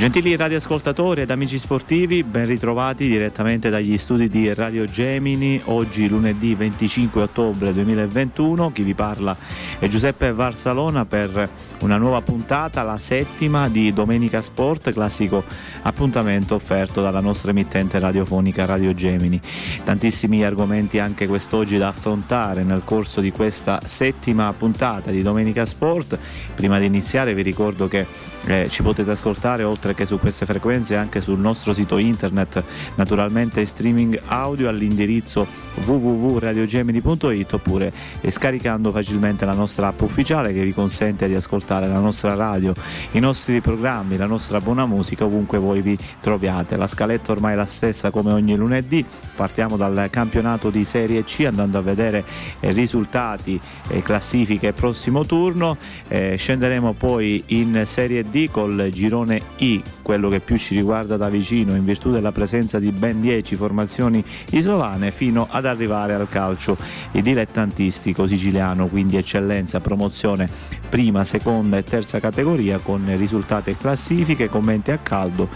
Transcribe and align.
Gentili 0.00 0.34
radioascoltatori 0.34 1.20
ed 1.20 1.30
amici 1.30 1.58
sportivi, 1.58 2.24
ben 2.24 2.46
ritrovati 2.46 3.06
direttamente 3.06 3.68
dagli 3.68 3.98
studi 3.98 4.30
di 4.30 4.54
Radio 4.54 4.86
Gemini. 4.86 5.60
Oggi 5.66 6.08
lunedì 6.08 6.54
25 6.54 7.20
ottobre 7.20 7.74
2021, 7.74 8.72
chi 8.72 8.82
vi 8.82 8.94
parla 8.94 9.36
è 9.78 9.86
Giuseppe 9.88 10.32
Varsalona 10.32 11.04
per 11.04 11.50
una 11.82 11.98
nuova 11.98 12.22
puntata, 12.22 12.82
la 12.82 12.96
settima 12.96 13.68
di 13.68 13.92
Domenica 13.92 14.40
Sport, 14.40 14.90
classico 14.94 15.44
appuntamento 15.82 16.54
offerto 16.54 17.02
dalla 17.02 17.20
nostra 17.20 17.50
emittente 17.50 17.98
radiofonica 17.98 18.64
Radio 18.64 18.94
Gemini. 18.94 19.38
Tantissimi 19.84 20.42
argomenti 20.42 20.98
anche 20.98 21.26
quest'oggi 21.26 21.76
da 21.76 21.88
affrontare 21.88 22.62
nel 22.62 22.84
corso 22.86 23.20
di 23.20 23.32
questa 23.32 23.78
settima 23.84 24.50
puntata 24.54 25.10
di 25.10 25.20
Domenica 25.20 25.66
Sport. 25.66 26.18
Prima 26.54 26.78
di 26.78 26.86
iniziare 26.86 27.34
vi 27.34 27.42
ricordo 27.42 27.86
che 27.86 28.06
eh, 28.46 28.68
ci 28.68 28.82
potete 28.82 29.10
ascoltare 29.10 29.62
oltre 29.62 29.94
che 29.94 30.06
su 30.06 30.18
queste 30.18 30.46
frequenze 30.46 30.96
anche 30.96 31.20
sul 31.20 31.38
nostro 31.38 31.72
sito 31.72 31.98
internet, 31.98 32.62
naturalmente 32.96 33.64
streaming 33.66 34.20
audio 34.26 34.68
all'indirizzo 34.68 35.46
www.radiogemini.it 35.84 37.52
oppure 37.52 37.92
eh, 38.20 38.30
scaricando 38.30 38.90
facilmente 38.90 39.44
la 39.44 39.52
nostra 39.52 39.88
app 39.88 40.00
ufficiale 40.00 40.52
che 40.52 40.62
vi 40.62 40.72
consente 40.72 41.28
di 41.28 41.34
ascoltare 41.34 41.86
la 41.86 41.98
nostra 41.98 42.34
radio, 42.34 42.72
i 43.12 43.18
nostri 43.20 43.60
programmi, 43.60 44.16
la 44.16 44.26
nostra 44.26 44.60
buona 44.60 44.86
musica 44.86 45.24
ovunque 45.24 45.58
voi 45.58 45.80
vi 45.80 45.96
troviate. 46.20 46.76
La 46.76 46.86
scaletta 46.86 47.32
ormai 47.32 47.52
è 47.52 47.56
la 47.56 47.66
stessa 47.66 48.10
come 48.10 48.32
ogni 48.32 48.56
lunedì, 48.56 49.04
partiamo 49.36 49.76
dal 49.76 50.08
campionato 50.10 50.70
di 50.70 50.84
Serie 50.84 51.24
C 51.24 51.44
andando 51.46 51.78
a 51.78 51.82
vedere 51.82 52.24
eh, 52.60 52.72
risultati, 52.72 53.60
eh, 53.88 54.02
classifiche 54.02 54.68
e 54.68 54.72
prossimo 54.72 55.24
turno, 55.24 55.76
eh, 56.08 56.36
scenderemo 56.36 56.94
poi 56.94 57.42
in 57.48 57.82
Serie 57.84 58.28
D 58.28 58.29
col 58.50 58.88
girone 58.92 59.40
I, 59.56 59.82
quello 60.02 60.28
che 60.28 60.40
più 60.40 60.56
ci 60.56 60.74
riguarda 60.74 61.16
da 61.16 61.28
vicino 61.28 61.74
in 61.74 61.84
virtù 61.84 62.10
della 62.10 62.32
presenza 62.32 62.78
di 62.78 62.92
ben 62.92 63.20
10 63.20 63.56
formazioni 63.56 64.22
isolane 64.50 65.10
fino 65.10 65.48
ad 65.50 65.66
arrivare 65.66 66.14
al 66.14 66.28
calcio. 66.28 66.76
Dilettantistico 67.10 68.26
siciliano, 68.26 68.86
quindi 68.86 69.16
eccellenza, 69.16 69.80
promozione 69.80 70.48
prima, 70.88 71.24
seconda 71.24 71.76
e 71.76 71.82
terza 71.82 72.18
categoria 72.20 72.78
con 72.78 73.04
risultati 73.16 73.70
e 73.70 73.76
classifiche, 73.76 74.48
commenti 74.48 74.90
a 74.90 74.98
caldo, 74.98 75.48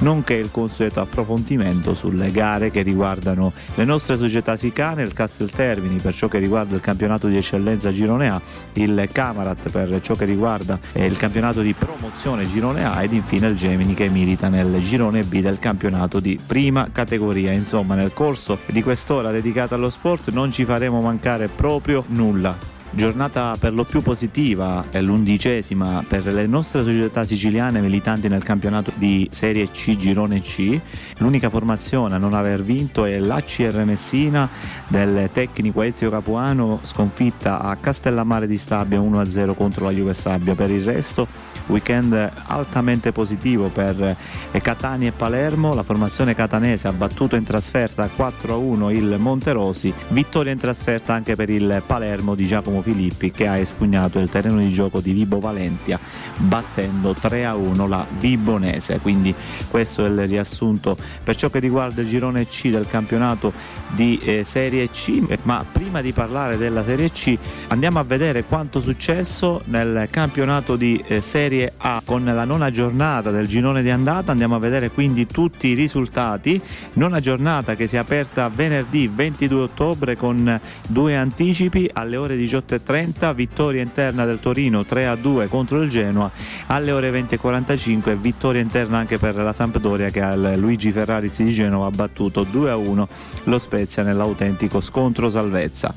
nonché 0.00 0.34
il 0.34 0.50
consueto 0.50 1.00
approfondimento 1.00 1.94
sulle 1.94 2.30
gare 2.30 2.70
che 2.70 2.82
riguardano 2.82 3.52
le 3.74 3.84
nostre 3.84 4.16
società 4.16 4.56
sicane, 4.56 5.02
il 5.02 5.12
Casteltermini 5.12 6.00
per 6.00 6.14
ciò 6.14 6.28
che 6.28 6.38
riguarda 6.38 6.74
il 6.74 6.80
campionato 6.80 7.28
di 7.28 7.36
eccellenza 7.36 7.92
Girone 7.92 8.28
A, 8.28 8.40
il 8.74 9.08
Camarat 9.12 9.70
per 9.70 10.00
ciò 10.00 10.14
che 10.14 10.24
riguarda 10.24 10.78
il 10.94 11.16
campionato 11.16 11.60
di 11.60 11.72
promozione 11.72 12.15
Girone 12.16 12.84
A 12.84 13.02
ed 13.02 13.12
infine 13.12 13.48
il 13.48 13.56
Gemini 13.56 13.94
che 13.94 14.08
milita 14.08 14.48
nel 14.48 14.80
Girone 14.80 15.22
B 15.22 15.40
del 15.40 15.58
campionato 15.58 16.18
di 16.18 16.40
prima 16.44 16.88
categoria. 16.90 17.52
Insomma, 17.52 17.94
nel 17.94 18.12
corso 18.12 18.58
di 18.66 18.82
quest'ora 18.82 19.30
dedicata 19.30 19.74
allo 19.74 19.90
sport 19.90 20.30
non 20.30 20.50
ci 20.50 20.64
faremo 20.64 21.00
mancare 21.00 21.48
proprio 21.48 22.04
nulla. 22.08 22.74
Giornata 22.90 23.54
per 23.60 23.74
lo 23.74 23.84
più 23.84 24.00
positiva, 24.00 24.86
è 24.90 25.00
l'undicesima 25.02 26.02
per 26.08 26.24
le 26.32 26.46
nostre 26.46 26.82
società 26.82 27.24
siciliane 27.24 27.80
militanti 27.80 28.28
nel 28.28 28.42
campionato 28.42 28.90
di 28.94 29.28
Serie 29.30 29.70
C 29.70 29.96
Girone 29.96 30.40
C. 30.40 30.80
L'unica 31.18 31.50
formazione 31.50 32.14
a 32.14 32.18
non 32.18 32.32
aver 32.32 32.62
vinto 32.62 33.04
è 33.04 33.18
l'ACR 33.18 33.84
Messina 33.84 34.48
del 34.88 35.28
tecnico 35.32 35.82
Ezio 35.82 36.08
Capuano, 36.10 36.80
sconfitta 36.82 37.60
a 37.60 37.76
Castellammare 37.76 38.46
di 38.46 38.56
Stabia 38.56 38.98
1-0 38.98 39.54
contro 39.54 39.84
la 39.84 39.90
Juve 39.90 40.14
Stabia. 40.14 40.54
Per 40.54 40.70
il 40.70 40.84
resto 40.84 41.28
weekend 41.66 42.32
altamente 42.46 43.12
positivo 43.12 43.68
per 43.68 44.16
Catania 44.62 45.08
e 45.08 45.12
Palermo, 45.12 45.74
la 45.74 45.82
formazione 45.82 46.34
catanese 46.34 46.88
ha 46.88 46.92
battuto 46.92 47.36
in 47.36 47.44
trasferta 47.44 48.08
4-1 48.14 48.94
il 48.94 49.16
Monterosi, 49.18 49.92
vittoria 50.08 50.52
in 50.52 50.58
trasferta 50.58 51.14
anche 51.14 51.36
per 51.36 51.50
il 51.50 51.82
Palermo 51.86 52.34
di 52.34 52.46
Giacomo 52.46 52.82
Filippi 52.82 53.30
che 53.30 53.46
ha 53.46 53.56
espugnato 53.58 54.18
il 54.18 54.30
terreno 54.30 54.58
di 54.58 54.70
gioco 54.70 55.00
di 55.00 55.12
Vibo 55.12 55.40
Valentia 55.40 55.98
battendo 56.40 57.12
3-1 57.12 57.88
la 57.88 58.06
Vibonese, 58.18 58.98
quindi 59.00 59.34
questo 59.70 60.04
è 60.04 60.08
il 60.08 60.26
riassunto 60.26 60.96
per 61.22 61.36
ciò 61.36 61.50
che 61.50 61.58
riguarda 61.58 62.00
il 62.00 62.08
girone 62.08 62.46
C 62.46 62.70
del 62.70 62.86
campionato 62.86 63.52
di 63.88 64.18
eh, 64.22 64.44
Serie 64.44 64.88
C, 64.90 65.22
ma 65.42 65.64
prima 65.70 66.00
di 66.00 66.12
parlare 66.12 66.56
della 66.56 66.84
Serie 66.84 67.10
C 67.10 67.36
andiamo 67.68 67.98
a 67.98 68.02
vedere 68.02 68.44
quanto 68.44 68.80
successo 68.80 69.62
nel 69.66 70.08
campionato 70.10 70.76
di 70.76 71.02
eh, 71.06 71.20
Serie 71.20 71.55
Serie 71.56 71.72
A 71.78 72.02
con 72.04 72.22
la 72.22 72.44
nona 72.44 72.70
giornata 72.70 73.30
del 73.30 73.46
girone 73.46 73.82
di 73.82 73.88
andata. 73.88 74.30
Andiamo 74.30 74.56
a 74.56 74.58
vedere 74.58 74.90
quindi 74.90 75.26
tutti 75.26 75.68
i 75.68 75.74
risultati. 75.74 76.60
Nona 76.94 77.18
giornata 77.18 77.74
che 77.74 77.86
si 77.86 77.96
è 77.96 77.98
aperta 77.98 78.48
venerdì 78.50 79.10
22 79.12 79.62
ottobre 79.62 80.16
con 80.16 80.60
due 80.88 81.16
anticipi 81.16 81.88
alle 81.94 82.16
ore 82.16 82.36
18.30, 82.36 83.34
vittoria 83.34 83.80
interna 83.80 84.26
del 84.26 84.38
Torino 84.38 84.82
3-2 84.82 85.48
contro 85.48 85.80
il 85.80 85.88
Genoa, 85.88 86.30
alle 86.66 86.92
ore 86.92 87.10
20.45 87.10 88.16
vittoria 88.16 88.60
interna 88.60 88.98
anche 88.98 89.16
per 89.16 89.36
la 89.36 89.54
Sampdoria 89.54 90.10
che 90.10 90.20
al 90.20 90.54
Luigi 90.58 90.92
Ferraris 90.92 91.42
di 91.42 91.52
Genova 91.52 91.86
ha 91.86 91.90
battuto 91.90 92.42
2-1 92.42 93.06
lo 93.44 93.58
Spezia 93.58 94.02
nell'autentico 94.02 94.82
scontro 94.82 95.30
salvezza. 95.30 95.94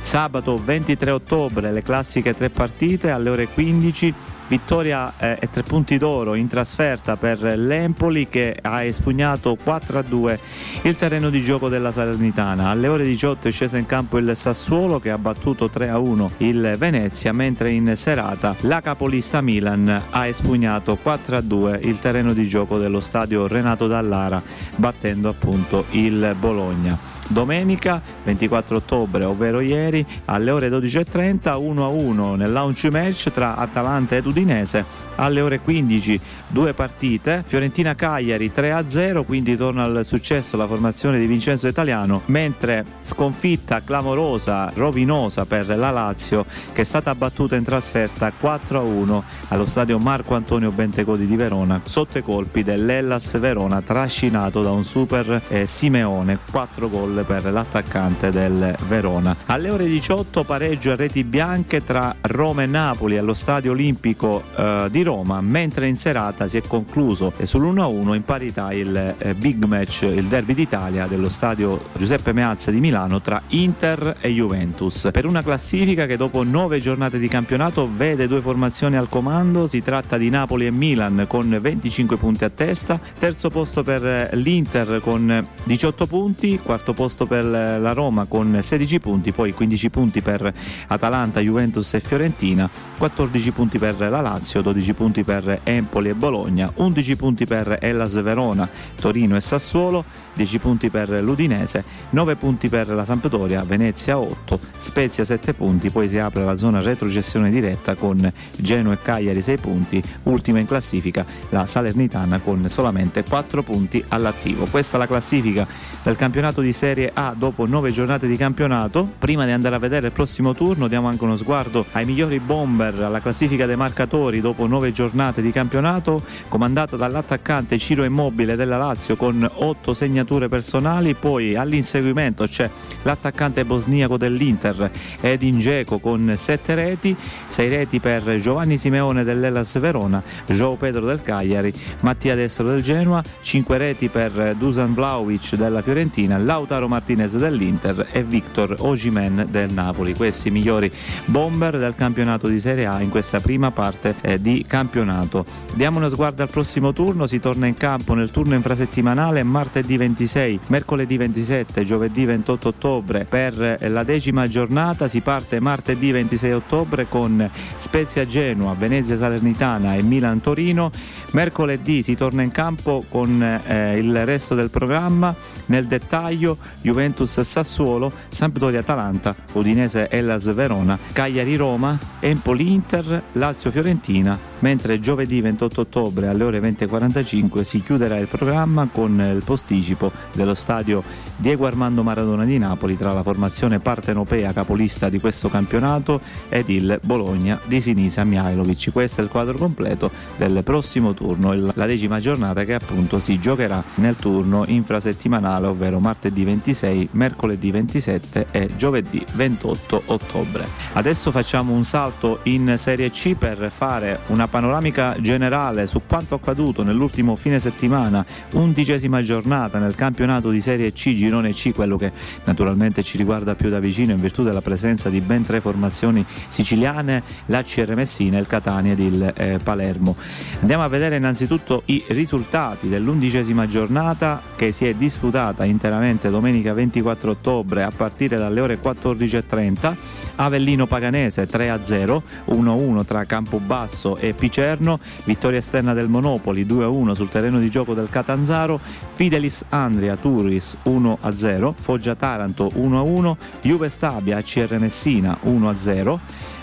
Sabato 0.00 0.56
23 0.56 1.10
ottobre 1.10 1.70
le 1.70 1.82
classiche 1.82 2.34
tre 2.34 2.48
partite 2.48 3.10
alle 3.10 3.28
ore 3.28 3.48
15 3.48 4.40
vittoria 4.52 5.14
eh, 5.16 5.38
e 5.40 5.48
tre 5.48 5.62
punti 5.62 5.96
d'oro 5.96 6.34
in 6.34 6.46
trasferta 6.46 7.16
per 7.16 7.40
l'Empoli 7.40 8.28
che 8.28 8.54
ha 8.60 8.82
espugnato 8.82 9.56
4-2 9.64 10.38
il 10.82 10.94
terreno 10.94 11.30
di 11.30 11.40
gioco 11.40 11.70
della 11.70 11.90
Salernitana. 11.90 12.68
Alle 12.68 12.88
ore 12.88 13.04
18 13.04 13.48
è 13.48 13.50
sceso 13.50 13.78
in 13.78 13.86
campo 13.86 14.18
il 14.18 14.36
Sassuolo 14.36 15.00
che 15.00 15.08
ha 15.08 15.16
battuto 15.16 15.70
3-1 15.72 16.32
il 16.38 16.74
Venezia, 16.76 17.32
mentre 17.32 17.70
in 17.70 17.96
serata 17.96 18.54
la 18.60 18.82
capolista 18.82 19.40
Milan 19.40 20.02
ha 20.10 20.26
espugnato 20.26 20.98
4-2 21.02 21.86
il 21.86 21.98
terreno 21.98 22.34
di 22.34 22.46
gioco 22.46 22.76
dello 22.76 23.00
stadio 23.00 23.46
Renato 23.46 23.86
Dallara, 23.86 24.42
battendo 24.76 25.30
appunto 25.30 25.86
il 25.92 26.36
Bologna. 26.38 27.21
Domenica 27.28 28.00
24 28.24 28.76
ottobre, 28.76 29.24
ovvero 29.24 29.60
ieri, 29.60 30.04
alle 30.26 30.50
ore 30.50 30.68
12.30, 30.68 31.58
1-1 31.58 32.36
nel 32.36 32.52
launch 32.52 32.88
match 32.90 33.30
tra 33.30 33.56
Atalanta 33.56 34.16
ed 34.16 34.26
Udinese. 34.26 35.10
Alle 35.16 35.40
ore 35.40 35.60
15 35.60 36.20
due 36.48 36.72
partite, 36.72 37.44
Fiorentina-Cagliari 37.46 38.50
3-0, 38.54 39.24
quindi 39.24 39.56
torna 39.56 39.82
al 39.82 40.04
successo 40.04 40.56
la 40.56 40.66
formazione 40.66 41.18
di 41.18 41.26
Vincenzo 41.26 41.68
Italiano, 41.68 42.22
mentre 42.26 42.84
sconfitta 43.02 43.82
clamorosa, 43.82 44.70
rovinosa 44.74 45.44
per 45.44 45.68
la 45.76 45.90
Lazio 45.90 46.46
che 46.72 46.82
è 46.82 46.84
stata 46.84 47.14
battuta 47.14 47.56
in 47.56 47.64
trasferta 47.64 48.32
4-1 48.38 49.22
allo 49.48 49.66
stadio 49.66 49.98
Marco 49.98 50.34
Antonio 50.34 50.70
Bentegodi 50.70 51.26
di 51.26 51.36
Verona 51.36 51.80
sotto 51.84 52.18
i 52.18 52.22
colpi 52.22 52.62
dell'Ellas 52.62 53.38
Verona 53.38 53.80
trascinato 53.82 54.62
da 54.62 54.70
un 54.70 54.84
super 54.84 55.42
eh, 55.48 55.66
Simeone, 55.66 56.38
4 56.50 56.88
gol 56.88 57.11
per 57.20 57.44
l'attaccante 57.52 58.30
del 58.30 58.74
Verona. 58.88 59.36
Alle 59.46 59.70
ore 59.70 59.84
18 59.84 60.44
pareggio 60.44 60.92
a 60.92 60.96
reti 60.96 61.22
bianche 61.22 61.84
tra 61.84 62.14
Roma 62.22 62.62
e 62.62 62.66
Napoli 62.66 63.18
allo 63.18 63.34
Stadio 63.34 63.72
Olimpico 63.72 64.42
eh, 64.56 64.88
di 64.90 65.02
Roma, 65.02 65.40
mentre 65.42 65.86
in 65.88 65.96
serata 65.96 66.48
si 66.48 66.56
è 66.56 66.62
concluso 66.66 67.32
sull'1-1 67.38 68.14
in 68.14 68.22
parità 68.22 68.72
il 68.72 69.14
eh, 69.18 69.34
big 69.34 69.64
match, 69.64 70.02
il 70.02 70.24
derby 70.24 70.54
d'Italia 70.54 71.06
dello 71.06 71.28
Stadio 71.28 71.90
Giuseppe 71.96 72.32
Meazza 72.32 72.70
di 72.70 72.80
Milano 72.80 73.20
tra 73.20 73.42
Inter 73.48 74.16
e 74.20 74.30
Juventus. 74.30 75.10
Per 75.12 75.26
una 75.26 75.42
classifica 75.42 76.06
che 76.06 76.16
dopo 76.16 76.42
nove 76.42 76.80
giornate 76.80 77.18
di 77.18 77.28
campionato 77.28 77.90
vede 77.94 78.26
due 78.26 78.40
formazioni 78.40 78.96
al 78.96 79.10
comando, 79.10 79.66
si 79.66 79.82
tratta 79.82 80.16
di 80.16 80.30
Napoli 80.30 80.64
e 80.64 80.72
Milan 80.72 81.26
con 81.28 81.58
25 81.60 82.16
punti 82.16 82.44
a 82.44 82.50
testa, 82.50 82.98
terzo 83.18 83.50
posto 83.50 83.82
per 83.82 84.04
eh, 84.06 84.30
l'Inter 84.32 85.00
con 85.02 85.46
18 85.64 86.06
punti, 86.06 86.58
quarto 86.58 86.94
posto 86.94 87.00
posto 87.02 87.26
per 87.26 87.44
la 87.44 87.92
Roma 87.92 88.26
con 88.26 88.56
16 88.60 89.00
punti, 89.00 89.32
poi 89.32 89.52
15 89.52 89.90
punti 89.90 90.20
per 90.20 90.54
Atalanta, 90.86 91.40
Juventus 91.40 91.94
e 91.94 92.00
Fiorentina, 92.00 92.70
14 92.96 93.50
punti 93.50 93.76
per 93.76 93.98
la 93.98 94.20
Lazio, 94.20 94.62
12 94.62 94.92
punti 94.92 95.24
per 95.24 95.62
Empoli 95.64 96.10
e 96.10 96.14
Bologna, 96.14 96.70
11 96.72 97.16
punti 97.16 97.44
per 97.44 97.78
Hellas 97.80 98.22
Verona, 98.22 98.68
Torino 98.94 99.34
e 99.34 99.40
Sassuolo, 99.40 100.04
10 100.34 100.58
punti 100.58 100.90
per 100.90 101.08
l'Udinese, 101.22 101.84
9 102.10 102.36
punti 102.36 102.68
per 102.68 102.88
la 102.88 103.04
Sampdoria, 103.04 103.62
Venezia 103.64 104.18
8, 104.18 104.58
Spezia 104.76 105.24
7 105.24 105.54
punti, 105.54 105.90
poi 105.90 106.08
si 106.08 106.18
apre 106.18 106.44
la 106.44 106.54
zona 106.54 106.80
retrocessione 106.80 107.50
diretta 107.50 107.94
con 107.94 108.32
Genoa 108.56 108.94
e 108.94 109.02
Cagliari 109.02 109.42
6 109.42 109.56
punti, 109.58 110.02
ultima 110.24 110.58
in 110.58 110.66
classifica 110.66 111.24
la 111.50 111.66
Salernitana 111.66 112.40
con 112.40 112.68
solamente 112.68 113.22
4 113.22 113.62
punti 113.62 114.02
all'attivo. 114.08 114.66
Questa 114.66 114.96
è 114.96 114.98
la 114.98 115.06
classifica 115.06 115.66
del 116.02 116.16
campionato 116.16 116.60
di 116.60 116.72
serie 116.72 117.10
A 117.12 117.34
dopo 117.36 117.66
nove 117.66 117.90
giornate 117.90 118.26
di 118.26 118.36
campionato. 118.36 119.10
Prima 119.18 119.44
di 119.44 119.52
andare 119.52 119.74
a 119.74 119.78
vedere 119.78 120.06
il 120.06 120.12
prossimo 120.12 120.54
turno 120.54 120.88
diamo 120.88 121.08
anche 121.08 121.24
uno 121.24 121.36
sguardo 121.36 121.86
ai 121.92 122.04
migliori 122.04 122.40
bomber 122.40 123.02
alla 123.02 123.20
classifica 123.20 123.66
dei 123.66 123.76
marcatori 123.76 124.40
dopo 124.40 124.66
nove 124.66 124.92
giornate 124.92 125.42
di 125.42 125.52
campionato, 125.52 126.22
comandata 126.48 126.96
dall'attaccante 126.96 127.78
Ciro 127.78 128.04
Immobile 128.04 128.56
della 128.56 128.76
Lazio 128.76 129.16
con 129.16 129.48
otto 129.54 129.94
segnature 130.22 130.48
personali, 130.48 131.14
poi 131.14 131.56
all'inseguimento 131.56 132.44
c'è 132.44 132.70
l'attaccante 133.02 133.64
bosniaco 133.64 134.16
dell'Inter 134.16 134.90
Edin 135.20 135.56
Dzeko 135.56 135.98
con 135.98 136.32
sette 136.36 136.74
reti, 136.74 137.16
sei 137.48 137.68
reti 137.68 137.98
per 137.98 138.36
Giovanni 138.36 138.78
Simeone 138.78 139.24
dell'Ellas 139.24 139.78
Verona, 139.80 140.22
Joe 140.46 140.76
Pedro 140.76 141.06
del 141.06 141.22
Cagliari, 141.22 141.72
Mattia 142.00 142.34
Destro 142.34 142.68
del 142.68 142.82
Genoa, 142.82 143.22
cinque 143.40 143.78
reti 143.78 144.08
per 144.08 144.54
Dusan 144.56 144.94
Vlaovic 144.94 145.56
della 145.56 145.82
Fiorentina, 145.82 146.38
Lautaro 146.38 146.86
Martinez 146.88 147.36
dell'Inter 147.36 148.08
e 148.12 148.22
Victor 148.22 148.76
Ogimen 148.78 149.46
del 149.50 149.72
Napoli. 149.72 150.14
Questi 150.14 150.50
migliori 150.50 150.90
bomber 151.26 151.78
del 151.78 151.94
campionato 151.94 152.46
di 152.46 152.60
Serie 152.60 152.86
A 152.86 153.00
in 153.00 153.10
questa 153.10 153.40
prima 153.40 153.70
parte 153.70 154.14
eh, 154.20 154.40
di 154.40 154.64
campionato. 154.66 155.44
Diamo 155.74 155.98
uno 155.98 156.08
sguardo 156.08 156.42
al 156.42 156.50
prossimo 156.50 156.92
turno, 156.92 157.26
si 157.26 157.40
torna 157.40 157.66
in 157.66 157.74
campo 157.74 158.14
nel 158.14 158.30
turno 158.30 158.54
infrasettimanale 158.54 159.42
martedì 159.42 159.96
26, 160.12 160.60
mercoledì 160.66 161.16
27, 161.16 161.84
giovedì 161.84 162.26
28 162.26 162.68
ottobre. 162.68 163.24
Per 163.24 163.78
la 163.90 164.04
decima 164.04 164.46
giornata, 164.46 165.08
si 165.08 165.20
parte 165.20 165.58
martedì 165.58 166.12
26 166.12 166.52
ottobre 166.52 167.08
con 167.08 167.48
Spezia 167.76 168.26
Genoa, 168.26 168.74
Venezia 168.74 169.16
Salernitana 169.16 169.94
e 169.94 170.02
Milan 170.02 170.40
Torino, 170.40 170.90
mercoledì 171.32 172.02
si 172.02 172.14
torna 172.14 172.42
in 172.42 172.50
campo 172.50 173.02
con 173.08 173.42
eh, 173.42 173.96
il 173.96 174.24
resto 174.26 174.54
del 174.54 174.70
programma, 174.70 175.34
nel 175.66 175.86
dettaglio 175.86 176.58
Juventus 176.82 177.40
Sassuolo, 177.40 178.12
Sampdoria 178.28 178.80
Atalanta, 178.80 179.34
Udinese 179.52 180.10
Hellas 180.10 180.52
Verona, 180.52 180.98
Cagliari 181.12 181.56
Roma, 181.56 181.98
Empoli 182.20 182.72
Inter, 182.72 183.22
Lazio 183.32 183.70
Fiorentina, 183.70 184.38
mentre 184.58 185.00
giovedì 185.00 185.40
28 185.40 185.80
ottobre 185.80 186.28
alle 186.28 186.44
ore 186.44 186.60
20.45 186.60 187.62
si 187.62 187.82
chiuderà 187.82 188.18
il 188.18 188.28
programma 188.28 188.88
con 188.92 189.18
il 189.18 189.42
posticipo 189.44 190.01
dello 190.34 190.54
stadio 190.54 191.02
Diego 191.36 191.66
Armando 191.66 192.02
Maradona 192.02 192.44
di 192.44 192.58
Napoli 192.58 192.96
tra 192.96 193.12
la 193.12 193.22
formazione 193.22 193.78
partenopea 193.78 194.52
capolista 194.52 195.08
di 195.08 195.20
questo 195.20 195.48
campionato 195.48 196.20
ed 196.48 196.68
il 196.68 196.98
Bologna 197.04 197.60
di 197.64 197.80
Sinisa 197.80 198.24
Mihailovic. 198.24 198.92
Questo 198.92 199.20
è 199.20 199.24
il 199.24 199.30
quadro 199.30 199.58
completo 199.58 200.10
del 200.36 200.62
prossimo 200.64 201.14
turno, 201.14 201.52
la 201.74 201.86
decima 201.86 202.20
giornata 202.20 202.64
che 202.64 202.74
appunto 202.74 203.18
si 203.18 203.38
giocherà 203.38 203.82
nel 203.96 204.16
turno 204.16 204.64
infrasettimanale, 204.66 205.66
ovvero 205.66 205.98
martedì 205.98 206.44
26, 206.44 207.08
mercoledì 207.12 207.70
27 207.70 208.46
e 208.50 208.70
giovedì 208.76 209.24
28 209.34 210.02
ottobre. 210.06 210.66
Adesso 210.92 211.30
facciamo 211.30 211.72
un 211.72 211.84
salto 211.84 212.40
in 212.44 212.74
Serie 212.76 213.10
C 213.10 213.34
per 213.34 213.70
fare 213.74 214.20
una 214.28 214.48
panoramica 214.48 215.16
generale 215.20 215.86
su 215.86 216.02
quanto 216.06 216.34
accaduto 216.34 216.82
nell'ultimo 216.82 217.34
fine 217.36 217.58
settimana, 217.58 218.24
undicesima 218.52 219.22
giornata 219.22 219.78
nel 219.78 219.91
campionato 219.94 220.50
di 220.50 220.60
Serie 220.60 220.92
C, 220.92 221.14
girone 221.14 221.52
C, 221.52 221.72
quello 221.72 221.96
che 221.96 222.12
naturalmente 222.44 223.02
ci 223.02 223.16
riguarda 223.16 223.54
più 223.54 223.70
da 223.70 223.78
vicino 223.78 224.12
in 224.12 224.20
virtù 224.20 224.42
della 224.42 224.60
presenza 224.60 225.08
di 225.08 225.20
ben 225.20 225.42
tre 225.44 225.60
formazioni 225.60 226.24
siciliane, 226.48 227.22
la 227.46 227.62
CR 227.62 227.94
Messina, 227.94 228.38
il 228.38 228.46
Catania 228.46 228.92
ed 228.92 228.98
il 228.98 229.32
eh, 229.36 229.58
Palermo. 229.62 230.16
Andiamo 230.60 230.84
a 230.84 230.88
vedere 230.88 231.16
innanzitutto 231.16 231.82
i 231.86 232.04
risultati 232.08 232.88
dell'undicesima 232.88 233.66
giornata 233.66 234.42
che 234.56 234.72
si 234.72 234.86
è 234.86 234.94
disputata 234.94 235.64
interamente 235.64 236.30
domenica 236.30 236.72
24 236.72 237.30
ottobre 237.30 237.82
a 237.82 237.90
partire 237.94 238.36
dalle 238.36 238.60
ore 238.60 238.78
14.30. 238.80 239.96
Avellino 240.36 240.86
Paganese 240.86 241.46
3-0, 241.46 242.20
1-1 242.48 243.04
tra 243.04 243.24
Campobasso 243.24 244.16
e 244.16 244.32
Picerno, 244.32 244.98
vittoria 245.24 245.58
esterna 245.58 245.92
del 245.92 246.08
Monopoli 246.08 246.64
2-1 246.64 247.12
sul 247.12 247.28
terreno 247.28 247.58
di 247.58 247.68
gioco 247.70 247.92
del 247.94 248.08
Catanzaro, 248.08 248.80
Fidelis 249.14 249.64
Andria 249.82 250.16
Turis 250.16 250.78
1-0, 250.84 251.72
Foggia 251.74 252.14
Taranto 252.14 252.70
1-1, 252.72 253.36
Juve 253.62 253.88
Stabia 253.88 254.40
CR 254.40 254.78
Messina 254.78 255.36
1-0. 255.44 256.18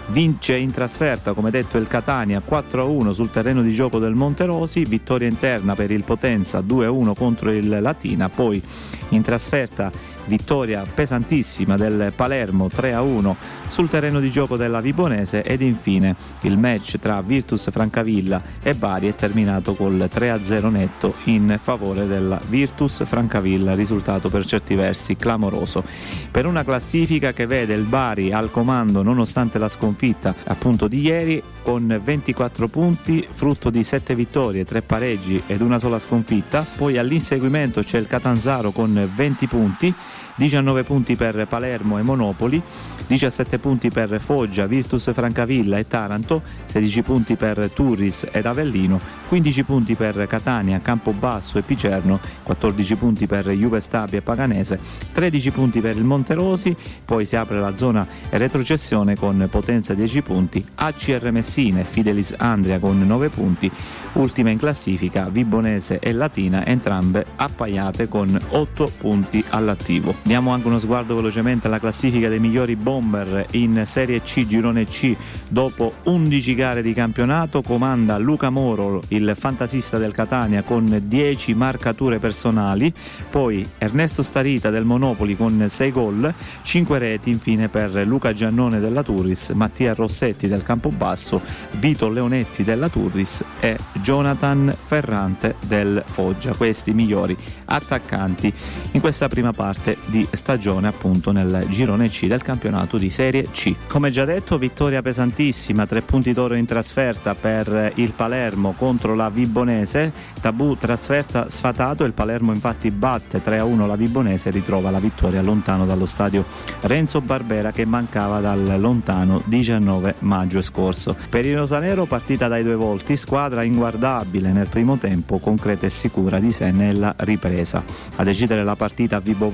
Vince 0.08 0.56
in 0.56 0.72
trasferta, 0.72 1.34
come 1.34 1.52
detto, 1.52 1.78
il 1.78 1.88
Catania 1.88 2.42
4-1 2.48 3.12
sul 3.12 3.30
terreno 3.30 3.62
di 3.62 3.72
gioco 3.72 4.00
del 4.00 4.16
Monterosi, 4.16 4.84
vittoria 4.86 5.28
interna 5.28 5.76
per 5.76 5.92
il 5.92 6.04
Potenza 6.04 6.62
2-1 6.62 7.14
contro 7.14 7.52
il 7.52 7.80
Latina, 7.80 8.28
poi 8.28 8.62
in 9.10 9.22
trasferta 9.22 9.92
vittoria 10.26 10.84
pesantissima 10.92 11.76
del 11.76 12.12
Palermo 12.16 12.68
3-1 12.68 13.36
sul 13.70 13.90
terreno 13.90 14.20
di 14.20 14.30
gioco 14.30 14.58
della 14.58 14.82
Vibonese 14.82 15.44
ed 15.44 15.62
infine 15.62 16.16
il 16.42 16.58
match 16.58 16.98
tra 17.00 17.22
Virtus 17.22 17.70
Francavilla 17.72 18.42
e 18.62 18.74
Bari 18.74 19.08
è 19.08 19.16
terminato 19.16 19.76
col 19.76 20.10
3-0 20.12 20.70
netto 20.70 21.16
in 21.26 21.58
favore 21.62 22.08
della 22.08 22.40
Virtus 22.50 23.04
Francavilla, 23.06 23.76
risultato 23.76 24.30
per 24.30 24.46
certi 24.46 24.76
versi 24.76 25.16
clamoroso. 25.16 25.84
Per 26.32 26.46
una 26.46 26.64
classifica 26.64 27.32
che 27.32 27.46
vede 27.46 27.74
il 27.74 27.84
Bari 27.84 28.32
al 28.32 28.52
comando 28.52 29.02
nonostante 29.02 29.58
la 29.58 29.70
sconfitta 29.70 30.36
appunto 30.46 30.88
di 30.88 31.02
ieri 31.02 31.42
con 31.62 32.02
24 32.04 32.68
punti, 32.68 33.28
frutto 33.32 33.70
di 33.70 33.84
7 33.84 34.16
vittorie, 34.16 34.66
3 34.66 34.82
pareggi 34.82 35.42
ed 35.46 35.62
una 35.62 35.78
sola 35.78 36.00
sconfitta. 36.00 36.66
Poi 36.78 36.98
all'inseguimento 36.98 37.82
c'è 37.82 38.00
il 38.00 38.08
Catanzaro 38.08 38.72
con 38.72 39.10
20 39.16 39.48
punti, 39.48 39.94
19 40.40 40.86
punti 40.86 41.18
per 41.18 41.48
Palermo 41.50 41.98
e 41.98 42.02
Monopoli, 42.02 42.62
17 43.06 43.60
punti 43.60 43.90
per 43.90 44.22
Foggia, 44.22 44.68
Virtus 44.68 45.12
Francavilla 45.12 45.78
e 45.78 45.86
Taranto, 45.86 46.42
16 46.64 47.02
punti 47.02 47.36
per 47.36 47.70
Turris 47.74 48.26
ed 48.32 48.46
Avellino, 48.46 49.02
15 49.28 49.64
punti 49.64 49.96
per 49.96 50.28
Catania, 50.28 50.80
Campobasso 50.80 51.58
e 51.58 51.64
Picerno, 51.64 52.22
14 52.44 52.96
punti 52.96 53.28
per 53.28 53.50
Juve 53.50 53.82
Stabia 53.82 54.20
e 54.20 54.22
Paganese, 54.22 54.80
13 55.12 55.52
punti 55.52 55.82
per 55.82 55.98
il 55.98 56.06
Monterosi, 56.06 56.74
poi 57.04 57.26
si 57.26 57.36
apre 57.36 57.60
la 57.60 57.76
zona 57.76 58.08
retrocessione 58.30 59.18
con 59.18 59.46
Potenza 59.52 59.94
10 59.94 60.22
punti, 60.22 60.66
ACR 60.76 61.32
Messina 61.32 61.82
e 61.82 61.84
Fidelis 61.84 62.36
Andria 62.38 62.80
con 62.80 62.98
9 63.06 63.28
punti, 63.28 63.70
ultima 64.14 64.52
in 64.52 64.58
classifica 64.58 65.28
Vibonese 65.30 66.00
e 66.00 66.14
Latina, 66.14 66.66
entrambe 66.66 67.26
appaiate 67.36 68.08
con 68.08 68.40
8 68.52 68.92
punti 69.00 69.44
all'attivo. 69.50 70.16
Diamo 70.30 70.52
anche 70.52 70.68
uno 70.68 70.78
sguardo 70.78 71.16
velocemente 71.16 71.66
alla 71.66 71.80
classifica 71.80 72.30
dei 72.30 72.38
migliori 72.38 72.76
bomber 72.76 73.48
in 73.54 73.82
Serie 73.88 74.22
C, 74.22 74.46
Girone 74.46 74.86
C, 74.86 75.16
dopo 75.48 75.96
11 76.04 76.54
gare 76.54 76.84
di 76.84 76.94
campionato, 76.94 77.64
comanda 77.64 78.16
Luca 78.20 78.52
Moro, 78.52 79.02
il 79.08 79.34
fantasista 79.36 79.98
del 79.98 80.14
Catania, 80.14 80.62
con 80.62 81.02
10 81.04 81.56
marcature 81.56 82.20
personali, 82.20 82.94
poi 83.32 83.68
Ernesto 83.80 84.22
Starita 84.22 84.70
del 84.70 84.86
Monopoli 84.86 85.36
con 85.36 85.66
6 85.68 85.92
gol, 85.92 86.32
5 86.62 86.98
reti 87.00 87.32
infine 87.32 87.68
per 87.68 88.06
Luca 88.06 88.32
Giannone 88.32 88.80
della 88.80 89.02
Turris, 89.02 89.50
Mattia 89.56 89.96
Rossetti 89.96 90.48
del 90.48 90.62
Campobasso, 90.62 91.42
Vito 91.80 92.08
Leonetti 92.08 92.64
della 92.64 92.88
Turris 92.88 93.44
e 93.60 93.78
Jonathan 93.94 94.72
Ferrante 94.86 95.56
del 95.66 96.04
Foggia, 96.06 96.54
questi 96.54 96.94
migliori 96.94 97.36
attaccanti 97.66 98.54
in 98.92 99.02
questa 99.02 99.28
prima 99.28 99.52
parte 99.54 99.98
di 100.06 100.18
stagione 100.32 100.88
appunto 100.88 101.32
nel 101.32 101.66
girone 101.70 102.08
C 102.08 102.28
del 102.28 102.42
campionato 102.42 102.98
di 102.98 103.10
Serie 103.10 103.44
C. 103.52 103.76
Come 103.88 104.10
già 104.10 104.26
detto, 104.26 104.58
vittoria 104.58 105.02
pesantissima, 105.02 105.86
tre 105.86 106.02
punti 106.02 106.34
d'oro 106.34 106.56
in 106.56 106.66
trasferta 106.66 107.36
per 107.36 107.94
il 107.96 108.12
Palermo 108.12 108.74
contro 108.78 109.16
la 109.16 109.30
Vibonese, 109.30 110.12
tabù 110.40 110.76
trasferta 110.76 111.50
sfatato, 111.50 112.04
il 112.04 112.14
Palermo 112.14 112.54
infatti 112.54 112.92
batte 112.92 113.42
3-1 113.44 113.86
la 113.86 113.96
Vibonese 113.96 114.50
e 114.50 114.52
ritrova 114.52 114.90
la 114.90 115.00
vittoria 115.00 115.42
lontano 115.42 115.86
dallo 115.86 116.06
stadio 116.06 116.46
Renzo 116.82 117.22
Barbera 117.22 117.72
che 117.72 117.86
mancava 117.86 118.40
dal 118.40 118.80
lontano 118.80 119.42
19 119.46 120.16
maggio 120.20 120.62
scorso. 120.62 121.16
Per 121.30 121.46
il 121.46 121.58
Rosanero 121.58 122.06
partita 122.06 122.48
dai 122.48 122.64
due 122.64 122.76
volti, 122.76 123.18
squadra 123.18 123.64
inguardabile 123.64 124.52
nel 124.52 124.70
primo 124.70 124.98
tempo, 124.98 125.40
concreta 125.40 125.86
e 125.86 125.90
sicura 125.90 126.40
di 126.40 126.52
sé 126.52 126.72
nella 126.72 127.14
ripresa. 127.18 127.84
A 128.16 128.24
decidere 128.24 128.64
la 128.64 128.76
partita 128.76 129.20
Vibo 129.20 129.50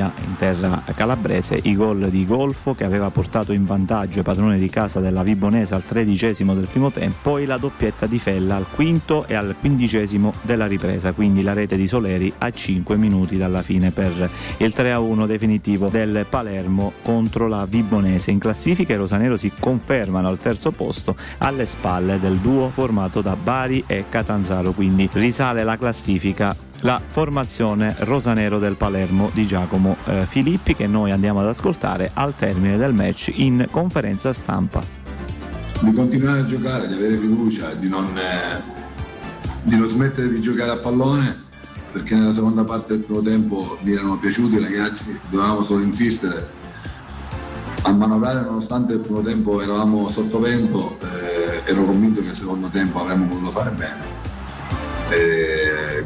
Valentia 0.00 0.12
in 0.24 0.36
terra 0.36 0.82
calabrese 0.94 1.58
i 1.64 1.76
gol 1.76 2.08
di 2.08 2.24
Golfo 2.24 2.72
che 2.72 2.84
aveva 2.84 3.10
portato 3.10 3.52
in 3.52 3.64
vantaggio 3.64 4.20
i 4.20 4.22
padroni 4.22 4.58
di 4.58 4.68
casa 4.70 5.00
della 5.00 5.22
Vibonese 5.22 5.74
al 5.74 5.84
tredicesimo 5.84 6.54
del 6.54 6.68
primo 6.68 6.90
tempo, 6.90 7.16
poi 7.22 7.44
la 7.44 7.58
doppietta 7.58 8.06
di 8.06 8.18
Fella 8.18 8.56
al 8.56 8.66
quinto 8.68 9.26
e 9.26 9.34
al 9.34 9.54
quindicesimo 9.58 10.32
della 10.42 10.66
ripresa, 10.66 11.12
quindi 11.12 11.42
la 11.42 11.52
rete 11.52 11.76
di 11.76 11.86
Soleri 11.86 12.32
a 12.38 12.50
5 12.50 12.96
minuti 12.96 13.36
dalla 13.36 13.62
fine 13.62 13.90
per 13.90 14.30
il 14.58 14.72
3-1 14.74 15.26
definitivo 15.26 15.88
del 15.88 16.26
Palermo 16.28 16.92
contro 17.02 17.46
la 17.46 17.66
Vibonese. 17.68 18.30
In 18.30 18.38
classifica 18.38 18.94
i 18.94 18.96
rosanero 18.96 19.36
si 19.36 19.52
confermano 19.58 20.28
al 20.28 20.38
terzo 20.38 20.70
posto 20.70 21.14
alle 21.38 21.66
spalle 21.66 22.18
del 22.18 22.38
duo 22.38 22.70
formato 22.72 23.20
da 23.20 23.36
Bari 23.36 23.84
e 23.86 24.04
Catanzaro, 24.08 24.72
quindi 24.72 25.08
risale 25.12 25.62
la 25.64 25.76
classifica 25.76 26.54
la 26.80 27.00
formazione 27.04 27.94
rosanero 28.00 28.58
del 28.58 28.76
Palermo 28.76 29.30
di 29.32 29.46
Giacomo 29.46 29.96
eh, 30.04 30.26
Filippi 30.26 30.74
che 30.74 30.86
noi 30.86 31.10
andiamo 31.10 31.40
ad 31.40 31.46
ascoltare 31.46 32.10
al 32.14 32.34
termine 32.36 32.76
del 32.76 32.94
match 32.94 33.30
in 33.34 33.66
conferenza 33.70 34.32
stampa. 34.32 34.82
Di 35.80 35.92
continuare 35.92 36.40
a 36.40 36.44
giocare, 36.44 36.86
di 36.86 36.94
avere 36.94 37.16
fiducia, 37.16 37.74
di 37.74 37.88
non, 37.88 38.06
eh, 38.16 38.62
di 39.62 39.76
non 39.76 39.88
smettere 39.88 40.28
di 40.28 40.40
giocare 40.40 40.70
a 40.70 40.78
pallone 40.78 41.48
perché 41.92 42.14
nella 42.14 42.32
seconda 42.32 42.64
parte 42.64 42.94
del 42.94 43.04
primo 43.04 43.22
tempo 43.22 43.78
mi 43.82 43.92
erano 43.92 44.16
piaciuti 44.18 44.56
i 44.56 44.60
ragazzi, 44.60 45.18
dovevamo 45.28 45.62
solo 45.62 45.82
insistere 45.82 46.58
a 47.82 47.92
manovrare 47.92 48.42
nonostante 48.42 48.94
il 48.94 49.00
primo 49.00 49.22
tempo 49.22 49.60
eravamo 49.60 50.08
sotto 50.08 50.38
vento, 50.38 50.98
eh, 51.00 51.70
ero 51.70 51.84
convinto 51.84 52.20
che 52.20 52.28
il 52.28 52.34
secondo 52.34 52.68
tempo 52.68 53.00
avremmo 53.00 53.26
potuto 53.26 53.50
fare 53.50 53.70
bene. 53.70 54.19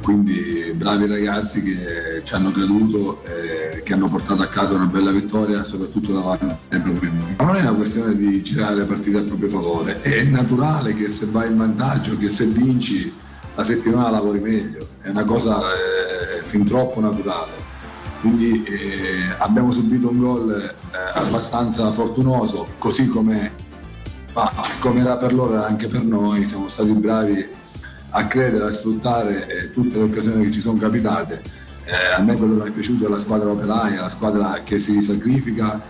Quindi 0.02 0.72
bravi 0.74 1.06
ragazzi 1.06 1.62
che 1.62 2.22
ci 2.24 2.34
hanno 2.34 2.50
creduto, 2.50 3.22
eh, 3.24 3.82
che 3.82 3.94
hanno 3.94 4.08
portato 4.08 4.42
a 4.42 4.46
casa 4.48 4.74
una 4.74 4.84
bella 4.84 5.12
vittoria, 5.12 5.62
soprattutto 5.64 6.12
davanti 6.12 6.44
ai 6.44 6.80
propri 6.80 7.06
amici. 7.06 7.36
Non 7.38 7.56
è 7.56 7.60
una 7.60 7.72
questione 7.72 8.14
di 8.14 8.42
girare 8.42 8.74
le 8.74 8.84
partite 8.84 9.18
a 9.18 9.22
proprio 9.22 9.48
favore, 9.48 10.00
è 10.00 10.24
naturale 10.24 10.92
che 10.92 11.08
se 11.08 11.26
vai 11.30 11.48
in 11.48 11.56
vantaggio, 11.56 12.18
che 12.18 12.28
se 12.28 12.44
vinci 12.46 13.12
la 13.54 13.64
settimana 13.64 14.10
lavori 14.10 14.40
meglio, 14.40 14.86
è 15.00 15.08
una 15.08 15.24
cosa 15.24 15.58
eh, 15.58 16.42
fin 16.42 16.64
troppo 16.64 17.00
naturale. 17.00 17.52
Quindi 18.20 18.62
eh, 18.64 19.34
abbiamo 19.38 19.70
subito 19.70 20.10
un 20.10 20.18
gol 20.18 20.52
eh, 20.52 21.18
abbastanza 21.18 21.90
fortunoso, 21.92 22.74
così 22.78 23.08
come, 23.08 23.52
come 24.80 25.00
era 25.00 25.16
per 25.16 25.32
loro 25.32 25.54
era 25.54 25.66
anche 25.66 25.86
per 25.86 26.02
noi, 26.02 26.44
siamo 26.44 26.68
stati 26.68 26.92
bravi 26.92 27.62
a 28.16 28.26
credere, 28.26 28.64
a 28.66 28.72
sfruttare 28.72 29.46
eh, 29.46 29.72
tutte 29.72 29.98
le 29.98 30.04
occasioni 30.04 30.44
che 30.44 30.50
ci 30.52 30.60
sono 30.60 30.78
capitate. 30.78 31.42
Eh, 31.84 32.14
a 32.16 32.22
me 32.22 32.34
quello 32.36 32.62
che 32.62 32.68
è 32.68 32.72
piaciuto 32.72 33.06
è 33.06 33.08
la 33.08 33.18
squadra 33.18 33.50
operaia, 33.50 34.00
la 34.00 34.08
squadra 34.08 34.62
che 34.64 34.78
si 34.78 35.02
sacrifica 35.02 35.82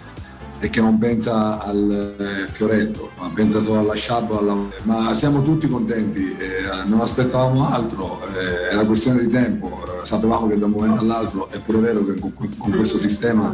e 0.58 0.70
che 0.70 0.80
non 0.80 0.96
pensa 0.98 1.60
al 1.62 2.16
eh, 2.18 2.50
fioretto, 2.50 3.10
ma 3.18 3.30
pensa 3.34 3.60
solo 3.60 3.80
alla 3.80 3.94
sciabola. 3.94 4.40
Alla... 4.40 4.68
Ma 4.84 5.14
siamo 5.14 5.42
tutti 5.42 5.68
contenti, 5.68 6.34
eh, 6.38 6.86
non 6.86 7.00
aspettavamo 7.00 7.68
altro, 7.68 8.20
eh, 8.26 8.72
era 8.72 8.86
questione 8.86 9.20
di 9.20 9.28
tempo, 9.28 9.82
eh, 9.84 10.06
sapevamo 10.06 10.46
che 10.46 10.58
da 10.58 10.64
un 10.64 10.72
momento 10.72 11.02
all'altro 11.02 11.50
è 11.50 11.60
pure 11.60 11.78
vero 11.78 12.04
che 12.06 12.18
con, 12.18 12.32
con 12.34 12.72
questo 12.72 12.96
sistema, 12.96 13.52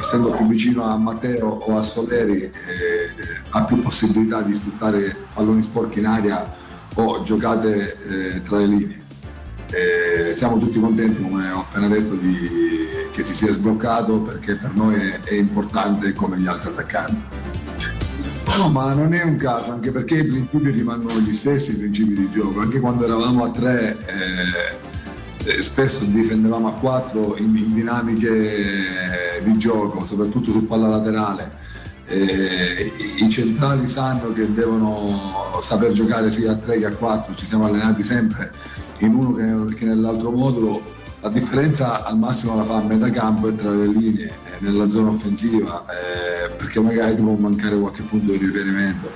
essendo 0.00 0.30
più 0.30 0.46
vicino 0.46 0.84
a 0.84 0.96
Matteo 0.96 1.48
o 1.48 1.76
a 1.76 1.82
Soleri, 1.82 2.48
ha 3.50 3.64
più 3.64 3.82
possibilità 3.82 4.42
di 4.42 4.54
sfruttare 4.54 5.26
palloni 5.34 5.62
sporchi 5.62 5.98
in 5.98 6.06
aria 6.06 6.62
o 6.94 7.22
giocate 7.22 7.96
eh, 8.08 8.42
tra 8.42 8.58
le 8.58 8.66
linee. 8.66 9.02
siamo 10.34 10.58
tutti 10.58 10.78
contenti, 10.78 11.22
come 11.22 11.50
ho 11.50 11.60
appena 11.60 11.88
detto, 11.88 12.14
di 12.14 12.72
che 13.14 13.22
si 13.22 13.32
sia 13.32 13.52
sbloccato 13.52 14.22
perché 14.22 14.56
per 14.56 14.74
noi 14.74 14.96
è, 14.96 15.20
è 15.20 15.34
importante 15.34 16.12
come 16.14 16.38
gli 16.38 16.48
altri 16.48 16.70
attaccanti. 16.70 17.42
No, 18.56 18.68
ma 18.68 18.92
non 18.92 19.12
è 19.12 19.22
un 19.22 19.36
caso, 19.36 19.72
anche 19.72 19.90
perché 19.90 20.18
i 20.18 20.24
principi 20.24 20.70
rimangono 20.70 21.18
gli 21.20 21.32
stessi, 21.32 21.72
i 21.72 21.78
principi 21.78 22.14
di 22.14 22.30
gioco. 22.30 22.60
Anche 22.60 22.80
quando 22.80 23.04
eravamo 23.04 23.44
a 23.44 23.50
tre, 23.50 23.96
eh, 24.06 25.50
eh 25.50 25.62
spesso 25.62 26.04
difendevamo 26.04 26.68
a 26.68 26.72
quattro 26.74 27.36
in, 27.36 27.56
in 27.56 27.74
dinamiche 27.74 29.42
di 29.42 29.58
gioco, 29.58 30.04
soprattutto 30.04 30.50
su 30.50 30.66
palla 30.66 30.88
laterale. 30.88 31.62
Eh, 32.06 32.92
i, 33.18 33.28
centrali 33.30 33.86
sanno 33.86 34.32
che 34.32 34.52
devono 34.52 35.58
saper 35.62 35.92
giocare 35.92 36.30
sia 36.30 36.52
a 36.52 36.56
tre 36.56 36.78
che 36.78 36.86
a 36.86 36.92
quattro, 36.92 37.34
ci 37.34 37.46
siamo 37.46 37.64
allenati 37.64 38.02
sempre 38.02 38.52
in 38.98 39.14
uno 39.14 39.32
che, 39.74 39.84
nell'altro 39.84 40.30
modulo 40.30 40.92
la 41.20 41.30
differenza 41.30 42.04
al 42.04 42.18
massimo 42.18 42.54
la 42.54 42.62
fa 42.62 42.76
a 42.76 42.82
metà 42.82 43.10
campo 43.10 43.48
e 43.48 43.54
tra 43.54 43.70
le 43.70 43.86
linee, 43.86 44.26
eh, 44.26 44.58
nella 44.58 44.90
zona 44.90 45.08
offensiva, 45.08 45.82
eh, 45.86 46.50
perché 46.50 46.80
magari 46.80 47.14
può 47.14 47.32
mancare 47.34 47.78
qualche 47.78 48.02
punto 48.02 48.32
di 48.32 48.36
riferimento. 48.36 49.10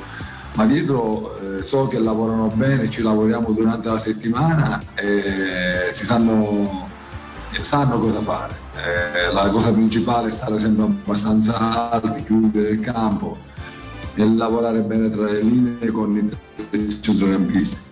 Ma 0.55 0.65
dietro 0.65 1.39
eh, 1.39 1.63
so 1.63 1.87
che 1.87 1.99
lavorano 1.99 2.49
bene, 2.49 2.89
ci 2.89 3.03
lavoriamo 3.03 3.53
durante 3.53 3.89
la 3.89 3.99
settimana 3.99 4.83
e 4.95 5.93
si 5.93 6.07
sanno, 6.07 6.88
sanno 7.61 7.99
cosa 7.99 8.21
fare. 8.21 8.55
Eh, 8.75 9.33
la 9.33 9.49
cosa 9.51 9.73
principale 9.73 10.29
è 10.29 10.33
stare 10.33 10.59
sempre 10.59 10.85
abbastanza 10.85 11.91
alti, 11.91 12.25
chiudere 12.25 12.71
il 12.71 12.81
campo 12.81 13.37
e 14.15 14.27
lavorare 14.27 14.83
bene 14.83 15.11
tra 15.11 15.25
le 15.25 15.43
linee 15.43 15.91
con 15.91 16.17
i 16.71 17.01
centrocampisti. 17.01 17.87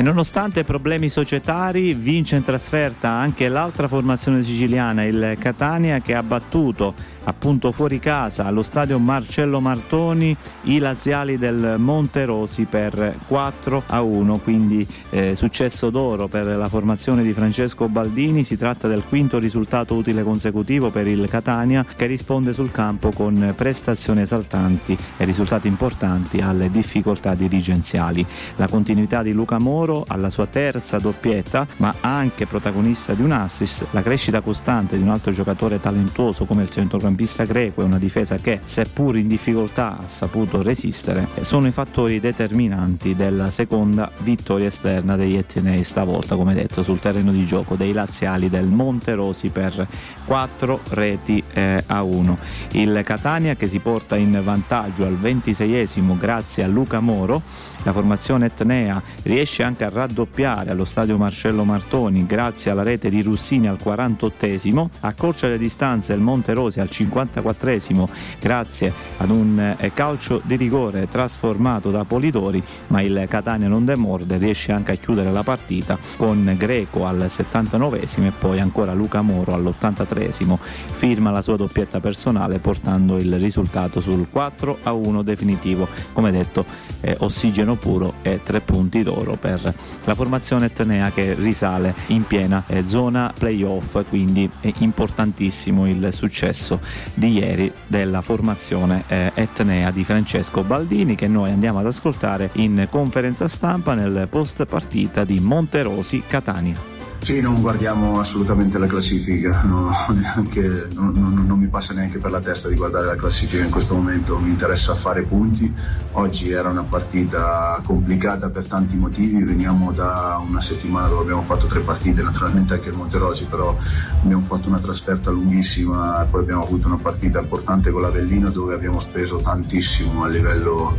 E 0.00 0.02
nonostante 0.02 0.64
problemi 0.64 1.10
societari, 1.10 1.92
vince 1.92 2.36
in 2.36 2.42
trasferta 2.42 3.10
anche 3.10 3.48
l'altra 3.48 3.86
formazione 3.86 4.42
siciliana, 4.42 5.04
il 5.04 5.36
Catania, 5.38 6.00
che 6.00 6.14
ha 6.14 6.22
battuto 6.22 6.94
appunto 7.24 7.72
fuori 7.72 7.98
casa 7.98 8.46
allo 8.46 8.62
stadio 8.62 8.98
Marcello 8.98 9.60
Martoni 9.60 10.36
i 10.62 10.78
laziali 10.78 11.38
del 11.38 11.76
Monterosi 11.78 12.64
per 12.64 13.16
4 13.26 13.82
a 13.86 14.02
1 14.02 14.38
quindi 14.38 14.86
eh, 15.10 15.34
successo 15.34 15.90
d'oro 15.90 16.28
per 16.28 16.46
la 16.46 16.68
formazione 16.68 17.22
di 17.22 17.32
Francesco 17.32 17.88
Baldini. 17.88 18.44
Si 18.44 18.56
tratta 18.56 18.88
del 18.88 19.04
quinto 19.08 19.38
risultato 19.38 19.94
utile 19.94 20.22
consecutivo 20.22 20.90
per 20.90 21.06
il 21.06 21.28
Catania 21.28 21.84
che 21.84 22.06
risponde 22.06 22.52
sul 22.52 22.70
campo 22.70 23.10
con 23.10 23.52
prestazioni 23.56 24.22
esaltanti 24.22 24.96
e 25.16 25.24
risultati 25.24 25.68
importanti 25.68 26.40
alle 26.40 26.70
difficoltà 26.70 27.34
dirigenziali. 27.34 28.24
La 28.56 28.68
continuità 28.68 29.22
di 29.22 29.32
Luca 29.32 29.58
Moro 29.58 30.04
alla 30.06 30.30
sua 30.30 30.46
terza 30.46 30.98
doppietta 30.98 31.66
ma 31.76 31.94
anche 32.00 32.46
protagonista 32.46 33.14
di 33.14 33.22
un 33.22 33.32
assist. 33.32 33.86
La 33.90 34.02
crescita 34.02 34.40
costante 34.40 34.96
di 34.96 35.02
un 35.02 35.10
altro 35.10 35.32
giocatore 35.32 35.80
talentuoso 35.80 36.44
come 36.44 36.62
il 36.62 36.70
centrocampista 36.70 37.09
centrocampista 37.10 37.44
greco 37.44 37.82
e 37.82 37.84
una 37.84 37.98
difesa 37.98 38.36
che, 38.36 38.60
seppur 38.62 39.16
in 39.16 39.28
difficoltà, 39.28 39.98
ha 39.98 40.08
saputo 40.08 40.62
resistere, 40.62 41.26
sono 41.40 41.66
i 41.66 41.72
fattori 41.72 42.20
determinanti 42.20 43.14
della 43.14 43.50
seconda 43.50 44.10
vittoria 44.18 44.68
esterna 44.68 45.16
degli 45.16 45.36
Etnei, 45.36 45.84
stavolta, 45.84 46.36
come 46.36 46.54
detto, 46.54 46.82
sul 46.82 46.98
terreno 46.98 47.32
di 47.32 47.44
gioco 47.44 47.74
dei 47.74 47.92
laziali 47.92 48.48
del 48.48 48.66
Monterosi 48.66 49.48
per 49.48 49.86
4 50.24 50.80
reti 50.90 51.42
eh, 51.52 51.82
a 51.86 52.02
1. 52.02 52.38
Il 52.72 53.02
Catania 53.04 53.56
che 53.56 53.68
si 53.68 53.80
porta 53.80 54.16
in 54.16 54.40
vantaggio 54.42 55.04
al 55.04 55.18
26esimo 55.20 56.16
grazie 56.16 56.64
a 56.64 56.68
Luca 56.68 57.00
Moro, 57.00 57.42
la 57.82 57.92
formazione 57.92 58.46
etnea 58.46 59.02
riesce 59.22 59.62
anche 59.62 59.84
a 59.84 59.88
raddoppiare 59.88 60.70
allo 60.70 60.84
stadio 60.84 61.16
Marcello 61.16 61.64
Martoni 61.64 62.26
grazie 62.26 62.70
alla 62.70 62.82
rete 62.82 63.08
di 63.08 63.22
Russini 63.22 63.68
al 63.68 63.78
48esimo, 63.82 64.88
accorcia 65.00 65.48
le 65.48 65.58
distanze 65.58 66.12
il 66.12 66.20
Monterosi 66.20 66.80
al 66.80 66.88
54esimo 66.90 68.08
grazie 68.38 68.92
ad 69.18 69.30
un 69.30 69.76
eh, 69.78 69.92
calcio 69.94 70.40
di 70.44 70.56
rigore 70.56 71.08
trasformato 71.08 71.90
da 71.90 72.04
Polidori, 72.04 72.62
ma 72.88 73.00
il 73.00 73.26
Catania 73.28 73.68
non 73.68 73.84
demorde, 73.84 74.36
riesce 74.36 74.72
anche 74.72 74.92
a 74.92 74.96
chiudere 74.96 75.30
la 75.30 75.42
partita 75.42 75.98
con 76.16 76.54
Greco 76.56 77.06
al 77.06 77.26
79esimo 77.28 78.26
e 78.26 78.32
poi 78.32 78.60
ancora 78.60 78.92
Luca 78.92 79.22
Moro 79.22 79.54
all'83esimo 79.54 80.58
firma 80.60 81.30
la 81.30 81.42
sua 81.42 81.56
doppietta 81.56 82.00
personale 82.00 82.58
portando 82.58 83.16
il 83.16 83.38
risultato 83.38 84.00
sul 84.00 84.26
4 84.30 84.78
a 84.82 84.92
1 84.92 85.22
definitivo. 85.22 85.88
Come 86.12 86.30
detto, 86.30 86.64
eh, 87.00 87.16
ossigeno 87.20 87.69
puro 87.76 88.14
e 88.22 88.40
tre 88.42 88.60
punti 88.60 89.02
d'oro 89.02 89.36
per 89.36 89.60
la 90.04 90.14
formazione 90.14 90.66
etnea 90.66 91.10
che 91.10 91.34
risale 91.34 91.94
in 92.08 92.26
piena 92.26 92.64
eh, 92.66 92.86
zona 92.86 93.32
playoff, 93.36 94.02
quindi 94.08 94.48
è 94.60 94.72
importantissimo 94.78 95.88
il 95.88 96.08
successo 96.12 96.80
di 97.14 97.38
ieri 97.38 97.72
della 97.86 98.20
formazione 98.20 99.04
eh, 99.08 99.32
etnea 99.34 99.90
di 99.90 100.04
Francesco 100.04 100.62
Baldini 100.62 101.14
che 101.14 101.28
noi 101.28 101.50
andiamo 101.50 101.78
ad 101.78 101.86
ascoltare 101.86 102.50
in 102.54 102.86
conferenza 102.90 103.48
stampa 103.48 103.94
nel 103.94 104.28
post 104.30 104.64
partita 104.64 105.24
di 105.24 105.38
Monterosi 105.40 106.22
Catania. 106.26 106.99
Sì, 107.22 107.40
non 107.40 107.60
guardiamo 107.60 108.18
assolutamente 108.18 108.78
la 108.78 108.86
classifica, 108.86 109.62
non, 109.64 109.90
neanche, 110.16 110.88
non, 110.94 111.12
non, 111.14 111.44
non, 111.46 111.58
mi 111.58 111.68
passa 111.68 111.92
neanche 111.92 112.18
per 112.18 112.30
la 112.30 112.40
testa 112.40 112.68
di 112.68 112.74
guardare 112.74 113.04
la 113.06 113.14
classifica 113.14 113.62
in 113.62 113.70
questo 113.70 113.94
momento, 113.94 114.38
mi 114.38 114.48
interessa 114.48 114.94
fare 114.94 115.22
punti. 115.22 115.72
Oggi 116.12 116.50
era 116.50 116.70
una 116.70 116.82
partita 116.82 117.78
complicata 117.84 118.48
per 118.48 118.66
tanti 118.66 118.96
motivi, 118.96 119.44
veniamo 119.44 119.92
da 119.92 120.42
una 120.44 120.62
settimana 120.62 121.08
dove 121.08 121.22
abbiamo 121.22 121.44
fatto 121.44 121.66
tre 121.66 121.80
partite, 121.80 122.22
naturalmente 122.22 122.74
anche 122.74 122.88
il 122.88 122.96
Monterosi, 122.96 123.44
però 123.44 123.76
abbiamo 124.24 124.42
fatto 124.42 124.68
una 124.68 124.80
trasferta 124.80 125.30
lunghissima, 125.30 126.26
poi 126.28 126.40
abbiamo 126.40 126.62
avuto 126.62 126.86
una 126.86 126.98
partita 126.98 127.38
importante 127.38 127.90
con 127.90 128.00
l'Avellino 128.00 128.48
dove 128.48 128.72
abbiamo 128.74 128.98
speso 128.98 129.36
tantissimo 129.36 130.24
a 130.24 130.28
livello 130.28 130.96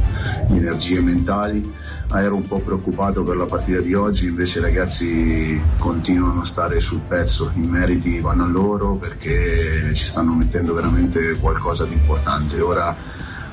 di 0.48 0.58
energie 0.58 1.02
mentali. 1.02 2.00
Ero 2.14 2.36
un 2.36 2.46
po' 2.46 2.60
preoccupato 2.60 3.24
per 3.24 3.38
la 3.38 3.46
partita 3.46 3.80
di 3.80 3.94
oggi, 3.94 4.28
invece 4.28 4.60
i 4.60 4.62
ragazzi 4.62 5.62
continuano 5.80 6.42
a 6.42 6.46
stare 6.46 6.80
sul 6.80 7.02
pezzo, 7.08 7.52
i 7.56 7.66
meriti 7.66 8.20
vanno 8.20 8.44
a 8.44 8.48
loro 8.48 8.96
perché 8.96 9.94
ci 9.96 10.06
stanno 10.06 10.34
mettendo 10.34 10.74
veramente 10.74 11.38
qualcosa 11.40 11.86
di 11.86 11.94
importante. 11.94 12.60
Ora 12.60 12.96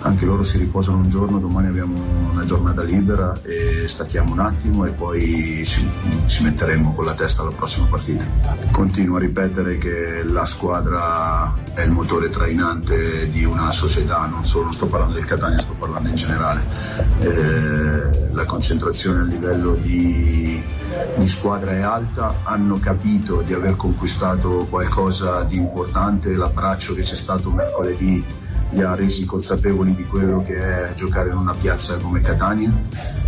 anche 0.01 0.25
loro 0.25 0.45
si 0.45 0.59
riposano 0.59 0.99
un 0.99 1.09
giorno, 1.09 1.39
domani 1.39 1.69
abbiamo 1.69 2.01
una 2.31 2.45
giornata 2.45 2.83
libera 2.83 3.33
e 3.43 3.89
stacchiamo 3.89 4.33
un 4.33 4.39
attimo 4.39 4.85
e 4.85 4.91
poi 4.91 5.65
ci, 5.67 5.89
ci 6.27 6.43
metteremo 6.45 6.95
con 6.95 7.05
la 7.05 7.15
testa 7.15 7.43
alla 7.43 7.51
prossima 7.51 7.87
partita. 7.87 8.25
Continuo 8.71 9.17
a 9.17 9.21
ripetere 9.21 9.79
che 9.79 10.23
la 10.25 10.45
squadra 10.45 11.53
è 11.75 11.83
il 11.83 11.91
motore 11.91 12.31
trainante 12.31 13.31
di 13.31 13.45
una 13.45 13.73
società, 13.73 14.27
non 14.27 14.45
solo, 14.45 14.71
sto 14.71 14.87
parlando 14.87 15.15
del 15.15 15.25
Catania, 15.25 15.61
sto 15.61 15.75
parlando 15.75 16.09
in 16.09 16.15
generale. 16.15 16.61
Eh, 17.19 18.33
la 18.33 18.45
concentrazione 18.45 19.21
a 19.21 19.25
livello 19.25 19.75
di, 19.75 20.63
di 21.17 21.29
squadra 21.29 21.73
è 21.73 21.81
alta, 21.81 22.37
hanno 22.45 22.79
capito 22.79 23.43
di 23.43 23.53
aver 23.53 23.75
conquistato 23.77 24.67
qualcosa 24.71 25.43
di 25.43 25.57
importante, 25.57 26.35
l'abbraccio 26.35 26.95
che 26.95 27.03
c'è 27.03 27.17
stato 27.17 27.51
mercoledì 27.51 28.47
li 28.71 28.83
ha 28.83 28.95
resi 28.95 29.25
consapevoli 29.25 29.95
di 29.95 30.05
quello 30.05 30.45
che 30.45 30.59
è 30.59 30.95
giocare 30.95 31.31
in 31.31 31.37
una 31.37 31.55
piazza 31.55 31.97
come 31.97 32.21
Catania. 32.21 32.73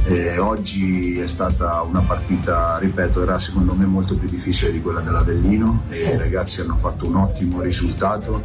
E 0.04 0.38
oggi 0.38 1.18
è 1.18 1.26
stata 1.26 1.82
una 1.82 2.00
partita, 2.00 2.78
ripeto, 2.78 3.22
era 3.22 3.38
secondo 3.38 3.74
me 3.74 3.84
molto 3.84 4.16
più 4.16 4.28
difficile 4.28 4.72
di 4.72 4.80
quella 4.80 5.00
dell'Avellino 5.00 5.82
e 5.88 6.14
i 6.14 6.16
ragazzi 6.16 6.60
hanno 6.60 6.76
fatto 6.76 7.06
un 7.06 7.16
ottimo 7.16 7.60
risultato 7.60 8.40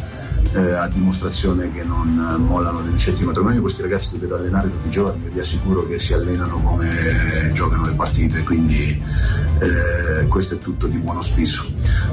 eh, 0.53 0.73
a 0.73 0.87
dimostrazione 0.87 1.71
che 1.71 1.83
non 1.83 2.15
mollano 2.47 2.79
un 2.79 2.97
centimetro. 2.97 3.43
Ma 3.43 3.53
io 3.53 3.61
questi 3.61 3.81
ragazzi 3.81 4.13
li 4.13 4.19
vedo 4.19 4.35
allenare 4.35 4.69
tutti 4.69 4.87
i 4.87 4.91
giorni, 4.91 5.29
vi 5.29 5.39
assicuro 5.39 5.87
che 5.87 5.99
si 5.99 6.13
allenano 6.13 6.61
come 6.61 7.51
giocano 7.53 7.85
le 7.85 7.93
partite, 7.93 8.43
quindi 8.43 9.01
eh, 9.59 10.27
questo 10.27 10.55
è 10.55 10.57
tutto 10.57 10.87
di 10.87 10.97
buon 10.97 11.17
auspicio. 11.17 11.65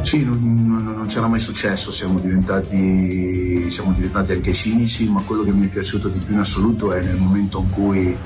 Sì, 0.02 0.24
non, 0.24 0.38
non, 0.42 0.84
non 0.96 1.06
c'era 1.06 1.28
mai 1.28 1.40
successo, 1.40 1.90
siamo 1.90 2.18
diventati, 2.18 3.70
siamo 3.70 3.92
diventati 3.92 4.32
anche 4.32 4.52
cinici, 4.52 5.08
ma 5.08 5.22
quello 5.22 5.42
che 5.42 5.52
mi 5.52 5.66
è 5.66 5.68
piaciuto 5.68 6.08
di 6.08 6.18
più 6.18 6.34
in 6.34 6.40
assoluto 6.40 6.92
è 6.92 7.02
nel 7.02 7.16
momento 7.16 7.58
in 7.58 7.70
cui 7.70 8.18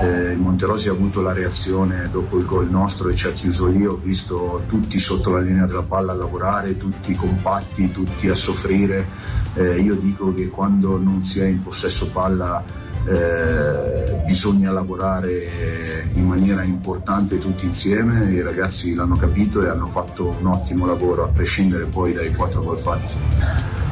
eh, 0.00 0.32
il 0.32 0.38
Monterosi 0.38 0.88
ha 0.88 0.92
avuto 0.92 1.20
la 1.20 1.32
reazione 1.32 2.08
dopo 2.10 2.38
il 2.38 2.46
gol 2.46 2.68
nostro 2.68 3.08
e 3.08 3.14
ci 3.14 3.26
ha 3.26 3.32
chiuso 3.32 3.68
lì, 3.68 3.86
ho 3.86 3.98
visto 4.02 4.62
tutti 4.66 4.98
sotto 4.98 5.30
la 5.30 5.40
linea 5.40 5.66
della 5.66 5.82
palla 5.82 6.12
a 6.12 6.16
lavorare, 6.16 6.76
tutti 6.76 7.14
compatti, 7.14 7.90
tutti 7.90 8.28
a 8.28 8.34
soffrire. 8.34 9.06
Eh, 9.54 9.80
io 9.80 9.94
dico 9.94 10.34
che 10.34 10.48
quando 10.48 10.98
non 10.98 11.22
si 11.22 11.40
è 11.40 11.46
in 11.46 11.62
possesso 11.62 12.10
palla 12.10 12.62
eh, 13.06 14.22
bisogna 14.26 14.72
lavorare 14.72 16.10
in 16.14 16.26
maniera 16.26 16.62
importante 16.62 17.38
tutti 17.38 17.66
insieme, 17.66 18.30
i 18.32 18.40
ragazzi 18.40 18.94
l'hanno 18.94 19.16
capito 19.16 19.62
e 19.62 19.68
hanno 19.68 19.86
fatto 19.86 20.36
un 20.40 20.46
ottimo 20.46 20.86
lavoro 20.86 21.24
a 21.24 21.28
prescindere 21.28 21.84
poi 21.84 22.12
dai 22.12 22.34
quattro 22.34 22.62
gol 22.62 22.78
fatti. 22.78 23.14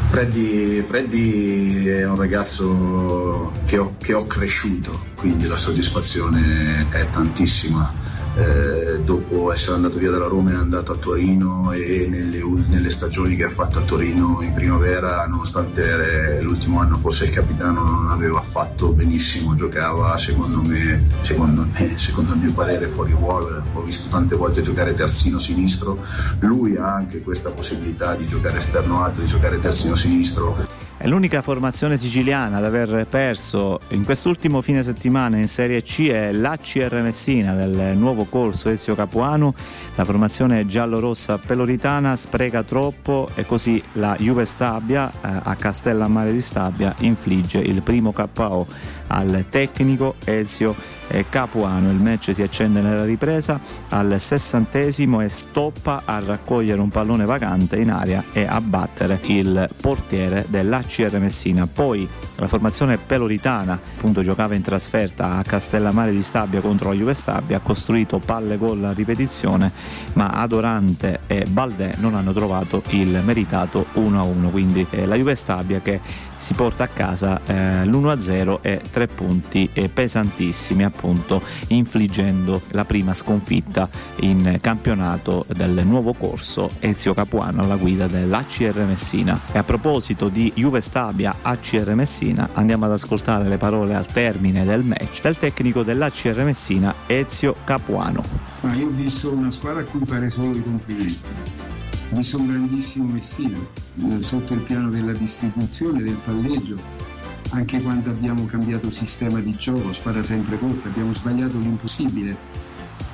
Freddy, 0.08 0.80
Freddy, 0.82 1.86
è 1.86 2.06
un 2.06 2.16
ragazzo 2.16 3.50
che 3.64 3.78
ho, 3.78 3.94
che 3.98 4.12
ho 4.12 4.26
cresciuto, 4.26 4.90
quindi 5.22 5.46
la 5.46 5.56
soddisfazione 5.56 6.88
è 6.90 7.08
tantissima. 7.10 8.10
Eh, 8.34 9.02
dopo 9.04 9.52
essere 9.52 9.76
andato 9.76 9.98
via 9.98 10.10
dalla 10.10 10.26
Roma 10.26 10.52
è 10.52 10.54
andato 10.54 10.92
a 10.92 10.96
Torino 10.96 11.70
e 11.70 12.06
nelle, 12.08 12.42
nelle, 12.66 12.90
stagioni 12.90 13.36
che 13.36 13.44
ha 13.44 13.48
fatto 13.48 13.78
a 13.78 13.82
Torino 13.82 14.40
in 14.40 14.52
primavera, 14.52 15.24
nonostante 15.26 16.40
l'ultimo 16.40 16.80
anno 16.80 16.96
fosse 16.96 17.26
il 17.26 17.30
capitano, 17.30 17.84
non 17.84 18.08
aveva 18.10 18.40
fatto 18.40 18.92
benissimo, 18.92 19.54
giocava 19.54 20.16
secondo 20.16 20.60
me, 20.62 21.04
secondo 21.20 21.66
me, 21.72 21.92
secondo 21.98 22.32
il 22.32 22.40
mio 22.40 22.52
parere 22.52 22.86
fuori 22.86 23.12
ruolo, 23.12 23.62
ho 23.74 23.82
visto 23.82 24.08
tante 24.08 24.34
volte 24.34 24.62
giocare 24.62 24.94
terzino 24.94 25.38
sinistro, 25.38 26.02
lui 26.40 26.76
ha 26.76 26.92
anche 26.92 27.20
questa 27.20 27.50
possibilità 27.50 28.14
di 28.16 28.26
giocare 28.26 28.58
esterno 28.58 29.04
alto, 29.04 29.20
di 29.20 29.26
giocare 29.28 29.60
terzino 29.60 29.94
sinistro 29.94 30.90
è 31.02 31.08
l'unica 31.08 31.42
formazione 31.42 31.96
siciliana 31.96 32.58
ad 32.58 32.64
aver 32.64 33.08
perso 33.08 33.80
in 33.88 34.04
quest'ultimo 34.04 34.62
fine 34.62 34.84
settimana 34.84 35.36
in 35.36 35.48
Serie 35.48 35.82
C 35.82 36.06
è 36.06 36.30
l'ACR 36.30 37.00
Messina 37.02 37.54
del 37.54 37.96
nuovo 37.96 38.24
corso 38.26 38.70
Ezio 38.70 38.94
Capuano. 38.94 39.52
La 39.96 40.04
formazione 40.04 40.64
giallo-rossa 40.64 41.38
peloritana 41.38 42.14
spreca 42.14 42.62
troppo 42.62 43.28
e 43.34 43.44
così 43.44 43.82
la 43.94 44.14
Juve 44.16 44.44
Stabia 44.44 45.10
eh, 45.10 45.40
a 45.42 45.56
Castellammare 45.56 46.30
di 46.30 46.40
Stabia 46.40 46.94
infligge 47.00 47.58
il 47.58 47.82
primo 47.82 48.12
KO 48.12 48.68
al 49.08 49.44
tecnico 49.48 50.14
Ezio 50.24 50.74
Capuano. 51.28 51.90
Il 51.90 52.00
match 52.00 52.32
si 52.34 52.42
accende 52.42 52.80
nella 52.80 53.04
ripresa 53.04 53.60
al 53.90 54.18
sessantesimo 54.18 55.20
e 55.20 55.28
stoppa 55.28 56.02
a 56.04 56.20
raccogliere 56.20 56.80
un 56.80 56.88
pallone 56.88 57.24
vacante 57.26 57.76
in 57.76 57.90
aria 57.90 58.24
e 58.32 58.46
a 58.46 58.60
battere 58.60 59.20
il 59.24 59.68
portiere 59.80 60.46
dell'ACR 60.48 61.18
Messina. 61.18 61.66
Poi 61.66 62.08
la 62.36 62.46
formazione 62.46 62.96
peloritana 62.96 63.78
appunto 63.96 64.22
giocava 64.22 64.54
in 64.54 64.62
trasferta 64.62 65.36
a 65.36 65.42
Castellammare 65.42 66.12
di 66.12 66.22
Stabia 66.22 66.60
contro 66.60 66.90
la 66.90 66.94
Juve 66.94 67.14
Stabia, 67.14 67.58
ha 67.58 67.60
costruito 67.60 68.18
palle 68.18 68.56
gol 68.56 68.82
a 68.84 68.92
ripetizione, 68.92 69.70
ma 70.14 70.28
Adorante 70.28 71.20
e 71.26 71.44
Baldè 71.48 71.96
non 71.98 72.14
hanno 72.14 72.32
trovato 72.32 72.82
il 72.90 73.20
meritato 73.22 73.86
1-1, 73.94 74.50
quindi 74.50 74.86
eh, 74.90 75.06
la 75.06 75.16
Juve 75.16 75.34
Stabia 75.34 75.80
che 75.80 76.00
si 76.36 76.54
porta 76.54 76.84
a 76.84 76.88
casa 76.88 77.40
eh, 77.46 77.86
l'1-0 77.86 78.58
e 78.62 78.80
tre 78.92 79.08
punti 79.08 79.68
eh, 79.72 79.88
pesantissimi 79.88 80.84
appunto 80.84 81.42
infliggendo 81.68 82.62
la 82.70 82.84
prima 82.84 83.14
sconfitta 83.14 83.88
in 84.16 84.58
campionato 84.60 85.44
del 85.48 85.82
nuovo 85.84 86.12
corso 86.12 86.68
Ezio 86.78 87.14
Capuano 87.14 87.62
alla 87.62 87.76
guida 87.76 88.06
dell'ACR 88.06 88.84
Messina. 88.84 89.40
E 89.52 89.58
a 89.58 89.64
proposito 89.64 90.28
di 90.28 90.52
Juve 90.54 90.80
Stabia 90.80 91.34
ACR 91.42 91.94
Messina 91.94 92.50
andiamo 92.52 92.84
ad 92.84 92.92
ascoltare 92.92 93.48
le 93.48 93.56
parole 93.56 93.94
al 93.94 94.06
termine 94.06 94.64
del 94.64 94.84
match 94.84 95.22
del 95.22 95.38
tecnico 95.38 95.82
dell'ACR 95.82 96.44
Messina 96.44 96.94
Ezio 97.06 97.56
Capuano. 97.64 98.22
Ma 98.60 98.74
io 98.74 98.86
ho 98.86 98.90
visto 98.90 99.32
una 99.32 99.50
squadra 99.50 99.80
a 99.80 99.84
cui 99.84 100.04
fare 100.04 100.30
solo 100.30 100.56
i 100.56 100.62
complimenti 100.62 101.18
ho 102.12 102.16
visto 102.16 102.36
un 102.38 102.46
grandissimo 102.46 103.06
Messina 103.06 103.56
eh, 103.56 104.22
sotto 104.22 104.52
il 104.52 104.60
piano 104.60 104.90
della 104.90 105.12
distribuzione, 105.12 106.02
del 106.02 106.18
palleggio, 106.22 106.76
anche 107.52 107.82
quando 107.82 108.10
abbiamo 108.10 108.46
cambiato 108.46 108.90
sistema 108.90 109.38
di 109.40 109.50
gioco, 109.52 109.92
squadra 109.92 110.22
sempre 110.22 110.58
corta, 110.58 110.88
abbiamo 110.88 111.14
sbagliato 111.14 111.58
l'impossibile. 111.58 112.36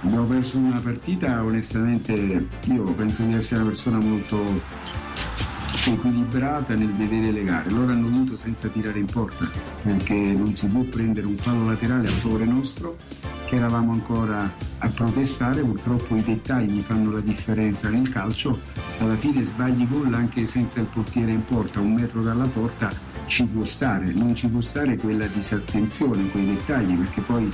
Abbiamo 0.03 0.27
perso 0.27 0.59
una 0.59 0.81
partita, 0.81 1.42
onestamente 1.42 2.48
io 2.66 2.83
penso 2.92 3.22
di 3.22 3.35
essere 3.35 3.62
una 3.62 3.70
persona 3.70 3.98
molto 3.98 4.87
equilibrata 5.87 6.74
nel 6.74 6.92
vedere 6.92 7.33
le 7.33 7.42
gare. 7.42 7.70
Loro 7.70 7.90
hanno 7.90 8.07
vinto 8.07 8.37
senza 8.37 8.68
tirare 8.68 9.01
in 9.01 9.07
porta, 9.07 9.48
perché 9.83 10.14
non 10.14 10.55
si 10.55 10.66
può 10.66 10.83
prendere 10.83 11.27
un 11.27 11.37
fallo 11.37 11.66
laterale 11.66 12.07
a 12.07 12.12
favore 12.12 12.44
nostro 12.44 12.96
che 13.46 13.57
eravamo 13.57 13.92
ancora 13.92 14.48
a 14.79 14.88
protestare, 14.90 15.62
purtroppo 15.62 16.14
i 16.14 16.22
dettagli 16.22 16.79
fanno 16.81 17.11
la 17.11 17.20
differenza 17.20 17.88
nel 17.88 18.09
calcio, 18.09 18.57
alla 19.01 19.16
fine 19.16 19.44
sbagli 19.44 19.88
gol 19.88 20.14
anche 20.14 20.46
senza 20.46 20.79
il 20.79 20.87
portiere 20.87 21.33
in 21.33 21.44
porta, 21.44 21.81
un 21.81 21.94
metro 21.94 22.22
dalla 22.22 22.46
porta 22.46 23.07
ci 23.28 23.44
può 23.44 23.64
stare, 23.64 24.12
non 24.12 24.34
ci 24.34 24.48
può 24.48 24.60
stare 24.60 24.96
quella 24.96 25.26
disattenzione, 25.26 26.28
quei 26.30 26.46
dettagli, 26.46 26.96
perché 26.96 27.20
poi 27.20 27.48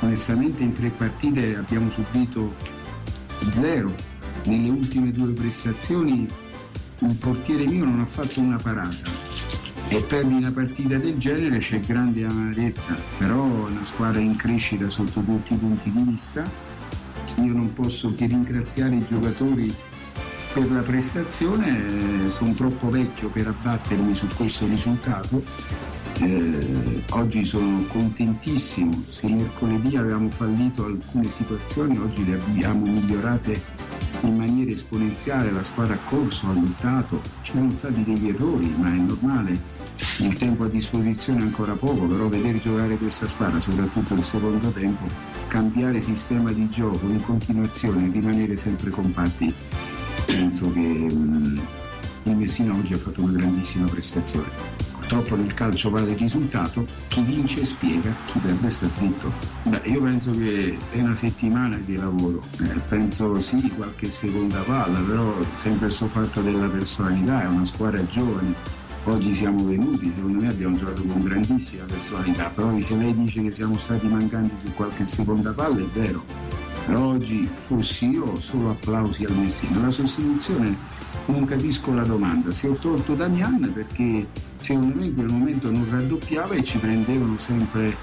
onestamente 0.00 0.62
in 0.62 0.72
tre 0.72 0.90
partite 0.90 1.56
abbiamo 1.56 1.90
subito 1.90 2.54
zero, 3.50 3.94
nelle 4.46 4.68
ultime 4.68 5.10
due 5.10 5.32
prestazioni 5.32 6.26
il 7.00 7.14
portiere 7.16 7.64
mio 7.66 7.84
non 7.84 8.00
ha 8.00 8.06
fatto 8.06 8.40
una 8.40 8.56
parata, 8.56 9.10
e 9.88 10.02
perdi 10.02 10.34
una 10.34 10.50
partita 10.50 10.96
del 10.98 11.16
genere 11.18 11.58
c'è 11.58 11.80
grande 11.80 12.24
amarezza, 12.24 12.96
però 13.18 13.42
una 13.42 13.84
squadra 13.84 14.20
in 14.20 14.34
crescita 14.36 14.88
sotto 14.90 15.20
tutti 15.20 15.54
i 15.54 15.56
punti 15.56 15.90
di 15.90 16.02
vista. 16.02 16.42
Io 17.38 17.52
non 17.52 17.72
posso 17.72 18.14
che 18.14 18.26
ringraziare 18.26 18.94
i 18.96 19.06
giocatori 19.08 19.74
per 20.54 20.70
la 20.70 20.82
prestazione, 20.82 22.30
sono 22.30 22.52
troppo 22.52 22.88
vecchio 22.88 23.28
per 23.28 23.48
abbattermi 23.48 24.14
su 24.14 24.28
questo 24.36 24.66
risultato. 24.66 25.42
Eh, 26.20 27.02
oggi 27.10 27.44
sono 27.44 27.84
contentissimo, 27.88 28.92
se 29.08 29.28
mercoledì 29.28 29.96
avevamo 29.96 30.30
fallito 30.30 30.84
alcune 30.84 31.28
situazioni, 31.28 31.98
oggi 31.98 32.24
le 32.24 32.40
abbiamo 32.40 32.86
migliorate 32.86 33.60
in 34.20 34.36
maniera 34.36 34.70
esponenziale, 34.70 35.50
la 35.50 35.64
squadra 35.64 35.94
ha 35.94 36.08
corso, 36.08 36.48
ha 36.48 36.54
lottato, 36.54 37.20
ci 37.42 37.50
sono 37.50 37.70
stati 37.70 38.04
degli 38.04 38.28
errori, 38.28 38.72
ma 38.78 38.90
è 38.90 38.96
normale, 38.96 39.58
il 40.18 40.38
tempo 40.38 40.64
a 40.64 40.68
disposizione 40.68 41.40
è 41.40 41.42
ancora 41.42 41.72
poco, 41.72 42.06
però 42.06 42.28
vedere 42.28 42.60
giocare 42.60 42.96
questa 42.96 43.26
squadra, 43.26 43.60
soprattutto 43.60 44.14
il 44.14 44.22
secondo 44.22 44.68
tempo, 44.70 45.04
cambiare 45.48 46.00
sistema 46.00 46.52
di 46.52 46.68
gioco 46.70 47.06
in 47.06 47.20
continuazione, 47.24 48.08
rimanere 48.08 48.56
sempre 48.56 48.90
compatti, 48.90 49.52
penso 50.26 50.72
che 50.72 50.80
il 50.80 52.36
Messina 52.36 52.74
oggi 52.74 52.92
ha 52.92 52.96
fatto 52.96 53.22
una 53.22 53.32
grandissima 53.32 53.86
prestazione. 53.86 54.48
Purtroppo 54.92 55.36
nel 55.36 55.52
calcio 55.52 55.90
vale 55.90 56.12
il 56.12 56.18
risultato, 56.18 56.86
chi 57.08 57.20
vince 57.22 57.64
spiega, 57.66 58.14
chi 58.26 58.38
perde 58.38 58.70
sta 58.70 58.88
zitto. 58.94 59.32
Beh, 59.64 59.82
io 59.84 60.00
penso 60.00 60.30
che 60.30 60.76
è 60.92 61.00
una 61.00 61.14
settimana 61.14 61.76
di 61.76 61.96
lavoro, 61.96 62.40
eh, 62.62 62.80
penso 62.88 63.38
sì, 63.40 63.70
qualche 63.76 64.10
seconda 64.10 64.60
palla, 64.60 64.98
però 65.00 65.36
sempre 65.56 65.86
questo 65.86 66.08
fatto 66.08 66.40
della 66.40 66.68
personalità, 66.68 67.42
è 67.42 67.46
una 67.46 67.66
squadra 67.66 68.02
giovane, 68.06 68.54
oggi 69.04 69.34
siamo 69.34 69.64
venuti, 69.64 70.12
secondo 70.14 70.40
me 70.40 70.48
abbiamo 70.48 70.76
giocato 70.76 71.02
con 71.02 71.22
grandissima 71.22 71.84
personalità, 71.84 72.50
però 72.54 72.78
se 72.80 72.96
lei 72.96 73.14
dice 73.14 73.42
che 73.42 73.50
siamo 73.50 73.78
stati 73.78 74.06
mancanti 74.06 74.54
su 74.64 74.74
qualche 74.74 75.06
seconda 75.06 75.52
palla 75.52 75.80
è 75.80 75.86
vero, 75.92 76.24
però 76.86 77.06
oggi 77.08 77.48
fossi 77.64 78.10
io 78.10 78.34
solo 78.36 78.70
applausi 78.70 79.24
al 79.24 79.36
Messino. 79.36 79.80
La 79.80 79.90
sostituzione 79.90 80.76
non 81.26 81.44
capisco 81.44 81.92
la 81.92 82.02
domanda, 82.02 82.50
si 82.50 82.66
è 82.66 82.70
tolto 82.78 83.14
Damian 83.14 83.72
perché 83.72 84.26
secondo 84.56 84.98
me 84.98 85.06
in 85.06 85.14
quel 85.14 85.30
momento 85.30 85.70
non 85.70 85.86
raddoppiava 85.90 86.54
e 86.54 86.64
ci 86.64 86.78
prendevano 86.78 87.36
sempre 87.38 87.96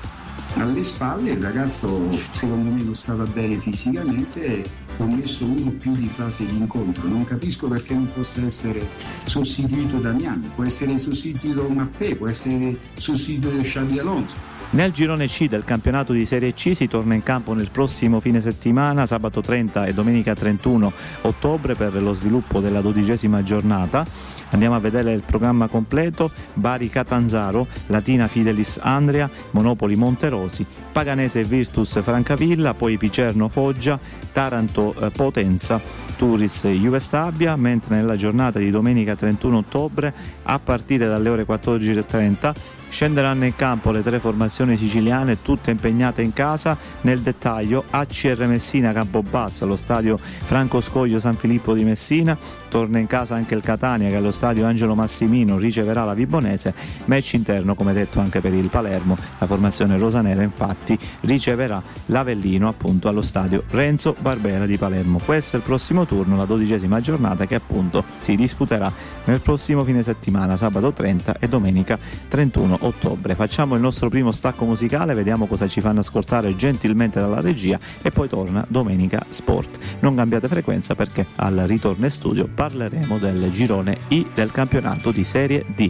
alle 0.56 0.84
spalle, 0.84 1.32
il 1.32 1.42
ragazzo 1.42 2.10
secondo 2.32 2.70
me 2.70 2.84
non 2.84 2.96
stava 2.96 3.24
bene 3.24 3.58
fisicamente 3.58 4.64
e 5.02 5.04
ho 5.04 5.16
messo 5.16 5.46
uno 5.46 5.72
più 5.72 5.96
di 5.96 6.08
fase 6.08 6.46
di 6.46 6.58
incontro, 6.58 7.08
non 7.08 7.26
capisco 7.26 7.68
perché 7.68 7.94
non 7.94 8.08
possa 8.14 8.46
essere 8.46 8.88
sostituito 9.26 9.98
Damiano, 9.98 10.52
può 10.56 10.64
essere 10.64 11.00
sostituito 11.00 11.68
Mappé, 11.68 12.16
può 12.16 12.28
essere 12.28 12.78
sostituito 12.94 13.62
Xavi 13.62 14.00
Alonso, 14.00 14.36
nel 14.72 14.92
girone 14.92 15.28
C 15.28 15.48
del 15.48 15.66
campionato 15.66 16.14
di 16.14 16.26
Serie 16.26 16.54
C 16.54 16.74
si 16.74 16.88
torna 16.88 17.14
in 17.14 17.24
campo 17.24 17.54
nel 17.54 17.70
prossimo 17.72 18.22
fine 18.22 18.40
settimana, 18.40 19.06
sabato 19.06 19.42
30 19.42 19.86
e 19.86 19.94
domenica 19.94 20.34
31 20.34 20.92
ottobre 21.22 21.76
per 21.76 21.94
lo 22.02 22.14
sviluppo 22.14 22.60
della 22.60 22.80
dodicesima 22.80 23.44
giornata. 23.44 24.06
Andiamo 24.52 24.76
a 24.76 24.80
vedere 24.80 25.12
il 25.12 25.24
programma 25.26 25.68
completo, 25.68 26.32
Bari 26.54 26.90
Catanzaro, 26.90 27.68
Latina 27.88 28.28
Fidelis 28.28 28.80
Andria, 28.82 29.30
Monopoli 29.52 29.96
Monterosi, 29.96 30.66
Paganese 30.92 31.44
Virtus 31.44 32.02
Francavilla, 32.02 32.74
poi 32.74 32.98
Picerno 32.98 33.50
Foggia, 33.50 34.00
Taranto 34.32 34.94
eh, 35.00 35.10
Potenza, 35.10 35.82
Turis 36.16 36.68
Juve 36.68 37.00
Stabia, 37.00 37.56
mentre 37.58 37.96
nella 37.96 38.16
giornata 38.16 38.60
di 38.60 38.70
domenica 38.70 39.16
31 39.16 39.58
ottobre 39.58 40.14
a 40.44 40.60
partire 40.60 41.08
dalle 41.08 41.30
ore 41.30 41.46
14.30 41.46 42.80
Scenderanno 42.92 43.46
in 43.46 43.56
campo 43.56 43.90
le 43.92 44.04
tre 44.04 44.20
formazioni 44.20 44.76
siciliane, 44.76 45.42
tutte 45.42 45.72
impegnate 45.72 46.22
in 46.22 46.34
casa. 46.34 46.78
Nel 47.02 47.22
dettaglio 47.22 47.86
ACR 47.90 48.46
Messina 48.48 48.92
Campobasso 48.92 49.64
allo 49.64 49.78
stadio 49.78 50.18
Franco 50.18 50.82
Scoglio 50.82 51.18
San 51.18 51.36
Filippo 51.36 51.74
di 51.74 51.86
Messina, 51.86 52.38
torna 52.72 53.00
in 53.00 53.08
casa 53.08 53.36
anche 53.36 53.54
il 53.54 53.62
Catania 53.62 54.08
che 54.08 54.16
allo 54.16 54.32
stadio 54.32 54.66
Angelo 54.66 54.96
Massimino 54.96 55.58
riceverà 55.58 56.06
la 56.06 56.14
Vibonese, 56.14 56.74
match 57.04 57.34
interno 57.34 57.76
come 57.76 57.92
detto 57.92 58.22
anche 58.22 58.40
per 58.40 58.54
il 58.54 58.70
Palermo, 58.70 59.18
la 59.40 59.46
formazione 59.46 59.98
rosanera 59.98 60.42
infatti 60.42 60.98
riceverà 61.22 61.84
l'Avellino 62.06 62.70
appunto 62.70 63.10
allo 63.10 63.24
stadio 63.24 63.66
Renzo 63.72 64.16
Barbera 64.18 64.66
di 64.66 64.78
Palermo. 64.78 65.20
Questo 65.24 65.58
è 65.58 65.60
il 65.60 65.66
prossimo 65.66 66.06
turno, 66.06 66.38
la 66.38 66.46
dodicesima 66.46 67.02
giornata 67.02 67.46
che 67.46 67.56
appunto 67.56 68.06
si 68.20 68.38
disputerà 68.38 68.90
nel 69.26 69.42
prossimo 69.42 69.84
fine 69.84 70.02
settimana, 70.02 70.56
sabato 70.56 70.94
30 70.94 71.40
e 71.40 71.50
domenica 71.50 72.00
31 72.30 72.78
ottobre. 72.84 73.36
Facciamo 73.36 73.76
il 73.76 73.82
nostro 73.82 74.08
primo 74.08 74.32
stacco 74.32 74.64
musicale, 74.64 75.14
vediamo 75.14 75.46
cosa 75.46 75.68
ci 75.68 75.82
fanno 75.82 76.00
ascoltare 76.00 76.56
gentilmente 76.56 77.20
dalla 77.20 77.42
regia 77.42 77.78
e 78.02 78.12
poi 78.12 78.30
torna 78.30 78.66
Domenica 78.70 79.26
Sport. 79.28 79.78
Non 80.00 80.16
cambiate 80.16 80.48
frequenza 80.48 80.96
perché 80.96 81.26
al 81.36 81.58
ritorno 81.68 82.06
in 82.06 82.12
studio 82.12 82.48
parleremo 82.62 83.18
del 83.18 83.50
girone 83.50 84.02
I 84.10 84.28
del 84.36 84.52
campionato 84.52 85.10
di 85.10 85.24
Serie 85.24 85.66
D. 85.76 85.90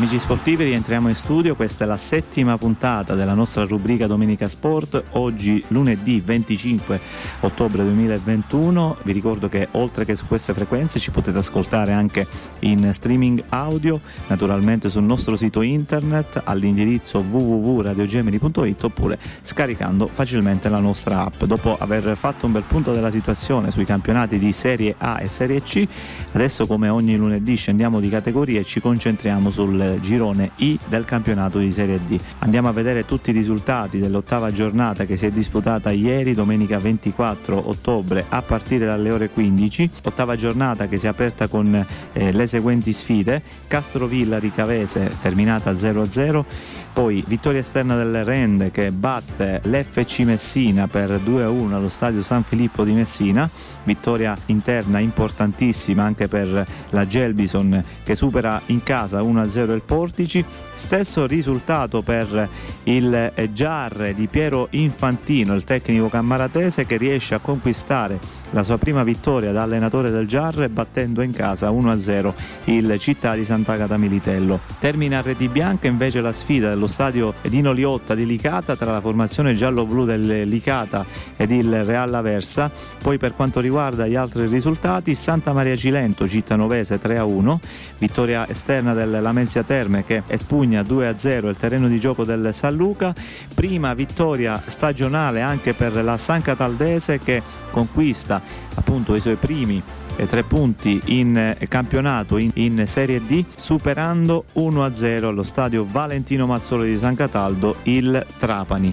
Amici 0.00 0.18
sportivi, 0.18 0.64
rientriamo 0.64 1.08
in 1.08 1.14
studio. 1.14 1.54
Questa 1.54 1.84
è 1.84 1.86
la 1.86 1.98
settima 1.98 2.56
puntata 2.56 3.14
della 3.14 3.34
nostra 3.34 3.66
rubrica 3.66 4.06
Domenica 4.06 4.48
Sport. 4.48 5.02
Oggi 5.10 5.62
lunedì 5.68 6.22
25 6.24 6.98
ottobre 7.40 7.82
2021. 7.82 8.96
Vi 9.02 9.12
ricordo 9.12 9.50
che 9.50 9.68
oltre 9.72 10.06
che 10.06 10.16
su 10.16 10.26
queste 10.26 10.54
frequenze 10.54 10.98
ci 10.98 11.10
potete 11.10 11.36
ascoltare 11.36 11.92
anche 11.92 12.26
in 12.60 12.94
streaming 12.94 13.44
audio, 13.50 14.00
naturalmente 14.28 14.88
sul 14.88 15.02
nostro 15.02 15.36
sito 15.36 15.60
internet 15.60 16.40
all'indirizzo 16.46 17.18
www.radiogemini.it 17.18 18.82
oppure 18.82 19.18
scaricando 19.42 20.08
facilmente 20.10 20.70
la 20.70 20.80
nostra 20.80 21.26
app. 21.26 21.44
Dopo 21.44 21.76
aver 21.78 22.16
fatto 22.16 22.46
un 22.46 22.52
bel 22.52 22.64
punto 22.66 22.92
della 22.92 23.10
situazione 23.10 23.70
sui 23.70 23.84
campionati 23.84 24.38
di 24.38 24.50
Serie 24.52 24.94
A 24.96 25.20
e 25.20 25.26
Serie 25.26 25.60
C, 25.60 25.86
adesso 26.32 26.66
come 26.66 26.88
ogni 26.88 27.16
lunedì 27.16 27.54
scendiamo 27.54 28.00
di 28.00 28.08
categoria 28.08 28.60
e 28.60 28.64
ci 28.64 28.80
concentriamo 28.80 29.50
siamo 29.50 29.50
girone 29.98 30.52
I 30.56 30.78
del 30.86 31.04
campionato 31.04 31.58
di 31.58 31.72
Serie 31.72 32.00
D. 32.04 32.18
Andiamo 32.38 32.68
a 32.68 32.72
vedere 32.72 33.04
tutti 33.04 33.30
i 33.30 33.32
risultati 33.32 33.98
dell'ottava 33.98 34.52
giornata 34.52 35.06
che 35.06 35.16
si 35.16 35.26
è 35.26 35.30
disputata 35.30 35.90
ieri, 35.90 36.34
domenica 36.34 36.78
24 36.78 37.68
ottobre, 37.68 38.26
a 38.28 38.42
partire 38.42 38.86
dalle 38.86 39.10
ore 39.10 39.30
15. 39.30 39.90
Ottava 40.04 40.36
giornata 40.36 40.86
che 40.86 40.98
si 40.98 41.06
è 41.06 41.08
aperta 41.08 41.48
con 41.48 41.74
eh, 42.12 42.32
le 42.32 42.46
seguenti 42.46 42.92
sfide: 42.92 43.42
Castrovilla 43.66 44.38
Ricavese 44.38 45.10
terminata 45.20 45.72
0-0, 45.72 46.44
poi 46.92 47.22
vittoria 47.26 47.60
esterna 47.60 47.96
del 47.96 48.24
Rende 48.24 48.70
che 48.70 48.92
batte 48.92 49.60
l'FC 49.64 50.20
Messina 50.20 50.86
per 50.86 51.10
2-1 51.10 51.72
allo 51.72 51.88
stadio 51.88 52.22
San 52.22 52.44
Filippo 52.44 52.84
di 52.84 52.92
Messina, 52.92 53.48
vittoria 53.84 54.36
interna 54.46 54.98
importantissima 54.98 56.02
anche 56.02 56.28
per 56.28 56.66
la 56.90 57.06
Gelbison 57.06 57.82
che 58.02 58.14
supera 58.14 58.60
in 58.66 58.82
casa 58.82 59.20
1-0 59.20 59.70
il 59.72 59.82
Portici, 59.82 60.44
stesso 60.74 61.26
risultato 61.26 62.02
per 62.02 62.48
il 62.84 63.32
Giarre 63.52 64.14
di 64.14 64.26
Piero 64.26 64.68
Infantino, 64.70 65.54
il 65.54 65.64
tecnico 65.64 66.08
cammaratese 66.08 66.86
che 66.86 66.96
riesce 66.96 67.34
a 67.34 67.40
conquistare 67.40 68.18
la 68.50 68.62
sua 68.62 68.78
prima 68.78 69.02
vittoria 69.02 69.52
da 69.52 69.62
allenatore 69.62 70.10
del 70.10 70.26
Giarre 70.26 70.68
battendo 70.68 71.22
in 71.22 71.32
casa 71.32 71.70
1-0 71.70 72.32
il 72.64 72.98
Città 72.98 73.34
di 73.34 73.44
Sant'Agata 73.44 73.96
Militello. 73.96 74.60
Termina 74.78 75.18
a 75.18 75.22
Reti 75.22 75.48
Bianca 75.48 75.86
invece 75.86 76.20
la 76.20 76.32
sfida 76.32 76.68
dello 76.68 76.88
stadio 76.88 77.34
Dino 77.42 77.72
Liotta 77.72 78.14
di 78.14 78.26
Licata 78.26 78.76
tra 78.76 78.92
la 78.92 79.00
formazione 79.00 79.54
giallo-blu 79.54 80.04
del 80.04 80.42
Licata 80.42 81.04
ed 81.36 81.50
il 81.50 81.84
Real 81.84 82.12
Aversa. 82.12 82.70
Poi 83.02 83.18
per 83.18 83.34
quanto 83.34 83.60
riguarda 83.60 84.06
gli 84.06 84.16
altri 84.16 84.46
risultati, 84.46 85.14
Santa 85.14 85.52
Maria 85.52 85.76
Cilento, 85.76 86.28
Cittanovese 86.28 87.00
3-1, 87.00 87.58
vittoria 87.98 88.48
esterna 88.48 88.94
del 88.94 89.18
Lamenzia 89.20 89.62
Terme 89.62 90.04
che 90.04 90.22
espugna 90.26 90.82
2-0 90.82 91.48
il 91.48 91.56
terreno 91.56 91.88
di 91.88 91.98
gioco 92.00 92.24
del 92.24 92.50
San 92.52 92.74
Luca, 92.74 93.14
prima 93.54 93.94
vittoria 93.94 94.62
stagionale 94.66 95.40
anche 95.40 95.72
per 95.74 96.02
la 96.02 96.16
San 96.18 96.42
Cataldese 96.42 97.18
che 97.18 97.42
conquista 97.70 98.39
appunto 98.74 99.14
i 99.14 99.20
suoi 99.20 99.36
primi 99.36 99.82
eh, 100.16 100.26
tre 100.26 100.42
punti 100.42 101.00
in 101.06 101.36
eh, 101.36 101.66
campionato 101.68 102.36
in, 102.36 102.50
in 102.54 102.86
Serie 102.86 103.24
D 103.24 103.44
superando 103.56 104.44
1-0 104.54 105.24
allo 105.24 105.42
stadio 105.42 105.86
Valentino 105.88 106.46
Mazzolo 106.46 106.82
di 106.82 106.98
San 106.98 107.14
Cataldo 107.14 107.76
il 107.84 108.24
Trapani. 108.38 108.92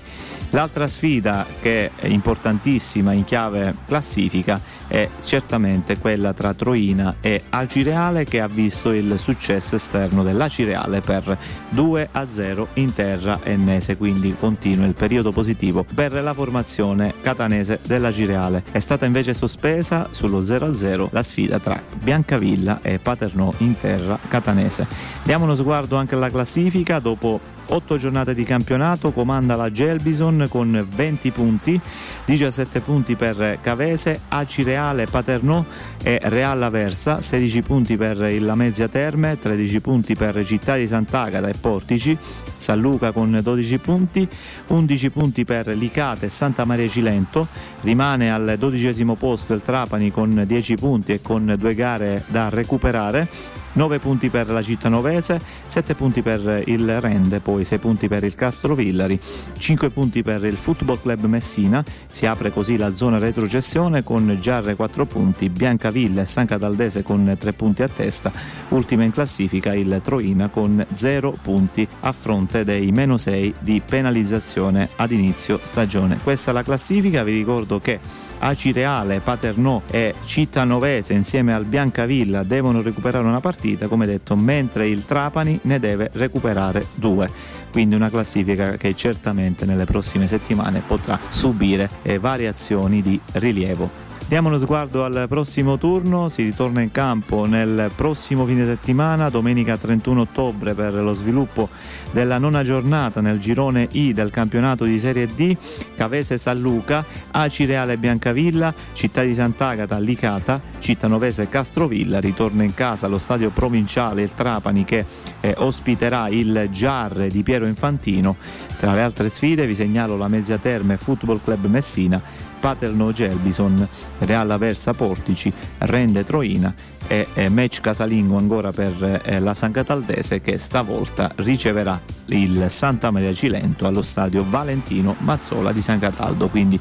L'altra 0.51 0.87
sfida 0.87 1.45
che 1.61 1.91
è 1.95 2.07
importantissima 2.07 3.11
in 3.11 3.25
chiave 3.25 3.75
classifica 3.85 4.59
è 4.87 5.09
certamente 5.21 5.97
quella 5.97 6.33
tra 6.33 6.53
Troina 6.53 7.15
e 7.19 7.43
Acireale 7.49 8.23
che 8.23 8.39
ha 8.39 8.47
visto 8.47 8.93
il 8.93 9.19
successo 9.19 9.75
esterno 9.75 10.23
dell'Acireale 10.23 11.01
per 11.01 11.37
2 11.69 12.09
a 12.11 12.29
0 12.29 12.67
in 12.75 12.93
terra 12.93 13.39
ennese, 13.43 13.97
quindi 13.97 14.35
continua 14.39 14.85
il 14.85 14.93
periodo 14.93 15.33
positivo 15.33 15.85
per 15.93 16.13
la 16.13 16.33
formazione 16.33 17.15
catanese 17.21 17.81
dell'Acireale. 17.85 18.63
È 18.71 18.79
stata 18.79 19.05
invece 19.05 19.33
sospesa 19.33 20.07
sullo 20.11 20.45
0 20.45 20.67
a 20.67 20.73
0 20.73 21.09
la 21.11 21.23
sfida 21.23 21.59
tra 21.59 21.81
Biancavilla 22.01 22.79
e 22.81 22.99
Paternò 22.99 23.51
in 23.57 23.77
terra 23.77 24.17
catanese. 24.29 24.87
Diamo 25.23 25.43
uno 25.43 25.55
sguardo 25.55 25.97
anche 25.97 26.15
alla 26.15 26.29
classifica 26.29 26.99
dopo 26.99 27.55
8 27.69 27.97
giornate 27.97 28.33
di 28.33 28.43
campionato 28.43 29.11
comanda 29.11 29.55
la 29.55 29.71
Gelbison 29.71 30.47
con 30.49 30.85
20 30.89 31.31
punti, 31.31 31.79
17 32.25 32.79
punti 32.81 33.15
per 33.15 33.59
Cavese, 33.61 34.21
Acireale 34.29 34.75
Reale 34.77 35.05
Paternò 35.05 35.63
e 36.03 36.19
Real 36.23 36.61
Aversa, 36.61 37.21
16 37.21 37.61
punti 37.61 37.97
per 37.97 38.17
il 38.31 38.45
Lamezia 38.45 38.87
Terme, 38.87 39.37
13 39.39 39.81
punti 39.81 40.15
per 40.15 40.45
Città 40.45 40.75
di 40.75 40.87
Sant'Agata 40.87 41.47
e 41.47 41.53
Portici, 41.59 42.17
San 42.57 42.79
Luca 42.79 43.11
con 43.11 43.39
12 43.41 43.77
punti, 43.79 44.27
11 44.67 45.09
punti 45.11 45.45
per 45.45 45.67
Licate 45.67 46.27
e 46.27 46.29
Santa 46.29 46.65
Maria 46.65 46.87
Cilento, 46.87 47.47
rimane 47.81 48.31
al 48.31 48.55
dodicesimo 48.57 49.15
posto 49.15 49.53
il 49.53 49.61
Trapani 49.61 50.11
con 50.11 50.43
10 50.45 50.75
punti 50.75 51.11
e 51.13 51.21
con 51.21 51.55
due 51.57 51.75
gare 51.75 52.23
da 52.27 52.49
recuperare, 52.49 53.27
9 53.73 53.99
punti 53.99 54.29
per 54.29 54.49
la 54.49 54.63
città 54.63 54.89
novese, 54.89 55.39
7 55.67 55.93
punti 55.93 56.23
per 56.23 56.63
il 56.65 56.99
Rende, 56.99 57.39
poi 57.39 57.63
6 57.63 57.77
punti 57.77 58.07
per 58.07 58.23
il 58.23 58.33
Castro 58.33 58.73
Villari, 58.73 59.19
5 59.55 59.89
punti 59.91 60.23
per 60.23 60.43
il 60.45 60.55
Football 60.55 60.99
Club 60.99 61.25
Messina, 61.25 61.83
si 62.07 62.25
apre 62.25 62.51
così 62.51 62.75
la 62.75 62.93
zona 62.93 63.19
retrocessione 63.19 64.03
con 64.03 64.35
Giarre 64.39 64.75
4 64.75 65.05
punti, 65.05 65.49
Biancavilla 65.49 66.23
e 66.23 66.25
San 66.25 66.47
Cataldese 66.47 67.03
con 67.03 67.35
3 67.37 67.53
punti 67.53 67.83
a 67.83 67.87
testa, 67.87 68.31
ultima 68.69 69.03
in 69.03 69.11
classifica 69.11 69.75
il 69.75 70.01
Troina 70.03 70.49
con 70.49 70.83
0 70.91 71.37
punti 71.43 71.87
a 71.99 72.11
fronte 72.11 72.46
dei 72.47 72.91
meno 72.91 73.17
6 73.17 73.55
di 73.59 73.81
penalizzazione 73.85 74.89
ad 74.95 75.11
inizio 75.11 75.59
stagione. 75.63 76.17
Questa 76.21 76.51
è 76.51 76.53
la 76.53 76.63
classifica, 76.63 77.23
vi 77.23 77.33
ricordo 77.33 77.79
che 77.79 77.99
Acireale, 78.39 79.19
Paternò 79.19 79.81
e 79.89 80.13
Cittanovese 80.23 81.13
insieme 81.13 81.53
al 81.53 81.65
Biancavilla 81.65 82.43
devono 82.43 82.81
recuperare 82.81 83.25
una 83.25 83.39
partita, 83.39 83.87
come 83.87 84.05
detto, 84.05 84.35
mentre 84.35 84.87
il 84.87 85.05
Trapani 85.05 85.59
ne 85.63 85.79
deve 85.79 86.09
recuperare 86.13 86.85
due. 86.95 87.29
Quindi 87.71 87.95
una 87.95 88.09
classifica 88.09 88.77
che 88.77 88.95
certamente 88.95 89.65
nelle 89.65 89.85
prossime 89.85 90.27
settimane 90.27 90.81
potrà 90.85 91.19
subire 91.29 91.89
eh, 92.03 92.19
variazioni 92.19 93.01
di 93.01 93.19
rilievo. 93.33 94.06
Diamo 94.27 94.49
uno 94.49 94.59
sguardo 94.59 95.05
al 95.05 95.27
prossimo 95.29 95.77
turno, 95.77 96.27
si 96.27 96.43
ritorna 96.43 96.81
in 96.81 96.91
campo 96.91 97.45
nel 97.45 97.89
prossimo 97.95 98.45
fine 98.45 98.65
settimana, 98.65 99.29
domenica 99.29 99.77
31 99.77 100.19
ottobre 100.19 100.73
per 100.73 100.95
lo 100.95 101.13
sviluppo 101.13 101.69
della 102.11 102.37
nona 102.37 102.61
giornata 102.61 103.21
nel 103.21 103.39
girone 103.39 103.87
I 103.89 104.11
del 104.11 104.29
campionato 104.29 104.83
di 104.83 104.99
Serie 104.99 105.27
D, 105.27 105.55
Cavese 105.95 106.37
San 106.37 106.59
Luca, 106.59 107.05
Aci 107.31 107.63
Reale 107.63 107.95
Biancavilla, 107.95 108.73
Città 108.91 109.21
di 109.21 109.33
Sant'Agata 109.33 109.97
Licata, 109.97 110.59
Cittanovese 110.77 111.47
Castrovilla, 111.47 112.19
ritorna 112.19 112.63
in 112.63 112.73
casa 112.73 113.05
allo 113.05 113.19
stadio 113.19 113.51
provinciale 113.51 114.23
il 114.23 114.33
Trapani 114.35 114.83
che 114.83 115.05
eh, 115.39 115.53
ospiterà 115.57 116.27
il 116.27 116.67
Giarre 116.69 117.29
di 117.29 117.43
Piero 117.43 117.65
Infantino. 117.65 118.35
Tra 118.77 118.93
le 118.93 119.01
altre 119.01 119.29
sfide 119.29 119.65
vi 119.65 119.73
segnalo 119.73 120.17
la 120.17 120.27
Mezzia 120.27 120.57
Terme 120.57 120.97
Football 120.97 121.39
Club 121.41 121.65
Messina 121.67 122.21
Paterno 122.59 123.11
Gelbison, 123.11 123.87
Real 124.19 124.49
Aversa 124.51 124.93
Portici, 124.93 125.51
Rende 125.79 126.23
Troina 126.23 126.73
e, 127.07 127.49
match 127.49 127.81
casalingo 127.81 128.37
ancora 128.37 128.71
per 128.71 129.21
eh, 129.23 129.39
la 129.39 129.53
San 129.53 129.71
Cataldese 129.71 130.41
che 130.41 130.57
stavolta 130.57 131.31
riceverà 131.35 131.99
il 132.25 132.65
Santa 132.67 133.11
Maria 133.11 133.31
Cilento 133.33 133.87
allo 133.87 134.01
stadio 134.01 134.43
Valentino 134.47 135.15
Mazzola 135.19 135.71
di 135.71 135.81
San 135.81 135.99
Cataldo. 135.99 136.47
Quindi 136.47 136.79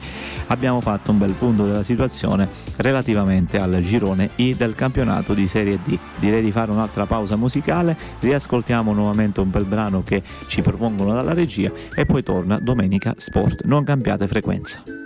abbiamo 0.48 0.80
fatto 0.80 1.12
un 1.12 1.18
bel 1.18 1.32
punto 1.32 1.64
della 1.64 1.84
situazione 1.84 2.48
relativamente 2.76 3.58
al 3.58 3.78
girone 3.80 4.30
I 4.36 4.56
del 4.56 4.74
campionato 4.74 5.34
di 5.34 5.46
Serie 5.46 5.78
D. 5.84 5.96
Direi 6.18 6.42
di 6.42 6.50
fare 6.50 6.70
un'altra 6.70 7.06
pausa 7.06 7.36
musicale, 7.36 7.96
riascoltiamo 8.20 8.92
nuovamente 8.92 9.40
un 9.40 9.50
bel 9.50 9.64
brano 9.64 10.02
che 10.02 10.22
ci 10.46 10.62
propongono 10.62 11.12
dalla 11.12 11.34
regia 11.34 11.70
e 11.94 12.04
poi 12.04 12.22
torna 12.22 12.58
domenica 12.58 13.14
sport. 13.16 13.62
Non 13.64 13.84
cambiate 13.84 14.26
frequenza. 14.26 15.05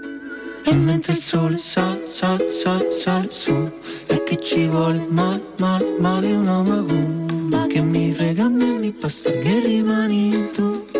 E 0.65 0.77
mentre 0.77 1.13
il 1.13 1.19
sole 1.19 1.59
sale, 1.59 2.07
sale, 2.07 2.51
sale, 2.51 2.93
sale 2.93 3.31
su 3.31 3.71
E 4.07 4.23
che 4.25 4.39
ci 4.41 4.67
vuole 4.67 5.07
male, 5.09 5.43
male, 5.59 5.97
male 5.99 6.33
una 6.33 6.63
magumba 6.63 7.67
Che 7.67 7.81
mi 7.81 8.13
frega 8.13 8.45
a 8.45 8.49
me, 8.49 8.79
mi 8.79 8.93
passa 8.93 9.31
che 9.31 9.61
rimani 9.61 10.51
tu 10.53 11.00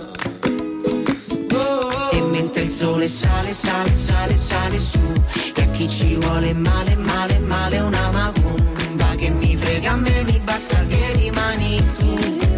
sole 2.81 3.07
sale, 3.07 3.53
sale, 3.53 3.93
sale, 3.93 4.37
sale 4.37 4.79
su. 4.79 4.99
E 5.55 5.61
a 5.61 5.67
chi 5.67 5.87
ci 5.87 6.15
vuole 6.15 6.51
male, 6.55 6.95
male, 6.95 7.37
male 7.37 7.77
una 7.77 8.09
macumba 8.11 9.13
Che 9.15 9.29
mi 9.29 9.55
frega 9.55 9.91
a 9.91 9.95
me, 9.97 10.23
mi 10.23 10.39
basta 10.43 10.83
che 10.87 11.11
rimani 11.13 11.83
tu 11.99 12.50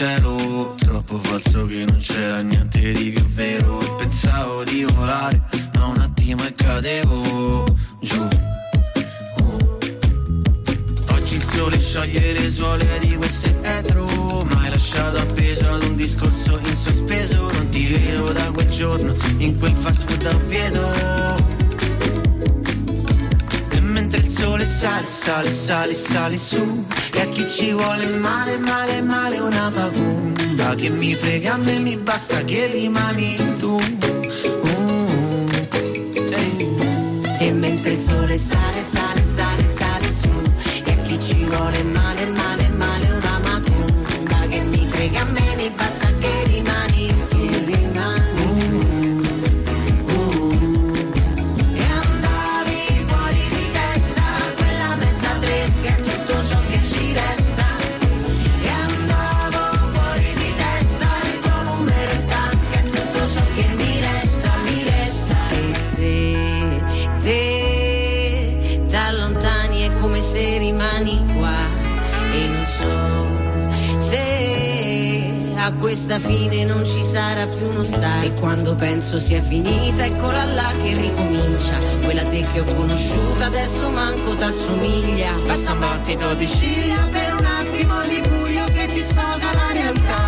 cielo 0.00 0.76
Troppo 0.78 1.18
falso 1.18 1.66
che 1.66 1.84
non 1.84 1.98
c'era 1.98 2.40
niente 2.40 2.92
di 2.92 3.10
più 3.10 3.22
vero. 3.26 3.82
E 3.82 3.90
pensavo 3.98 4.64
di 4.64 4.82
volare 4.84 5.42
ma 5.74 5.86
un 5.88 5.98
attimo 5.98 6.42
e 6.46 6.54
cadevo 6.54 7.66
giù. 8.00 8.26
Oh. 9.42 9.78
Oggi 11.12 11.34
il 11.34 11.42
sole 11.42 11.78
scioglie 11.78 12.32
le 12.32 12.50
suole 12.50 12.86
di 13.00 13.14
queste 13.16 13.54
etro. 13.60 14.06
Ma 14.44 14.62
hai 14.62 14.70
lasciato 14.70 15.18
appeso 15.18 15.68
ad 15.70 15.82
un 15.82 15.96
discorso 15.96 16.58
in 16.58 16.76
sospeso. 16.76 17.50
Non 17.52 17.68
ti 17.68 17.86
vedo 17.86 18.32
da 18.32 18.50
quel 18.52 18.68
giorno 18.68 19.14
in 19.36 19.58
quel 19.58 19.74
fast 19.76 20.08
food 20.08 20.24
a 20.24 20.34
Oviedo 20.34 21.59
sole 24.40 24.64
sale, 24.64 25.06
sale, 25.06 25.50
sale, 25.50 25.94
sale 25.94 26.36
su 26.36 26.84
E 27.12 27.20
a 27.20 27.26
chi 27.28 27.46
ci 27.46 27.72
vuole 27.72 28.06
male, 28.06 28.56
male, 28.58 29.02
male 29.02 29.38
una 29.38 29.70
macumba 29.70 30.74
Che 30.74 30.88
mi 30.88 31.14
frega 31.14 31.54
a 31.54 31.56
me, 31.58 31.78
mi 31.78 31.96
basta 31.96 32.42
che 32.44 32.66
rimani 32.66 33.36
tu 33.58 33.78
Uh, 34.62 35.48
ehi. 36.32 36.68
E 37.40 37.52
mentre 37.52 37.92
il 37.92 37.98
sole 37.98 38.38
sale, 38.38 38.69
questa 76.10 76.28
fine 76.28 76.64
non 76.64 76.84
ci 76.84 77.04
sarà 77.04 77.46
più 77.46 77.68
uno 77.68 77.84
start 77.84 78.24
e 78.24 78.32
quando 78.40 78.74
penso 78.74 79.16
sia 79.16 79.40
finita 79.40 80.04
eccola 80.04 80.42
là 80.42 80.72
che 80.82 80.92
ricomincia. 80.94 81.78
Quella 82.02 82.24
te 82.24 82.44
che 82.52 82.58
ho 82.58 82.64
conosciuto 82.74 83.44
adesso 83.44 83.90
manco 83.90 84.34
t'assomiglia. 84.34 85.30
Basta 85.46 85.70
un 85.70 85.78
battito 85.78 86.34
di 86.34 86.48
ciglia 86.48 87.06
per 87.12 87.36
un 87.38 87.44
attimo 87.44 87.94
di 88.08 88.20
buio 88.28 88.64
che 88.74 88.88
ti 88.92 89.00
sfoga 89.00 89.52
la 89.54 89.72
realtà. 89.72 90.22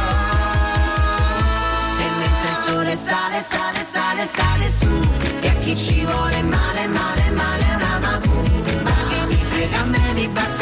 E 1.98 2.06
mentre 2.20 2.48
il 2.48 2.58
sole 2.64 2.96
sale 2.96 3.42
sale 3.42 3.86
sale 3.90 4.28
sale 4.32 4.70
su. 4.78 5.40
E 5.40 5.48
a 5.48 5.54
chi 5.54 5.76
ci 5.76 6.04
vuole 6.04 6.42
male 6.42 6.86
male 6.86 7.30
male 7.30 7.64
una 7.74 7.98
macumba 7.98 8.92
che 9.08 9.26
mi 9.26 9.34
frega 9.34 9.80
a 9.80 9.84
me 9.86 10.12
mi 10.14 10.28
basta 10.28 10.61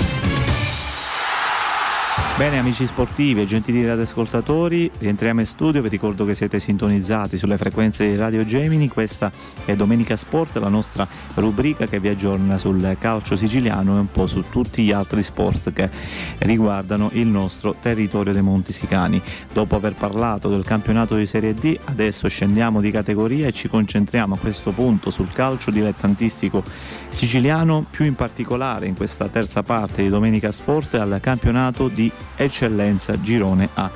Bene 2.41 2.57
amici 2.57 2.87
sportivi 2.87 3.41
e 3.41 3.45
gentili 3.45 3.85
radioascoltatori, 3.85 4.89
rientriamo 4.97 5.41
in 5.41 5.45
studio, 5.45 5.79
vi 5.83 5.89
ricordo 5.89 6.25
che 6.25 6.33
siete 6.33 6.59
sintonizzati 6.59 7.37
sulle 7.37 7.55
frequenze 7.55 8.09
di 8.09 8.15
Radio 8.15 8.43
Gemini, 8.43 8.87
questa 8.87 9.31
è 9.63 9.75
Domenica 9.75 10.17
Sport, 10.17 10.57
la 10.57 10.67
nostra 10.67 11.07
rubrica 11.35 11.85
che 11.85 11.99
vi 11.99 12.07
aggiorna 12.07 12.57
sul 12.57 12.97
calcio 12.99 13.37
siciliano 13.37 13.95
e 13.95 13.99
un 13.99 14.09
po' 14.09 14.25
su 14.25 14.43
tutti 14.49 14.81
gli 14.81 14.91
altri 14.91 15.21
sport 15.21 15.71
che 15.71 15.87
riguardano 16.39 17.11
il 17.13 17.27
nostro 17.27 17.75
territorio 17.79 18.33
dei 18.33 18.41
Monti 18.41 18.73
Sicani. 18.73 19.21
Dopo 19.53 19.75
aver 19.75 19.93
parlato 19.93 20.49
del 20.49 20.63
campionato 20.63 21.15
di 21.15 21.27
Serie 21.27 21.53
D, 21.53 21.77
adesso 21.83 22.27
scendiamo 22.27 22.81
di 22.81 22.89
categoria 22.89 23.45
e 23.45 23.51
ci 23.51 23.67
concentriamo 23.67 24.33
a 24.33 24.37
questo 24.39 24.71
punto 24.71 25.11
sul 25.11 25.31
calcio 25.31 25.69
dilettantistico 25.69 26.63
siciliano, 27.07 27.85
più 27.87 28.03
in 28.03 28.15
particolare 28.15 28.87
in 28.87 28.95
questa 28.95 29.27
terza 29.27 29.61
parte 29.61 30.01
di 30.01 30.09
Domenica 30.09 30.51
Sport 30.51 30.95
al 30.95 31.19
campionato 31.21 31.87
di 31.87 32.11
eccellenza 32.43 33.19
Girone 33.21 33.69
A. 33.73 33.91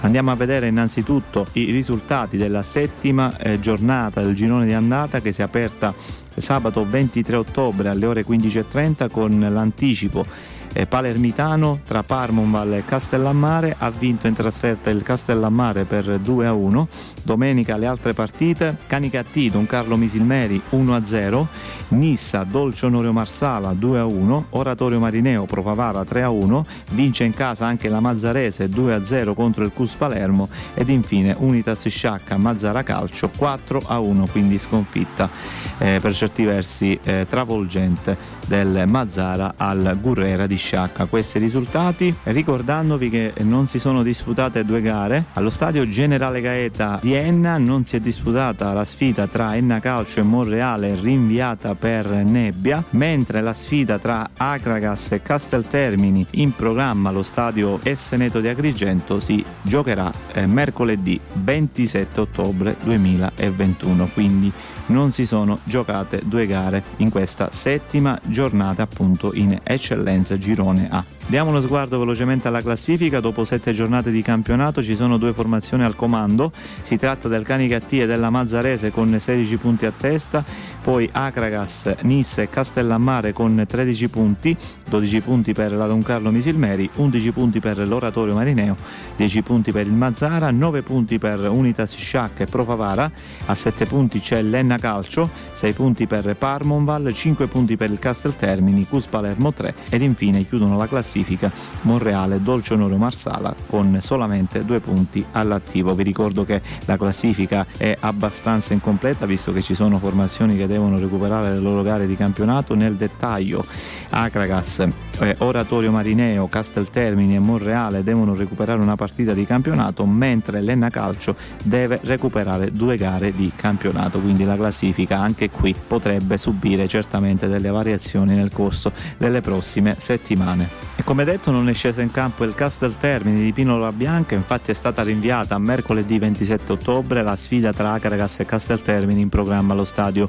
Andiamo 0.00 0.30
a 0.30 0.36
vedere 0.36 0.68
innanzitutto 0.68 1.44
i 1.54 1.72
risultati 1.72 2.36
della 2.36 2.62
settima 2.62 3.36
eh, 3.36 3.58
giornata 3.58 4.20
del 4.20 4.34
girone 4.34 4.66
di 4.66 4.72
andata 4.72 5.20
che 5.20 5.32
si 5.32 5.40
è 5.40 5.44
aperta 5.44 5.92
sabato 6.36 6.86
23 6.88 7.36
ottobre 7.36 7.88
alle 7.88 8.06
ore 8.06 8.24
15.30 8.24 9.10
con 9.10 9.40
l'anticipo 9.50 10.24
eh, 10.72 10.86
palermitano 10.86 11.80
tra 11.84 12.04
Parmonval 12.04 12.74
e 12.74 12.84
Castellammare 12.84 13.74
ha 13.76 13.90
vinto 13.90 14.28
in 14.28 14.34
trasferta 14.34 14.90
il 14.90 15.02
Castellammare 15.02 15.84
per 15.84 16.18
2 16.18 16.46
a 16.46 16.52
1 16.52 16.88
domenica 17.28 17.76
le 17.76 17.84
altre 17.84 18.14
partite 18.14 18.74
Canicattì 18.86 19.50
Don 19.50 19.66
Carlo 19.66 19.98
Misilmeri 19.98 20.58
1 20.70 20.94
a 20.94 21.04
0 21.04 21.48
Nissa 21.88 22.42
Dolce 22.44 22.86
Onorio 22.86 23.12
Marsala 23.12 23.74
2 23.74 23.98
a 23.98 24.06
1 24.06 24.46
Oratorio 24.50 24.98
Marineo 24.98 25.44
Provavara 25.44 26.06
3 26.06 26.22
a 26.22 26.30
1 26.30 26.64
vince 26.92 27.24
in 27.24 27.34
casa 27.34 27.66
anche 27.66 27.90
la 27.90 28.00
Mazzarese 28.00 28.70
2 28.70 28.94
a 28.94 29.02
0 29.02 29.34
contro 29.34 29.62
il 29.62 29.72
Cus 29.74 29.94
Palermo 29.96 30.48
ed 30.72 30.88
infine 30.88 31.36
Unitas 31.38 31.86
Sciacca 31.86 32.38
Mazzara 32.38 32.82
Calcio 32.82 33.30
4 33.36 33.82
a 33.84 33.98
1 33.98 34.26
quindi 34.28 34.56
sconfitta 34.56 35.28
eh, 35.76 35.98
per 36.00 36.14
certi 36.14 36.44
versi 36.44 36.98
eh, 37.02 37.26
travolgente 37.28 38.38
del 38.48 38.84
Mazzara 38.86 39.54
al 39.56 39.98
Gurrera 40.00 40.46
di 40.46 40.56
Sciacca. 40.56 41.04
Questi 41.04 41.38
risultati 41.38 42.14
ricordandovi 42.24 43.10
che 43.10 43.32
non 43.42 43.66
si 43.66 43.78
sono 43.78 44.02
disputate 44.02 44.64
due 44.64 44.80
gare. 44.80 45.26
Allo 45.34 45.50
stadio 45.50 45.86
Generale 45.86 46.40
Gaeta 46.40 46.98
di 47.00 47.12
Enna 47.18 47.58
non 47.58 47.84
si 47.84 47.96
è 47.96 48.00
disputata 48.00 48.72
la 48.72 48.84
sfida 48.84 49.26
tra 49.26 49.56
Enna 49.56 49.80
Calcio 49.80 50.20
e 50.20 50.22
Monreale 50.22 50.94
rinviata 50.94 51.74
per 51.74 52.06
nebbia, 52.06 52.84
mentre 52.90 53.40
la 53.40 53.52
sfida 53.52 53.98
tra 53.98 54.30
Acragas 54.36 55.12
e 55.12 55.20
Casteltermini 55.20 56.24
in 56.32 56.54
programma 56.54 57.08
allo 57.08 57.24
stadio 57.24 57.80
Esseneto 57.82 58.40
di 58.40 58.46
Agrigento 58.46 59.18
si 59.18 59.44
giocherà 59.62 60.12
eh, 60.32 60.46
mercoledì 60.46 61.20
27 61.32 62.20
ottobre 62.20 62.76
2021. 62.84 64.10
Quindi 64.14 64.52
non 64.86 65.10
si 65.10 65.26
sono 65.26 65.58
giocate 65.64 66.22
due 66.24 66.46
gare 66.46 66.84
in 66.98 67.10
questa 67.10 67.50
settima 67.50 68.18
giornata 68.26 68.82
appunto 68.82 69.34
in 69.34 69.58
eccellenza 69.64 70.38
girone 70.38 70.88
A. 70.88 71.17
Diamo 71.28 71.50
uno 71.50 71.60
sguardo 71.60 71.98
velocemente 71.98 72.48
alla 72.48 72.62
classifica, 72.62 73.20
dopo 73.20 73.44
sette 73.44 73.72
giornate 73.72 74.10
di 74.10 74.22
campionato 74.22 74.82
ci 74.82 74.96
sono 74.96 75.18
due 75.18 75.34
formazioni 75.34 75.84
al 75.84 75.94
comando, 75.94 76.50
si 76.80 76.96
tratta 76.96 77.28
del 77.28 77.44
Canicattì 77.44 78.00
e 78.00 78.06
della 78.06 78.30
Mazzarese 78.30 78.90
con 78.90 79.14
16 79.20 79.58
punti 79.58 79.84
a 79.84 79.92
testa, 79.92 80.42
poi 80.80 81.06
Acragas, 81.12 81.96
Nisse 82.04 82.44
e 82.44 82.48
Castellammare 82.48 83.34
con 83.34 83.62
13 83.68 84.08
punti, 84.08 84.56
12 84.88 85.20
punti 85.20 85.52
per 85.52 85.72
la 85.72 85.86
Don 85.86 86.00
Carlo 86.00 86.30
Misilmeri, 86.30 86.88
11 86.94 87.32
punti 87.32 87.60
per 87.60 87.86
l'Oratorio 87.86 88.32
Marineo, 88.32 88.74
10 89.16 89.42
punti 89.42 89.70
per 89.70 89.86
il 89.86 89.92
Mazzara, 89.92 90.50
9 90.50 90.80
punti 90.80 91.18
per 91.18 91.40
Unitas 91.40 91.94
Sciac 91.94 92.40
e 92.40 92.46
Profavara, 92.46 93.12
a 93.44 93.54
7 93.54 93.84
punti 93.84 94.18
c'è 94.18 94.40
l'Enna 94.40 94.78
Calcio, 94.78 95.28
6 95.52 95.74
punti 95.74 96.06
per 96.06 96.34
Parmonval, 96.36 97.12
5 97.12 97.46
punti 97.48 97.76
per 97.76 97.90
il 97.90 97.98
Casteltermini, 97.98 98.86
Cus 98.86 99.04
Palermo 99.08 99.52
3 99.52 99.74
ed 99.90 100.00
infine 100.00 100.46
chiudono 100.46 100.78
la 100.78 100.86
classifica 100.86 101.16
classifica 101.18 101.50
Monreale 101.82 102.38
Dolce 102.38 102.74
Onorio 102.74 102.96
Marsala 102.96 103.54
con 103.66 103.98
solamente 104.00 104.64
due 104.64 104.80
punti 104.80 105.24
all'attivo. 105.32 105.94
Vi 105.94 106.02
ricordo 106.02 106.44
che 106.44 106.60
la 106.84 106.96
classifica 106.96 107.66
è 107.76 107.96
abbastanza 108.00 108.72
incompleta 108.72 109.26
visto 109.26 109.52
che 109.52 109.60
ci 109.60 109.74
sono 109.74 109.98
formazioni 109.98 110.56
che 110.56 110.66
devono 110.66 110.98
recuperare 110.98 111.52
le 111.52 111.58
loro 111.58 111.82
gare 111.82 112.06
di 112.06 112.16
campionato. 112.16 112.74
Nel 112.74 112.94
dettaglio 112.94 113.64
Acragas, 114.10 114.86
eh, 115.20 115.34
Oratorio 115.38 115.90
Marineo, 115.90 116.48
Casteltermini 116.48 117.34
e 117.34 117.38
Monreale 117.38 118.02
devono 118.04 118.34
recuperare 118.34 118.80
una 118.80 118.96
partita 118.96 119.32
di 119.32 119.44
campionato 119.44 120.06
mentre 120.06 120.60
l'Enna 120.60 120.90
Calcio 120.90 121.34
deve 121.64 122.00
recuperare 122.04 122.70
due 122.70 122.96
gare 122.96 123.34
di 123.34 123.50
campionato. 123.54 124.20
Quindi 124.20 124.44
la 124.44 124.56
classifica 124.56 125.18
anche 125.18 125.50
qui 125.50 125.74
potrebbe 125.86 126.38
subire 126.38 126.86
certamente 126.86 127.48
delle 127.48 127.70
variazioni 127.70 128.34
nel 128.34 128.50
corso 128.52 128.92
delle 129.16 129.40
prossime 129.40 129.96
settimane. 129.98 130.68
Come 131.08 131.24
detto 131.24 131.50
non 131.50 131.70
è 131.70 131.72
scesa 131.72 132.02
in 132.02 132.10
campo 132.10 132.44
il 132.44 132.54
Castel 132.54 132.98
Termini 132.98 133.42
di 133.42 133.54
Pinola 133.54 133.90
Bianca, 133.92 134.34
infatti 134.34 134.72
è 134.72 134.74
stata 134.74 135.02
rinviata 135.02 135.54
a 135.54 135.58
mercoledì 135.58 136.18
27 136.18 136.70
ottobre 136.72 137.22
la 137.22 137.34
sfida 137.34 137.72
tra 137.72 137.92
Acaragas 137.92 138.40
e 138.40 138.44
Castel 138.44 138.82
Termini 138.82 139.22
in 139.22 139.30
programma 139.30 139.72
allo 139.72 139.86
stadio 139.86 140.28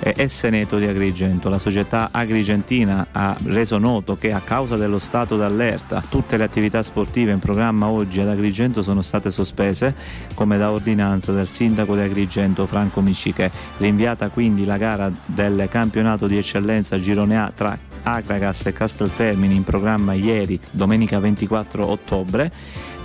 Esseneto 0.00 0.76
di 0.76 0.86
Agrigento. 0.86 1.48
La 1.48 1.58
società 1.58 2.10
agrigentina 2.12 3.06
ha 3.10 3.34
reso 3.44 3.78
noto 3.78 4.18
che 4.18 4.30
a 4.34 4.40
causa 4.40 4.76
dello 4.76 4.98
stato 4.98 5.38
d'allerta 5.38 6.02
tutte 6.06 6.36
le 6.36 6.44
attività 6.44 6.82
sportive 6.82 7.32
in 7.32 7.38
programma 7.38 7.88
oggi 7.88 8.20
ad 8.20 8.28
Agrigento 8.28 8.82
sono 8.82 9.00
state 9.00 9.30
sospese 9.30 9.94
come 10.34 10.58
da 10.58 10.70
ordinanza 10.70 11.32
del 11.32 11.48
sindaco 11.48 11.94
di 11.94 12.02
Agrigento 12.02 12.66
Franco 12.66 13.00
Miccichè. 13.00 13.50
Rinviata 13.78 14.28
quindi 14.28 14.66
la 14.66 14.76
gara 14.76 15.10
del 15.24 15.68
campionato 15.70 16.26
di 16.26 16.36
eccellenza 16.36 16.98
Girone 16.98 17.38
A 17.38 17.50
tra 17.56 17.87
Acragas 18.12 18.66
e 18.66 18.72
Casteltermini 18.72 19.54
in 19.54 19.64
programma 19.64 20.12
ieri, 20.12 20.58
domenica 20.70 21.18
24 21.18 21.86
ottobre, 21.86 22.50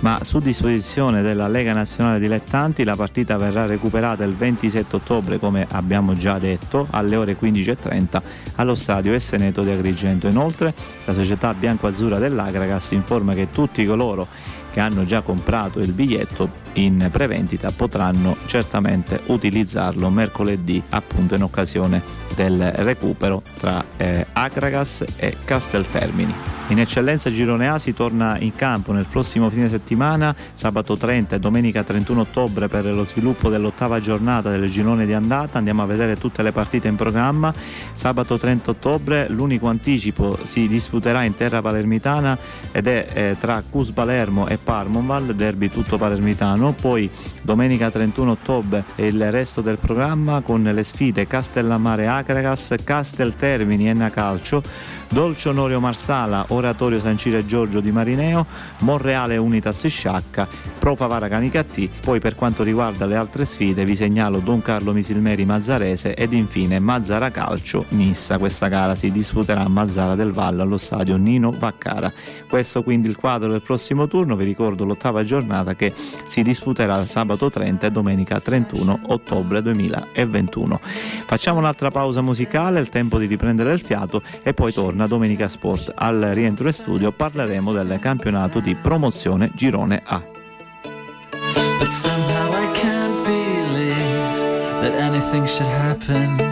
ma 0.00 0.22
su 0.22 0.38
disposizione 0.38 1.22
della 1.22 1.48
Lega 1.48 1.72
Nazionale 1.72 2.18
Dilettanti 2.18 2.84
la 2.84 2.96
partita 2.96 3.36
verrà 3.36 3.66
recuperata 3.66 4.24
il 4.24 4.34
27 4.34 4.96
ottobre, 4.96 5.38
come 5.38 5.66
abbiamo 5.70 6.12
già 6.14 6.38
detto, 6.38 6.86
alle 6.90 7.16
ore 7.16 7.36
15.30 7.40 8.22
allo 8.56 8.74
stadio 8.74 9.12
Esseneto 9.12 9.62
di 9.62 9.70
Agrigento. 9.70 10.28
Inoltre 10.28 10.74
la 11.04 11.14
società 11.14 11.54
bianco-azzurra 11.54 12.18
dell'Agragas 12.18 12.90
informa 12.92 13.34
che 13.34 13.50
tutti 13.50 13.84
coloro 13.86 14.26
che 14.70 14.80
hanno 14.80 15.04
già 15.04 15.22
comprato 15.22 15.78
il 15.78 15.92
biglietto 15.92 16.63
in 16.74 17.08
prevendita 17.10 17.70
potranno 17.70 18.36
certamente 18.46 19.20
utilizzarlo 19.26 20.08
mercoledì 20.10 20.82
appunto 20.90 21.34
in 21.34 21.42
occasione 21.42 22.22
del 22.34 22.72
recupero 22.72 23.42
tra 23.58 23.84
eh, 23.96 24.26
Acragas 24.32 25.04
e 25.16 25.36
Casteltermini. 25.44 26.34
In 26.68 26.80
eccellenza 26.80 27.30
Girone 27.30 27.68
A 27.68 27.78
si 27.78 27.92
torna 27.92 28.38
in 28.38 28.54
campo 28.56 28.92
nel 28.92 29.06
prossimo 29.08 29.50
fine 29.50 29.68
settimana, 29.68 30.34
sabato 30.54 30.96
30 30.96 31.36
e 31.36 31.38
domenica 31.38 31.84
31 31.84 32.22
ottobre 32.22 32.68
per 32.68 32.86
lo 32.86 33.04
sviluppo 33.04 33.50
dell'ottava 33.50 34.00
giornata 34.00 34.50
del 34.50 34.68
girone 34.68 35.04
di 35.04 35.12
andata. 35.12 35.58
Andiamo 35.58 35.82
a 35.82 35.86
vedere 35.86 36.16
tutte 36.16 36.42
le 36.42 36.52
partite 36.52 36.88
in 36.88 36.96
programma. 36.96 37.52
Sabato 37.92 38.38
30 38.38 38.70
ottobre 38.70 39.28
l'unico 39.28 39.68
anticipo 39.68 40.38
si 40.42 40.66
disputerà 40.66 41.24
in 41.24 41.36
terra 41.36 41.60
palermitana 41.60 42.36
ed 42.72 42.86
è 42.86 43.06
eh, 43.12 43.36
tra 43.38 43.62
Cus 43.68 43.92
Palermo 43.92 44.48
e 44.48 44.56
Parmonval, 44.56 45.34
derby 45.34 45.68
tutto 45.68 45.98
palermitano. 45.98 46.63
Poi 46.72 47.10
domenica 47.42 47.90
31 47.90 48.30
ottobre 48.30 48.84
il 48.96 49.30
resto 49.30 49.60
del 49.60 49.78
programma 49.78 50.40
con 50.40 50.62
le 50.62 50.82
sfide 50.82 51.26
Castellammare 51.26 52.06
Acragas, 52.06 52.74
Casteltermini 52.82 53.88
Enna 53.88 54.10
Calcio, 54.10 54.62
Dolce 55.14 55.50
Onorio 55.50 55.78
Marsala, 55.78 56.44
Oratorio 56.48 56.98
San 56.98 57.16
Ciro 57.16 57.38
e 57.38 57.46
Giorgio 57.46 57.78
di 57.78 57.92
Marineo, 57.92 58.46
Monreale 58.80 59.36
Unitas 59.36 59.86
Sciacca, 59.86 60.48
Pro 60.76 60.96
Favara 60.96 61.28
Canicattì. 61.28 61.88
Poi 62.02 62.18
per 62.18 62.34
quanto 62.34 62.64
riguarda 62.64 63.06
le 63.06 63.14
altre 63.14 63.44
sfide 63.44 63.84
vi 63.84 63.94
segnalo 63.94 64.40
Don 64.40 64.60
Carlo 64.60 64.92
Misilmeri 64.92 65.44
Mazzarese 65.44 66.16
ed 66.16 66.32
infine 66.32 66.80
Mazzara 66.80 67.30
Calcio 67.30 67.84
Nissa. 67.90 68.38
Questa 68.38 68.66
gara 68.66 68.96
si 68.96 69.12
disputerà 69.12 69.60
a 69.60 69.68
Mazzara 69.68 70.16
del 70.16 70.32
Valle 70.32 70.62
allo 70.62 70.78
stadio 70.78 71.14
Nino 71.14 71.54
Vaccara. 71.56 72.12
Questo 72.48 72.82
quindi 72.82 73.06
il 73.06 73.14
quadro 73.14 73.52
del 73.52 73.62
prossimo 73.62 74.08
turno, 74.08 74.34
vi 74.34 74.44
ricordo 74.44 74.84
l'ottava 74.84 75.22
giornata 75.22 75.76
che 75.76 75.92
si 76.24 76.42
disputerà 76.42 77.04
sabato 77.04 77.48
30 77.48 77.86
e 77.86 77.90
domenica 77.92 78.40
31 78.40 78.98
ottobre 79.06 79.62
2021. 79.62 80.80
Facciamo 81.24 81.60
un'altra 81.60 81.92
pausa 81.92 82.20
musicale, 82.20 82.80
il 82.80 82.88
tempo 82.88 83.16
di 83.16 83.26
riprendere 83.26 83.72
il 83.72 83.80
fiato 83.80 84.20
e 84.42 84.52
poi 84.52 84.72
torna 84.72 85.02
Domenica 85.06 85.48
Sport. 85.48 85.92
Al 85.94 86.20
rientro 86.32 86.66
in 86.66 86.72
studio 86.72 87.12
parleremo 87.12 87.72
del 87.72 87.98
campionato 88.00 88.60
di 88.60 88.74
promozione 88.74 89.50
Girone 89.54 90.02
A. 90.04 90.22
But 91.78 91.88
somehow 91.88 92.50
I 92.52 92.70
can't 92.72 93.24
believe 93.24 94.80
that 94.80 94.94
anything 95.00 95.46
should 95.46 95.70
happen. 95.70 96.43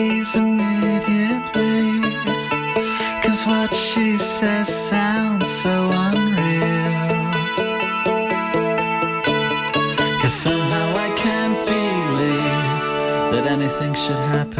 worries 0.00 0.34
immediately. 0.34 2.00
Cause 3.22 3.46
what 3.46 3.74
she 3.74 4.16
says 4.18 4.68
sounds 4.68 5.48
so 5.48 5.90
unreal. 5.92 7.20
Cause 10.20 10.34
somehow 10.34 10.88
I 11.06 11.08
can't 11.16 11.58
believe 11.66 13.32
that 13.32 13.46
anything 13.46 13.94
should 13.94 14.18
happen. 14.34 14.59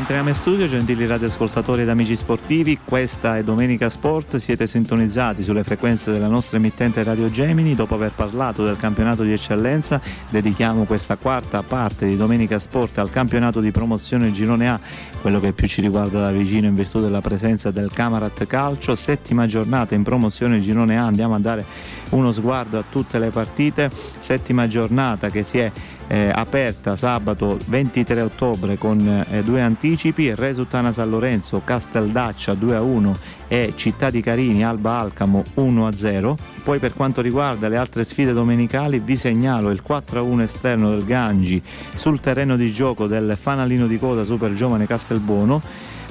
Rientriamo 0.00 0.30
in 0.30 0.34
studio, 0.34 0.66
gentili 0.66 1.06
radioascoltatori 1.06 1.82
ed 1.82 1.90
amici 1.90 2.16
sportivi. 2.16 2.78
Questa 2.82 3.36
è 3.36 3.44
Domenica 3.44 3.90
Sport. 3.90 4.36
Siete 4.36 4.66
sintonizzati 4.66 5.42
sulle 5.42 5.62
frequenze 5.62 6.10
della 6.10 6.26
nostra 6.26 6.56
emittente 6.56 7.02
Radio 7.02 7.28
Gemini. 7.28 7.74
Dopo 7.74 7.96
aver 7.96 8.14
parlato 8.14 8.64
del 8.64 8.78
campionato 8.78 9.24
di 9.24 9.32
eccellenza, 9.32 10.00
dedichiamo 10.30 10.84
questa 10.84 11.16
quarta 11.16 11.62
parte 11.62 12.06
di 12.06 12.16
Domenica 12.16 12.58
Sport 12.58 12.96
al 12.96 13.10
campionato 13.10 13.60
di 13.60 13.70
promozione 13.72 14.32
Girone 14.32 14.70
A, 14.70 14.80
quello 15.20 15.38
che 15.38 15.52
più 15.52 15.68
ci 15.68 15.82
riguarda 15.82 16.20
da 16.20 16.30
vicino 16.30 16.66
in 16.66 16.74
virtù 16.74 17.02
della 17.02 17.20
presenza 17.20 17.70
del 17.70 17.92
Camarat 17.92 18.46
Calcio. 18.46 18.94
Settima 18.94 19.44
giornata 19.44 19.94
in 19.94 20.02
promozione 20.02 20.60
Girone 20.60 20.98
A. 20.98 21.04
Andiamo 21.04 21.34
a 21.34 21.38
dare 21.40 21.62
uno 22.10 22.32
sguardo 22.32 22.78
a 22.78 22.84
tutte 22.88 23.18
le 23.18 23.30
partite. 23.30 23.90
Settima 24.18 24.66
giornata 24.66 25.28
che 25.28 25.42
si 25.42 25.58
è 25.58 25.70
eh, 26.06 26.30
aperta 26.34 26.96
sabato 26.96 27.56
23 27.66 28.20
ottobre 28.20 28.76
con 28.76 28.98
eh, 29.28 29.42
due 29.42 29.60
anticipi, 29.60 30.34
Resuttana 30.34 30.90
San 30.90 31.08
Lorenzo, 31.08 31.62
Casteldaccia 31.62 32.54
2 32.54 32.74
a 32.76 32.82
1 32.82 33.14
e 33.46 33.72
Città 33.76 34.10
di 34.10 34.20
Carini, 34.20 34.64
Alba 34.64 34.98
Alcamo 34.98 35.44
1 35.54 35.86
a 35.86 35.92
0. 35.92 36.36
Poi 36.64 36.78
per 36.78 36.94
quanto 36.94 37.20
riguarda 37.20 37.68
le 37.68 37.76
altre 37.76 38.04
sfide 38.04 38.32
domenicali 38.32 38.98
vi 38.98 39.14
segnalo 39.14 39.70
il 39.70 39.82
4 39.82 40.18
a 40.18 40.22
1 40.22 40.42
esterno 40.42 40.90
del 40.90 41.04
Gangi 41.04 41.62
sul 41.94 42.20
terreno 42.20 42.56
di 42.56 42.70
gioco 42.72 43.06
del 43.06 43.36
fanalino 43.40 43.86
di 43.86 43.98
coda 43.98 44.24
Super 44.24 44.52
Giovane 44.52 44.86
Castelbuono. 44.86 45.62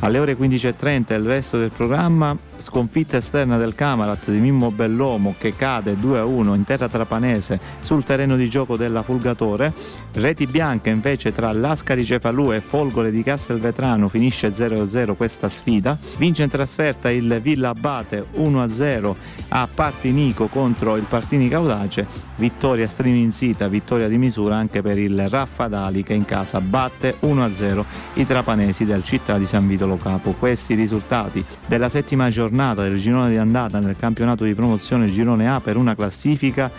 Alle 0.01 0.17
ore 0.17 0.37
15.30 0.37 1.13
il 1.13 1.25
resto 1.25 1.57
del 1.57 1.71
programma, 1.71 2.35
sconfitta 2.55 3.17
esterna 3.17 3.57
del 3.57 3.75
Camarat 3.75 4.29
di 4.29 4.37
Mimmo 4.37 4.71
Bellomo 4.71 5.35
che 5.37 5.53
cade 5.53 5.95
2-1 5.95 6.55
in 6.55 6.63
terra 6.63 6.87
trapanese 6.87 7.59
sul 7.79 8.03
terreno 8.03 8.37
di 8.37 8.47
gioco 8.47 8.77
della 8.77 9.03
Fulgatore. 9.03 9.73
Reti 10.13 10.45
bianche 10.45 10.89
invece 10.89 11.33
tra 11.33 11.51
Lascari 11.51 12.05
Cefalù 12.05 12.53
e 12.53 12.61
Folgore 12.61 13.11
di 13.11 13.23
Castelvetrano 13.23 14.07
finisce 14.07 14.49
0-0 14.49 15.15
questa 15.17 15.49
sfida. 15.49 15.97
Vince 16.17 16.43
in 16.43 16.49
trasferta 16.49 17.11
il 17.11 17.39
Villa 17.41 17.69
Abate 17.69 18.25
1-0 18.37 19.15
a 19.49 19.67
Partinico 19.73 20.47
contro 20.47 20.95
il 20.95 21.05
Partini 21.09 21.49
Caudace. 21.49 22.07
Vittoria 22.37 22.87
striminzita, 22.87 23.67
vittoria 23.67 24.07
di 24.07 24.17
misura 24.17 24.55
anche 24.55 24.81
per 24.81 24.97
il 24.97 25.27
Raffadali 25.27 26.03
che 26.03 26.13
in 26.13 26.23
casa 26.23 26.61
batte 26.61 27.17
1-0 27.21 27.83
i 28.13 28.25
trapanesi 28.25 28.85
del 28.85 29.03
Città 29.03 29.37
di 29.37 29.45
San 29.45 29.67
Vito 29.67 29.87
Lo 29.89 29.97
Capo. 29.97 30.31
Questi 30.31 30.75
risultati 30.75 31.43
della 31.67 31.89
settima 31.89 32.29
giornata 32.29 32.83
del 32.83 32.97
girone 32.97 33.29
di 33.29 33.37
andata 33.37 33.79
nel 33.79 33.97
campionato 33.97 34.43
di 34.43 34.53
promozione 34.53 35.07
Girone 35.07 35.49
A 35.49 35.59
per 35.59 35.75
una 35.75 35.95
classifica 35.95 36.71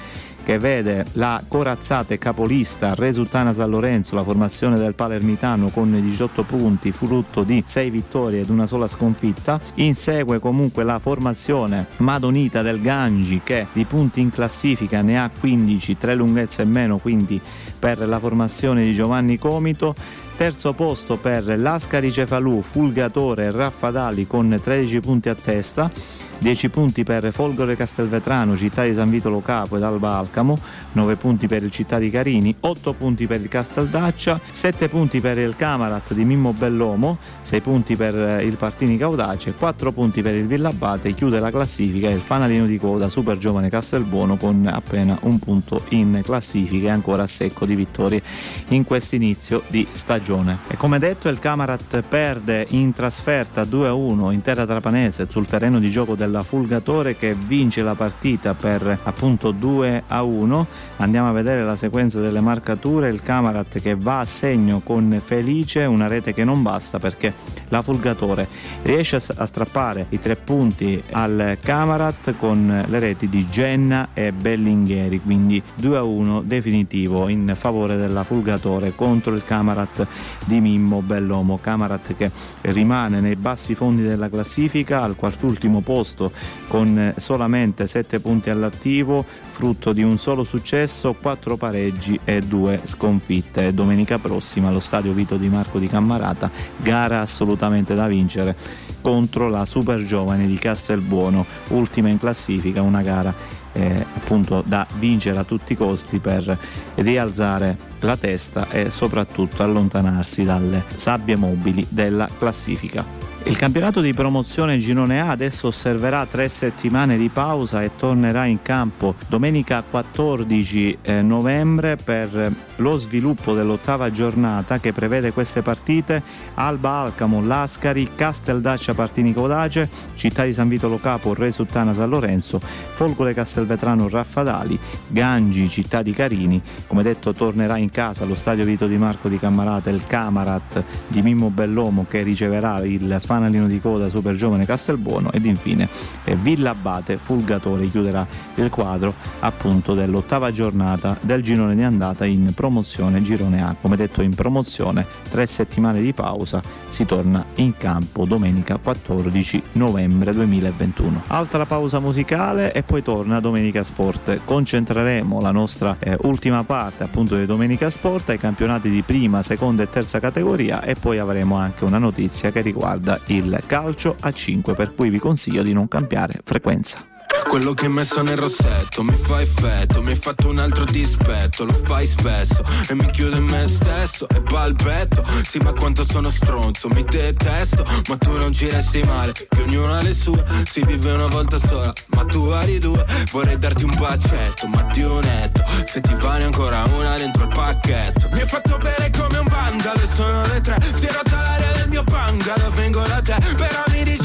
che 0.42 0.58
vede 0.58 1.04
la 1.12 1.42
corazzata 1.46 2.14
e 2.14 2.18
capolista 2.18 2.94
Resultana 2.94 3.52
San 3.52 3.70
Lorenzo, 3.70 4.14
la 4.14 4.24
formazione 4.24 4.78
del 4.78 4.94
Palermitano 4.94 5.68
con 5.68 5.90
18 5.90 6.42
punti, 6.44 6.92
frutto 6.92 7.42
di 7.42 7.62
6 7.64 7.90
vittorie 7.90 8.40
ed 8.40 8.48
una 8.48 8.66
sola 8.66 8.86
sconfitta. 8.86 9.60
Insegue 9.74 10.38
comunque 10.38 10.82
la 10.82 10.98
formazione 10.98 11.86
Madonita 11.98 12.62
del 12.62 12.80
Gangi 12.80 13.42
che 13.44 13.66
di 13.72 13.84
punti 13.84 14.20
in 14.20 14.30
classifica 14.30 15.02
ne 15.02 15.20
ha 15.20 15.30
15, 15.38 15.98
3 15.98 16.14
lunghezze 16.14 16.62
e 16.62 16.66
meno, 16.66 16.98
quindi 16.98 17.40
per 17.78 17.98
la 18.06 18.18
formazione 18.18 18.84
di 18.84 18.92
Giovanni 18.92 19.38
Comito. 19.38 19.94
Terzo 20.40 20.72
posto 20.72 21.18
per 21.18 21.44
Lascari 21.60 22.10
Cefalù, 22.10 22.62
Fulgatore 22.62 23.44
e 23.44 23.50
Raffadali 23.50 24.26
con 24.26 24.58
13 24.58 25.00
punti 25.00 25.28
a 25.28 25.34
testa. 25.34 25.92
10 26.40 26.70
punti 26.70 27.04
per 27.04 27.32
Folgore 27.32 27.76
Castelvetrano, 27.76 28.56
Città 28.56 28.84
di 28.84 28.94
San 28.94 29.10
Vito 29.10 29.28
Capo 29.40 29.76
ed 29.76 29.82
Alba 29.82 30.16
Alcamo, 30.16 30.56
9 30.92 31.16
punti 31.16 31.46
per 31.46 31.62
il 31.62 31.70
Città 31.70 31.98
di 31.98 32.08
Carini, 32.08 32.54
8 32.58 32.94
punti 32.94 33.26
per 33.26 33.42
il 33.42 33.48
Casteldaccia, 33.48 34.40
7 34.50 34.88
punti 34.88 35.20
per 35.20 35.36
il 35.36 35.54
Camarat 35.54 36.14
di 36.14 36.24
Mimmo 36.24 36.52
Bellomo, 36.52 37.18
6 37.42 37.60
punti 37.60 37.94
per 37.94 38.42
il 38.42 38.56
Partini 38.56 38.96
Caudace, 38.96 39.52
4 39.52 39.92
punti 39.92 40.22
per 40.22 40.34
il 40.34 40.46
Villabate, 40.46 41.12
chiude 41.12 41.40
la 41.40 41.50
classifica 41.50 42.08
il 42.08 42.20
fanalino 42.20 42.64
di 42.64 42.78
coda 42.78 43.10
Super 43.10 43.36
Giovane 43.36 43.68
Castelbuono 43.68 44.36
con 44.36 44.66
appena 44.66 45.18
un 45.22 45.38
punto 45.38 45.84
in 45.90 46.20
classifica 46.22 46.88
e 46.88 46.90
ancora 46.90 47.24
a 47.24 47.26
secco 47.26 47.66
di 47.66 47.74
vittorie 47.74 48.22
in 48.68 48.84
questo 48.84 49.14
inizio 49.14 49.62
di 49.68 49.86
stagione. 49.92 50.60
E 50.68 50.76
come 50.78 50.98
detto 50.98 51.28
il 51.28 51.38
Camarat 51.38 52.00
perde 52.00 52.66
in 52.70 52.92
trasferta 52.92 53.62
2-1 53.62 54.32
in 54.32 54.40
terra 54.40 54.64
trapanese 54.64 55.26
sul 55.28 55.44
terreno 55.44 55.78
di 55.78 55.90
gioco 55.90 56.14
del 56.14 56.29
della 56.30 56.44
Fulgatore 56.44 57.16
che 57.16 57.34
vince 57.34 57.82
la 57.82 57.96
partita 57.96 58.54
per 58.54 59.00
appunto 59.02 59.50
2 59.50 60.04
a 60.06 60.22
1. 60.22 60.66
Andiamo 60.98 61.28
a 61.28 61.32
vedere 61.32 61.64
la 61.64 61.74
sequenza 61.74 62.20
delle 62.20 62.40
marcature. 62.40 63.10
Il 63.10 63.20
Camarat 63.20 63.80
che 63.80 63.96
va 63.96 64.20
a 64.20 64.24
segno 64.24 64.80
con 64.84 65.20
Felice, 65.22 65.84
una 65.84 66.06
rete 66.06 66.32
che 66.32 66.44
non 66.44 66.62
basta 66.62 67.00
perché 67.00 67.34
la 67.68 67.82
Fulgatore 67.82 68.46
riesce 68.82 69.16
a 69.16 69.44
strappare 69.44 70.06
i 70.10 70.20
tre 70.20 70.36
punti 70.36 71.02
al 71.10 71.58
Camarat 71.60 72.36
con 72.36 72.84
le 72.86 72.98
reti 72.98 73.28
di 73.28 73.46
Genna 73.48 74.10
e 74.14 74.32
Bellingheri, 74.32 75.20
quindi 75.20 75.60
2 75.76 75.96
a 75.96 76.02
1 76.02 76.42
definitivo 76.42 77.28
in 77.28 77.54
favore 77.58 77.96
della 77.96 78.22
Fulgatore 78.22 78.94
contro 78.94 79.34
il 79.34 79.44
Camarat 79.44 80.06
di 80.46 80.60
Mimmo 80.60 81.02
Bellomo. 81.02 81.58
Camarat 81.60 82.14
che 82.14 82.30
rimane 82.62 83.20
nei 83.20 83.36
bassi 83.36 83.74
fondi 83.74 84.02
della 84.02 84.28
classifica 84.28 85.02
al 85.02 85.16
quartultimo 85.16 85.80
posto 85.80 86.19
con 86.68 87.14
solamente 87.16 87.86
7 87.86 88.20
punti 88.20 88.50
all'attivo, 88.50 89.24
frutto 89.52 89.92
di 89.92 90.02
un 90.02 90.18
solo 90.18 90.42
successo, 90.42 91.14
4 91.14 91.56
pareggi 91.56 92.18
e 92.24 92.40
2 92.40 92.80
sconfitte. 92.84 93.72
Domenica 93.72 94.18
prossima 94.18 94.68
allo 94.68 94.80
stadio 94.80 95.12
Vito 95.12 95.36
Di 95.36 95.48
Marco 95.48 95.78
di 95.78 95.86
Cammarata, 95.86 96.50
gara 96.78 97.20
assolutamente 97.20 97.94
da 97.94 98.06
vincere 98.08 98.56
contro 99.00 99.48
la 99.48 99.64
Super 99.64 100.04
Giovane 100.04 100.46
di 100.46 100.56
Castelbuono, 100.56 101.46
ultima 101.68 102.08
in 102.08 102.18
classifica, 102.18 102.82
una 102.82 103.02
gara 103.02 103.34
eh, 103.72 104.06
appunto 104.16 104.62
da 104.66 104.86
vincere 104.98 105.38
a 105.38 105.44
tutti 105.44 105.72
i 105.72 105.76
costi 105.76 106.18
per 106.18 106.58
rialzare 106.96 107.76
la 108.00 108.16
testa 108.16 108.68
e 108.70 108.90
soprattutto 108.90 109.62
allontanarsi 109.62 110.44
dalle 110.44 110.84
sabbie 110.94 111.36
mobili 111.36 111.86
della 111.88 112.28
classifica. 112.38 113.19
Il 113.44 113.56
campionato 113.56 114.02
di 114.02 114.12
promozione 114.12 114.76
Girone 114.76 115.18
A 115.18 115.30
adesso 115.30 115.68
osserverà 115.68 116.26
tre 116.26 116.46
settimane 116.48 117.16
di 117.16 117.30
pausa 117.30 117.82
e 117.82 117.90
tornerà 117.96 118.44
in 118.44 118.60
campo 118.60 119.14
domenica 119.28 119.82
14 119.88 120.98
eh, 121.00 121.22
novembre 121.22 121.96
per 121.96 122.52
lo 122.76 122.96
sviluppo 122.96 123.54
dell'ottava 123.54 124.10
giornata 124.10 124.78
che 124.78 124.92
prevede 124.92 125.32
queste 125.32 125.62
partite 125.62 126.22
Alba 126.54 126.90
Alcamo, 126.90 127.44
Lascari, 127.44 128.10
Casteldaccia 128.14 128.94
Partini 128.94 129.32
Codace, 129.32 129.88
Città 130.14 130.44
di 130.44 130.52
San 130.52 130.68
Vito 130.68 130.88
Lo 130.88 130.98
Capo, 130.98 131.34
Re 131.34 131.50
Suttana 131.50 131.94
San 131.94 132.08
Lorenzo, 132.10 132.60
Folgore 132.60 133.34
Castelvetrano 133.34 134.08
Raffadali, 134.08 134.78
Gangi, 135.08 135.68
Città 135.68 136.02
di 136.02 136.12
Carini. 136.12 136.60
Come 136.86 137.02
detto 137.02 137.32
tornerà 137.34 137.76
in 137.76 137.90
casa 137.90 138.24
allo 138.24 138.34
stadio 138.34 138.64
Vito 138.64 138.86
Di 138.86 138.96
Marco 138.96 139.28
di 139.28 139.38
Cammarata 139.38 139.90
il 139.90 140.06
Camarat 140.06 140.82
di 141.06 141.22
Mimmo 141.22 141.48
Bellomo 141.48 142.06
che 142.08 142.22
riceverà 142.22 142.80
il 142.84 143.18
fanalino 143.30 143.68
di 143.68 143.80
coda 143.80 144.08
super 144.08 144.34
giovane 144.34 144.66
Castelbuono 144.66 145.30
ed 145.30 145.44
infine 145.46 145.88
eh, 146.24 146.34
Villa 146.34 146.70
Abate 146.70 147.16
Fulgatore 147.16 147.88
chiuderà 147.88 148.26
il 148.56 148.70
quadro 148.70 149.14
appunto 149.38 149.94
dell'ottava 149.94 150.50
giornata 150.50 151.16
del 151.20 151.40
girone 151.40 151.76
di 151.76 151.82
andata 151.82 152.24
in 152.24 152.52
promozione 152.56 153.22
girone 153.22 153.62
A. 153.62 153.76
Come 153.80 153.94
detto 153.94 154.22
in 154.22 154.34
promozione 154.34 155.06
tre 155.30 155.46
settimane 155.46 156.00
di 156.00 156.12
pausa 156.12 156.60
si 156.88 157.06
torna 157.06 157.44
in 157.56 157.76
campo 157.76 158.24
domenica 158.24 158.78
14 158.78 159.62
novembre 159.74 160.32
2021 160.32 161.22
altra 161.28 161.66
pausa 161.66 162.00
musicale 162.00 162.72
e 162.72 162.82
poi 162.82 163.04
torna 163.04 163.38
Domenica 163.38 163.84
Sport. 163.84 164.40
Concentreremo 164.44 165.40
la 165.40 165.52
nostra 165.52 165.96
eh, 166.00 166.16
ultima 166.22 166.64
parte 166.64 167.04
appunto 167.04 167.36
di 167.36 167.46
Domenica 167.46 167.90
Sport 167.90 168.30
ai 168.30 168.38
campionati 168.38 168.90
di 168.90 169.02
prima 169.02 169.40
seconda 169.42 169.84
e 169.84 169.88
terza 169.88 170.18
categoria 170.18 170.82
e 170.82 170.94
poi 170.94 171.18
avremo 171.18 171.54
anche 171.54 171.84
una 171.84 171.98
notizia 171.98 172.50
che 172.50 172.60
riguarda 172.60 173.19
il 173.26 173.62
calcio 173.66 174.16
a 174.20 174.32
5 174.32 174.74
per 174.74 174.94
cui 174.94 175.10
vi 175.10 175.18
consiglio 175.18 175.62
di 175.62 175.72
non 175.72 175.88
cambiare 175.88 176.40
frequenza 176.44 177.04
quello 177.50 177.74
che 177.74 177.86
hai 177.86 177.90
messo 177.90 178.22
nel 178.22 178.36
rossetto 178.36 179.02
mi 179.02 179.12
fa 179.12 179.40
effetto, 179.40 180.02
mi 180.02 180.10
hai 180.10 180.16
fatto 180.16 180.48
un 180.48 180.58
altro 180.60 180.84
dispetto, 180.84 181.64
lo 181.64 181.72
fai 181.72 182.06
spesso 182.06 182.62
e 182.88 182.94
mi 182.94 183.10
chiudo 183.10 183.38
in 183.38 183.44
me 183.44 183.66
stesso 183.66 184.28
e 184.28 184.40
balbetto. 184.40 185.24
Sì, 185.42 185.58
ma 185.58 185.72
quanto 185.72 186.04
sono 186.04 186.28
stronzo, 186.28 186.88
mi 186.90 187.02
detesto, 187.02 187.84
ma 188.08 188.16
tu 188.18 188.36
non 188.36 188.52
ci 188.52 188.70
resti 188.70 189.02
male, 189.02 189.32
che 189.32 189.62
ognuno 189.62 189.92
ha 189.92 190.00
le 190.00 190.14
sue, 190.14 190.44
si 190.64 190.84
vive 190.84 191.10
una 191.10 191.26
volta 191.26 191.58
sola, 191.58 191.92
ma 192.14 192.24
tu 192.24 192.38
hai 192.50 192.78
due, 192.78 193.04
vorrei 193.32 193.58
darti 193.58 193.82
un 193.82 193.96
bacetto, 193.98 194.68
ma 194.68 194.86
di 194.92 195.02
un 195.02 195.18
netto, 195.18 195.64
se 195.86 196.00
ti 196.00 196.14
vale 196.20 196.44
ancora 196.44 196.84
una 196.84 197.16
dentro 197.16 197.42
il 197.42 197.52
pacchetto. 197.52 198.28
Mi 198.30 198.42
hai 198.42 198.46
fatto 198.46 198.78
bere 198.78 199.10
come 199.10 199.38
un 199.38 199.48
vandalo 199.48 200.06
sono 200.14 200.46
le 200.46 200.60
tre, 200.60 200.76
si 200.92 201.04
è 201.04 201.12
rotta 201.12 201.42
l'aria 201.42 201.79
del 202.00 202.04
mio 202.04 202.04
bungalow, 202.04 202.72
vengo 202.74 203.00
da 203.06 203.20
te, 203.20 203.36
però 203.56 203.84
mi 203.90 204.04
dici 204.04 204.19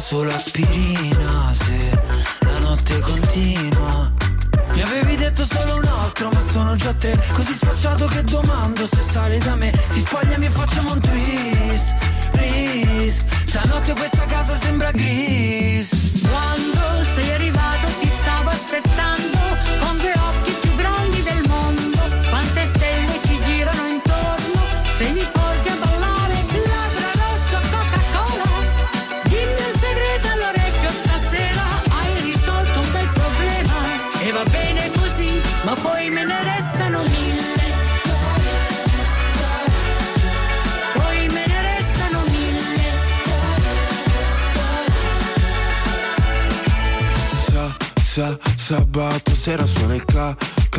solo 0.00 0.30
aspirina? 0.34 1.09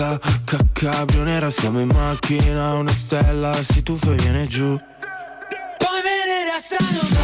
Cla, 0.01 0.17
cla, 0.17 0.19
ca, 0.43 0.57
cabrio 0.73 1.23
nera 1.23 1.49
Siamo 1.51 1.79
in 1.79 1.89
macchina, 1.89 2.73
una 2.73 2.91
stella 2.91 3.53
si 3.53 3.83
tuffa 3.83 4.11
e 4.11 4.15
viene 4.15 4.47
giù. 4.47 4.79
Poi 5.77 5.99
me 6.05 6.17
ne 6.29 6.51
restano 6.51 6.89
Sa, 6.89 7.23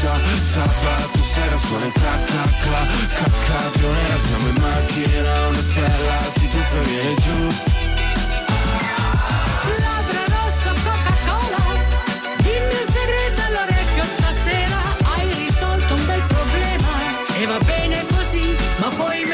sa, 0.00 0.18
sabato 0.52 1.18
sera 1.34 1.56
suona 1.56 1.86
il 1.86 1.92
cla, 1.92 2.18
cla, 2.24 2.42
cla, 2.60 2.86
ca, 3.12 3.30
cabrio 3.46 3.92
nera 3.92 4.16
Siamo 4.18 4.48
in 4.48 4.56
macchina, 4.60 5.46
una 5.48 5.62
stella 5.62 6.18
si 6.34 6.48
tuffa 6.48 6.76
e 6.76 6.88
viene 6.88 7.14
giù. 7.14 7.38
Labbra 9.84 10.24
rosso 10.34 10.72
Coca-Cola. 10.82 11.62
Dimmi 12.40 12.74
un 12.80 12.88
segreto 12.90 13.42
all'orecchio 13.48 14.04
stasera. 14.16 14.78
Hai 15.12 15.32
risolto 15.34 15.94
un 15.94 16.06
bel 16.06 16.22
problema. 16.22 16.92
E 17.36 17.46
va 17.46 17.58
bene 17.58 18.06
così 18.14 18.54
Ma 18.78 18.88
poi 18.88 19.24
me 19.24 19.33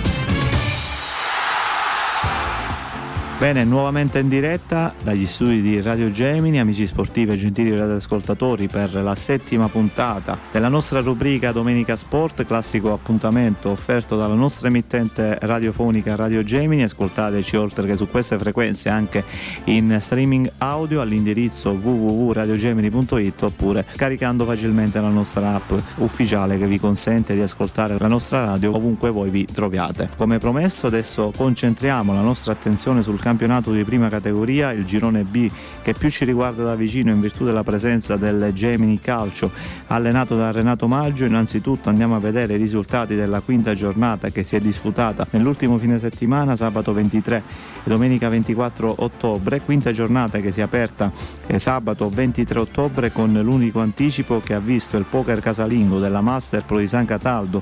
Bene, 3.41 3.63
nuovamente 3.63 4.19
in 4.19 4.29
diretta 4.29 4.93
dagli 5.03 5.25
studi 5.25 5.63
di 5.63 5.81
Radio 5.81 6.11
Gemini, 6.11 6.59
amici 6.59 6.85
sportivi 6.85 7.31
e 7.31 7.37
gentili 7.37 7.75
radioascoltatori, 7.75 8.67
per 8.67 8.93
la 8.93 9.15
settima 9.15 9.67
puntata 9.67 10.37
della 10.51 10.67
nostra 10.67 11.01
rubrica 11.01 11.51
Domenica 11.51 11.95
Sport, 11.95 12.45
classico 12.45 12.93
appuntamento 12.93 13.69
offerto 13.69 14.15
dalla 14.15 14.35
nostra 14.35 14.67
emittente 14.67 15.39
radiofonica 15.41 16.13
Radio 16.13 16.43
Gemini. 16.43 16.83
Ascoltateci 16.83 17.57
oltre 17.57 17.87
che 17.87 17.95
su 17.95 18.07
queste 18.09 18.37
frequenze 18.37 18.89
anche 18.89 19.23
in 19.63 19.97
streaming 19.99 20.47
audio 20.59 21.01
all'indirizzo 21.01 21.71
www.radiogemini.it 21.71 23.41
oppure 23.41 23.87
caricando 23.95 24.45
facilmente 24.45 25.01
la 25.01 25.09
nostra 25.09 25.55
app 25.55 25.71
ufficiale 25.95 26.59
che 26.59 26.67
vi 26.67 26.79
consente 26.79 27.33
di 27.33 27.41
ascoltare 27.41 27.97
la 27.97 28.07
nostra 28.07 28.45
radio 28.45 28.75
ovunque 28.75 29.09
voi 29.09 29.31
vi 29.31 29.45
troviate. 29.45 30.09
Come 30.15 30.37
promesso 30.37 30.85
adesso 30.85 31.33
concentriamo 31.35 32.13
la 32.13 32.21
nostra 32.21 32.51
attenzione 32.51 33.01
sul 33.01 33.19
campionato 33.31 33.71
di 33.71 33.83
prima 33.85 34.09
categoria, 34.09 34.71
il 34.71 34.83
girone 34.83 35.23
B 35.23 35.49
che 35.81 35.93
più 35.93 36.09
ci 36.09 36.25
riguarda 36.25 36.63
da 36.63 36.75
vicino 36.75 37.11
in 37.11 37.21
virtù 37.21 37.45
della 37.45 37.63
presenza 37.63 38.17
del 38.17 38.51
Gemini 38.53 38.99
Calcio 38.99 39.51
allenato 39.87 40.35
da 40.35 40.51
Renato 40.51 40.87
Maggio. 40.87 41.23
Innanzitutto 41.23 41.87
andiamo 41.87 42.15
a 42.15 42.19
vedere 42.19 42.55
i 42.55 42.57
risultati 42.57 43.15
della 43.15 43.39
quinta 43.39 43.73
giornata 43.73 44.29
che 44.29 44.43
si 44.43 44.57
è 44.57 44.59
disputata 44.59 45.25
nell'ultimo 45.31 45.77
fine 45.77 45.97
settimana, 45.97 46.57
sabato 46.57 46.93
23 46.93 47.43
e 47.83 47.89
domenica 47.89 48.27
24 48.27 48.95
ottobre, 48.97 49.61
quinta 49.61 49.91
giornata 49.91 50.39
che 50.39 50.51
si 50.51 50.59
è 50.59 50.63
aperta 50.63 51.11
eh, 51.47 51.57
sabato 51.57 52.09
23 52.09 52.59
ottobre 52.59 53.11
con 53.13 53.31
l'unico 53.31 53.79
anticipo 53.79 54.41
che 54.41 54.53
ha 54.53 54.59
visto 54.59 54.97
il 54.97 55.05
poker 55.09 55.39
casalingo 55.39 55.99
della 55.99 56.21
Master 56.21 56.65
Pro 56.65 56.79
di 56.79 56.87
San 56.87 57.05
Cataldo 57.05 57.61